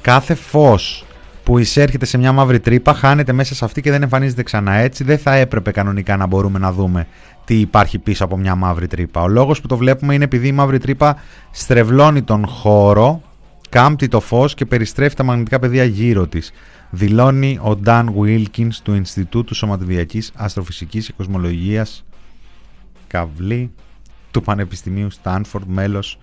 Κάθε 0.00 0.34
φως 0.34 1.04
που 1.44 1.58
εισέρχεται 1.58 2.06
σε 2.06 2.18
μια 2.18 2.32
μαύρη 2.32 2.60
τρύπα 2.60 2.94
χάνεται 2.94 3.32
μέσα 3.32 3.54
σε 3.54 3.64
αυτή 3.64 3.80
και 3.80 3.90
δεν 3.90 4.02
εμφανίζεται 4.02 4.42
ξανά 4.42 4.72
έτσι. 4.72 5.04
Δεν 5.04 5.18
θα 5.18 5.34
έπρεπε 5.34 5.70
κανονικά 5.70 6.16
να 6.16 6.26
μπορούμε 6.26 6.58
να 6.58 6.72
δούμε 6.72 7.06
τι 7.44 7.54
υπάρχει 7.54 7.98
πίσω 7.98 8.24
από 8.24 8.36
μια 8.36 8.54
μαύρη 8.54 8.86
τρύπα. 8.86 9.22
Ο 9.22 9.28
λόγος 9.28 9.60
που 9.60 9.66
το 9.66 9.76
βλέπουμε 9.76 10.14
είναι 10.14 10.24
επειδή 10.24 10.48
η 10.48 10.52
μαύρη 10.52 10.78
τρύπα 10.78 11.16
στρεβλώνει 11.50 12.22
τον 12.22 12.46
χώρο 12.46 13.22
κάμπτει 13.70 14.08
το 14.08 14.20
φως 14.20 14.54
και 14.54 14.66
περιστρέφει 14.66 15.14
τα 15.14 15.22
μαγνητικά 15.22 15.58
πεδία 15.58 15.84
γύρω 15.84 16.26
της. 16.26 16.52
Δηλώνει 16.90 17.58
ο 17.62 17.76
Νταν 17.76 18.12
Βίλκινς 18.12 18.80
του 18.80 18.94
Ινστιτούτου 18.94 19.54
Σωματιδιακής 19.54 20.32
Αστροφυσικής 20.34 21.06
και 21.06 21.12
Κοσμολογίας 21.16 22.04
Καβλή 23.06 23.70
του 24.30 24.42
Πανεπιστημίου 24.42 25.10
Στάνφορντ, 25.10 25.64
μέλος 25.68 26.18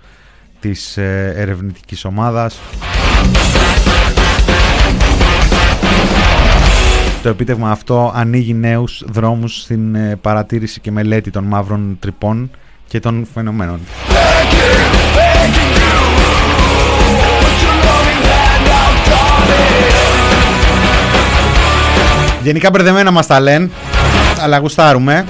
της 0.59 0.97
ε, 0.97 1.33
ερευνητικής 1.35 2.05
ομάδας. 2.05 2.59
Το 7.23 7.29
επίτευγμα 7.29 7.71
αυτό 7.71 8.11
ανοίγει 8.15 8.53
νέους 8.53 9.03
δρόμους 9.07 9.61
στην 9.61 9.95
ε, 9.95 10.15
παρατήρηση 10.15 10.79
και 10.79 10.91
μελέτη 10.91 11.31
των 11.31 11.43
μαύρων 11.43 11.97
τρυπών 11.99 12.51
και 12.87 12.99
των 12.99 13.27
φαινομένων. 13.33 13.79
Γενικά 22.47 22.69
μπερδεμένα 22.69 23.11
μας 23.11 23.27
τα 23.27 23.39
λένε, 23.39 23.69
αλλά 24.41 24.57
γουστάρουμε. 24.57 25.25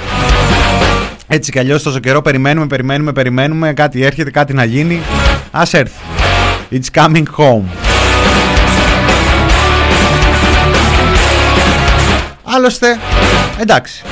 Έτσι 1.28 1.52
κι 1.52 1.60
αλλιώς 1.60 1.84
τόσο 1.84 2.00
καιρό 2.00 2.22
περιμένουμε, 2.22 2.68
περιμένουμε, 2.68 3.12
περιμένουμε, 3.12 3.74
κάτι 3.74 4.04
έρχεται, 4.04 4.32
κάτι 4.32 4.54
να 4.54 4.64
γίνει. 4.64 5.02
Ας 5.52 5.74
έρθει. 5.74 6.00
It's 6.72 7.02
coming 7.02 7.24
home. 7.38 7.64
Άλλωστε, 12.44 13.00
εντάξει. 13.60 14.04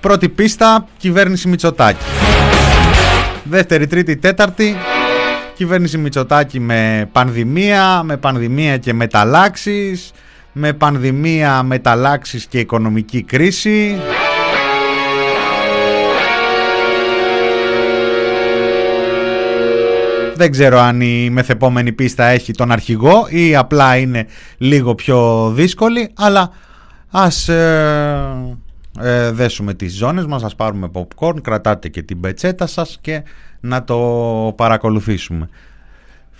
Πρώτη 0.00 0.28
πίστα, 0.28 0.86
κυβέρνηση 0.96 1.48
Μητσοτάκη. 1.48 2.04
Δεύτερη, 3.42 3.86
τρίτη, 3.86 4.16
τέταρτη, 4.16 4.76
κυβέρνηση 5.54 5.98
Μητσοτάκη 5.98 6.60
με 6.60 7.08
πανδημία, 7.12 8.02
με 8.02 8.16
πανδημία 8.16 8.76
και 8.76 8.92
μεταλλάξεις, 8.92 10.12
με 10.60 10.72
πανδημία, 10.72 11.62
μεταλλάξεις 11.62 12.46
και 12.46 12.58
οικονομική 12.58 13.22
κρίση. 13.22 13.96
Δεν 20.34 20.50
ξέρω 20.50 20.78
αν 20.78 21.00
η 21.00 21.30
μεθεπόμενη 21.30 21.92
πίστα 21.92 22.24
έχει 22.24 22.52
τον 22.52 22.72
αρχηγό 22.72 23.26
ή 23.28 23.56
απλά 23.56 23.96
είναι 23.96 24.26
λίγο 24.58 24.94
πιο 24.94 25.50
δύσκολη, 25.54 26.10
αλλά 26.16 26.50
ας 27.10 27.48
ε, 27.48 28.58
ε, 29.00 29.30
δέσουμε 29.30 29.74
τις 29.74 29.96
ζώνες 29.96 30.26
μας, 30.26 30.42
ας 30.42 30.54
πάρουμε 30.54 30.90
popcorn, 30.92 31.42
κρατάτε 31.42 31.88
και 31.88 32.02
την 32.02 32.20
πετσέτα 32.20 32.66
σας 32.66 32.98
και 33.00 33.22
να 33.60 33.84
το 33.84 33.98
παρακολουθήσουμε. 34.56 35.48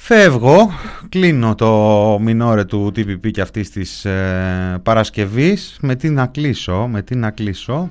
Φεύγω, 0.01 0.71
κλείνω 1.09 1.55
το 1.55 2.19
μινόρε 2.21 2.65
του 2.65 2.93
TPP 2.97 3.31
και 3.31 3.41
αυτής 3.41 3.71
της 3.71 4.05
ε, 4.05 4.81
Παρασκευής. 4.83 5.79
Με 5.81 5.95
τι 5.95 6.11
να 6.11 6.27
κλείσω, 6.27 6.87
με 6.87 7.03
τι 7.03 7.17
να 7.17 7.31
κλείσω. 7.31 7.91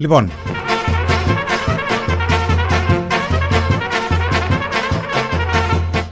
Λοιπόν. 0.00 0.30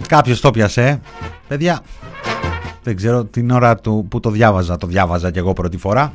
Κάποιος 0.06 0.40
το 0.40 0.50
πιασε. 0.50 1.00
Παιδιά, 1.48 1.80
δεν 2.82 2.96
ξέρω 2.96 3.24
την 3.24 3.50
ώρα 3.50 3.76
του 3.76 4.06
που 4.10 4.20
το 4.20 4.30
διάβαζα. 4.30 4.76
Το 4.76 4.86
διάβαζα 4.86 5.30
και 5.30 5.38
εγώ 5.38 5.52
πρώτη 5.52 5.76
φορά. 5.76 6.12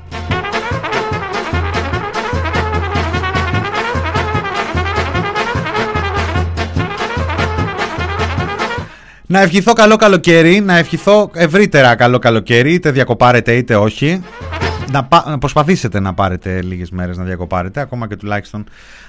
Να 9.25 9.41
ευχηθώ 9.41 9.73
καλό 9.73 9.95
καλοκαίρι, 9.95 10.59
να 10.59 10.77
ευχηθώ 10.77 11.29
ευρύτερα 11.33 11.95
καλό 11.95 12.19
καλοκαίρι, 12.19 12.73
είτε 12.73 12.91
διακοπάρετε 12.91 13.55
είτε 13.55 13.75
όχι 13.75 14.23
να, 14.91 15.07
να 15.29 15.37
προσπαθήσετε 15.37 15.99
να 15.99 16.13
πάρετε 16.13 16.61
λίγες 16.61 16.91
μέρες 16.91 17.17
να 17.17 17.23
διακοπάρετε 17.23 17.79
ακόμα 17.79 18.07
και 18.07 18.15
τουλάχιστον 18.15 18.63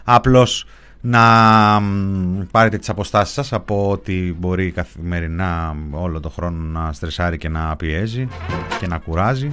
απλώς 0.05 0.67
να 1.07 1.21
πάρετε 2.51 2.79
τις 2.79 2.89
αποστάσεις 2.89 3.35
σας 3.35 3.53
από 3.53 3.91
ότι 3.91 4.37
μπορεί 4.39 4.71
καθημερινά 4.71 5.77
όλο 5.91 6.21
το 6.21 6.29
χρόνο 6.29 6.81
να 6.81 6.93
στρεσάρει 6.93 7.39
και 7.39 7.49
να 7.49 7.77
πιέζει 7.77 8.29
και 8.81 8.87
να 8.87 8.99
κουράζει. 8.99 9.51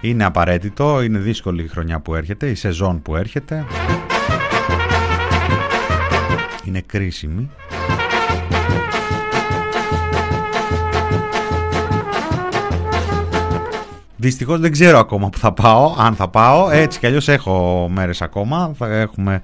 Είναι 0.00 0.24
απαραίτητο, 0.24 1.02
είναι 1.02 1.18
δύσκολη 1.18 1.62
η 1.62 1.68
χρονιά 1.68 2.00
που 2.00 2.14
έρχεται, 2.14 2.46
η 2.48 2.54
σεζόν 2.54 3.02
που 3.02 3.16
έρχεται. 3.16 3.64
Είναι 6.64 6.80
κρίσιμη. 6.80 7.50
Δυστυχώς 14.22 14.60
δεν 14.60 14.72
ξέρω 14.72 14.98
ακόμα 14.98 15.28
που 15.30 15.38
θα 15.38 15.52
πάω, 15.52 15.94
αν 15.98 16.14
θα 16.14 16.28
πάω. 16.28 16.70
Έτσι 16.70 16.98
κι 16.98 17.06
αλλιώς 17.06 17.28
έχω 17.28 17.88
μέρες 17.92 18.22
ακόμα. 18.22 18.72
Θα 18.78 18.86
έχουμε 18.86 19.42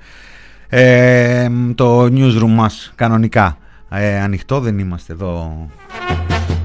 ε, 0.68 1.49
το 1.74 2.03
newsroom 2.03 2.49
μας 2.49 2.93
κανονικά 2.95 3.59
ε, 3.89 4.20
ανοιχτό. 4.20 4.61
Δεν 4.61 4.79
είμαστε 4.79 5.12
εδώ, 5.12 5.66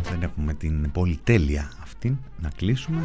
δεν 0.10 0.22
έχουμε 0.22 0.54
την 0.54 0.92
πολυτέλεια 0.92 1.72
αυτή 1.84 2.18
να 2.42 2.50
κλείσουμε. 2.56 3.02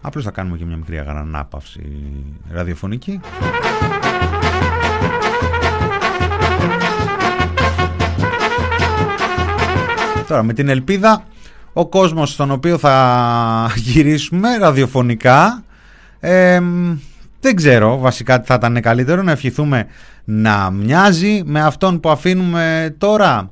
Απλώς 0.00 0.24
θα 0.24 0.30
κάνουμε 0.30 0.56
και 0.56 0.64
μια 0.64 0.76
μικρή 0.76 0.98
αγανάπαυση 0.98 1.82
ραδιοφωνική. 2.50 3.20
Τώρα 10.28 10.42
με 10.42 10.52
την 10.52 10.68
ελπίδα 10.68 11.24
ο 11.76 11.86
κόσμος 11.86 12.30
στον 12.30 12.50
οποίο 12.50 12.78
θα 12.78 13.70
γυρίσουμε 13.86 14.56
ραδιοφωνικά 14.56 15.64
Δεν 17.40 17.54
ξέρω 17.54 17.98
βασικά 17.98 18.40
τι 18.40 18.46
θα 18.46 18.54
ήταν 18.54 18.80
καλύτερο 18.80 19.22
να 19.22 19.30
ευχηθούμε 19.32 19.86
να 20.24 20.70
μοιάζει 20.70 21.42
με 21.44 21.60
αυτόν 21.60 22.00
που 22.00 22.08
αφήνουμε 22.08 22.94
τώρα. 22.98 23.50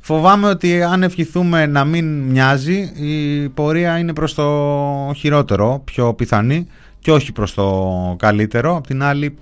Φοβάμαι 0.00 0.48
ότι 0.48 0.82
αν 0.82 1.02
ευχηθούμε 1.02 1.66
να 1.66 1.84
μην 1.84 2.20
μοιάζει 2.20 2.92
η 2.94 3.48
πορεία 3.48 3.98
είναι 3.98 4.12
προς 4.12 4.34
το 4.34 5.12
χειρότερο, 5.16 5.82
πιο 5.84 6.14
πιθανή 6.14 6.66
και 6.98 7.12
όχι 7.12 7.32
προς 7.32 7.54
το 7.54 8.16
καλύτερο. 8.18 8.76
Απ' 8.76 8.86
την 8.86 9.02
άλλη 9.02 9.36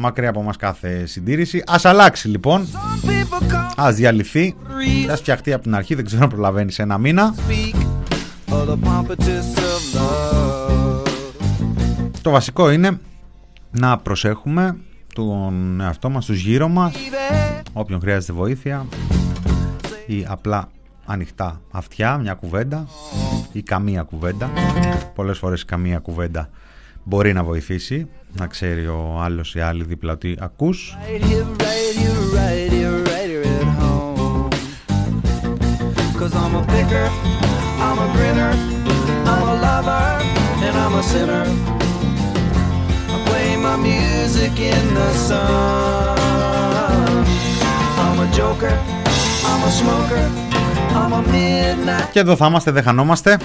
μακριά 0.00 0.28
από 0.28 0.42
μας 0.42 0.56
κάθε 0.56 1.06
συντήρηση. 1.06 1.62
Ας 1.66 1.84
αλλάξει 1.84 2.28
λοιπόν, 2.28 2.68
ας 3.76 3.94
διαλυθεί, 3.94 4.54
ας 5.10 5.18
φτιαχτεί 5.20 5.52
από 5.52 5.62
την 5.62 5.74
αρχή, 5.74 5.94
δεν 5.94 6.04
ξέρω 6.04 6.22
αν 6.22 6.28
προλαβαίνει 6.28 6.72
σε 6.72 6.82
ένα 6.82 6.98
μήνα. 6.98 7.34
Το 12.22 12.30
βασικό 12.30 12.70
είναι 12.70 13.00
να 13.70 13.98
προσέχουμε 13.98 14.76
τον 15.14 15.80
εαυτό 15.80 16.10
μας, 16.10 16.24
τους 16.24 16.40
γύρω 16.40 16.68
μας, 16.68 16.94
όποιον 17.72 18.00
χρειάζεται 18.00 18.32
βοήθεια 18.32 18.86
ή 20.06 20.26
απλά 20.28 20.68
ανοιχτά 21.06 21.60
αυτιά, 21.70 22.16
μια 22.16 22.34
κουβέντα 22.34 22.86
ή 23.52 23.62
καμία 23.62 24.02
κουβέντα. 24.02 24.50
Πολλές 25.14 25.38
φορές 25.38 25.64
καμία 25.64 25.98
κουβέντα 25.98 26.48
μπορεί 27.08 27.32
να 27.32 27.44
βοηθήσει, 27.44 28.08
να 28.32 28.46
ξέρει 28.46 28.86
ο 28.86 29.20
άλλος 29.20 29.54
ή 29.54 29.60
άλλη 29.60 29.84
δίπλα 29.84 30.12
ότι 30.12 30.36
ακούς. 30.40 30.96
Και 52.12 52.18
εδώ 52.18 52.36
θα 52.36 52.46
είμαστε, 52.46 52.70
δεν 52.70 52.82
χανόμαστε. 52.82 53.38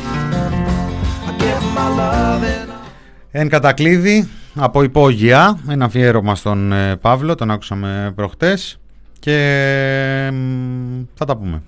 Εν 3.36 3.50
κατακλείδη 3.50 4.30
από 4.56 4.84
υπόγεια, 4.84 5.60
ένα 5.70 5.86
αφιέρωμα 5.86 6.36
στον 6.36 6.72
ε, 6.72 6.96
Παύλο, 6.96 7.36
τον 7.36 7.52
άκουσαμε 7.52 8.12
προχτές 8.16 8.80
και 9.20 9.38
θα 11.14 11.26
τα 11.26 11.38
πούμε. 11.38 11.62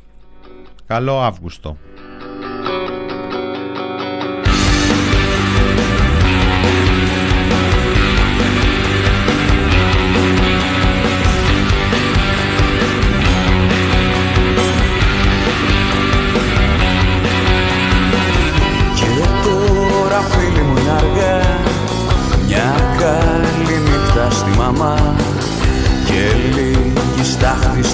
Καλό 0.88 1.22
Αύγουστο. 1.22 1.78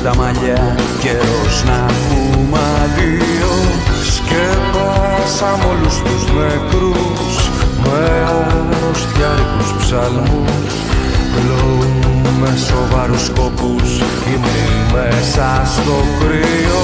Στα 0.02 0.16
μαλλιά. 0.16 0.76
Καιρός 1.02 1.64
να 1.66 1.86
πούμε 2.08 2.60
αδείο 2.84 3.54
Σκέπασαμε 4.16 5.66
όλους 5.72 5.96
τους 6.06 6.24
νεκρούς 6.36 7.36
Με 7.84 8.04
αρρωστιάρικους 8.38 9.72
ψαλμούς. 9.80 10.74
Πλούμε 11.34 12.52
σοβαρούς 12.68 13.26
σκοπούς 13.26 13.90
Ήμουν 14.34 14.74
μέσα 14.94 15.62
στο 15.66 15.96
κρύο 16.20 16.84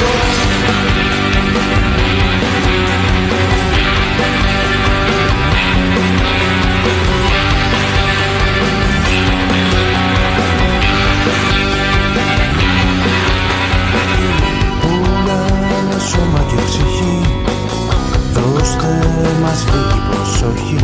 μας 19.51 19.65
λίγη 19.71 20.01
προσοχή. 20.09 20.79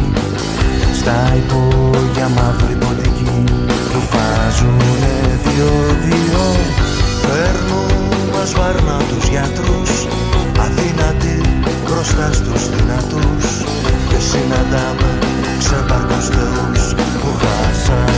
Στα 1.00 1.18
υπόγεια 1.42 2.28
μαύρη 2.36 2.76
ποντική 2.84 3.44
που 3.92 4.00
βάζουνε 4.12 5.16
δυο-δυο 5.44 6.48
Παίρνουν 7.26 7.92
μας 8.34 8.52
βάρνα 8.58 8.98
τους 9.10 9.28
γιατρούς 9.28 9.92
Αδύνατοι 10.66 11.38
μπροστά 11.84 12.28
στους 12.34 12.64
δυνατούς. 12.74 13.46
Και 14.10 14.20
συναντάμε 14.30 15.12
ξεπαρκούς 15.60 16.28
θεούς 16.36 16.94
που 17.22 17.30
χάσανε 17.42 18.17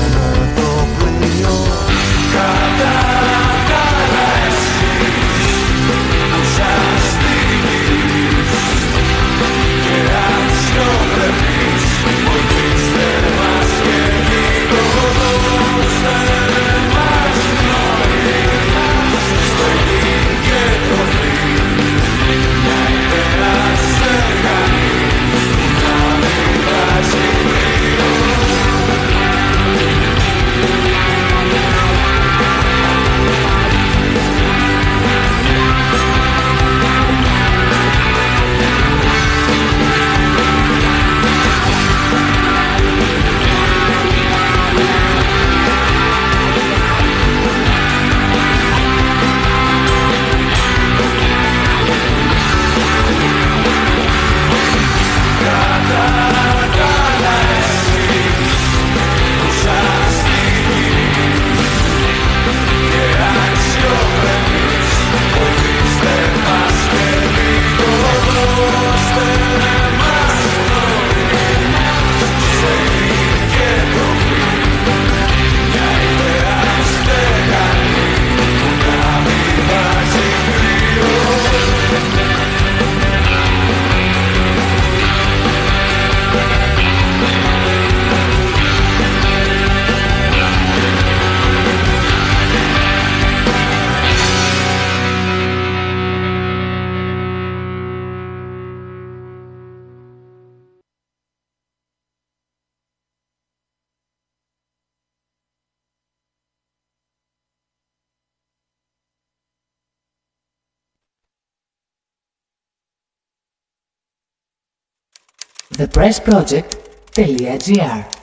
Press 115.91 116.19
project 116.19 116.77
Telia 117.11 117.57
thepressproject.gr 117.57 118.18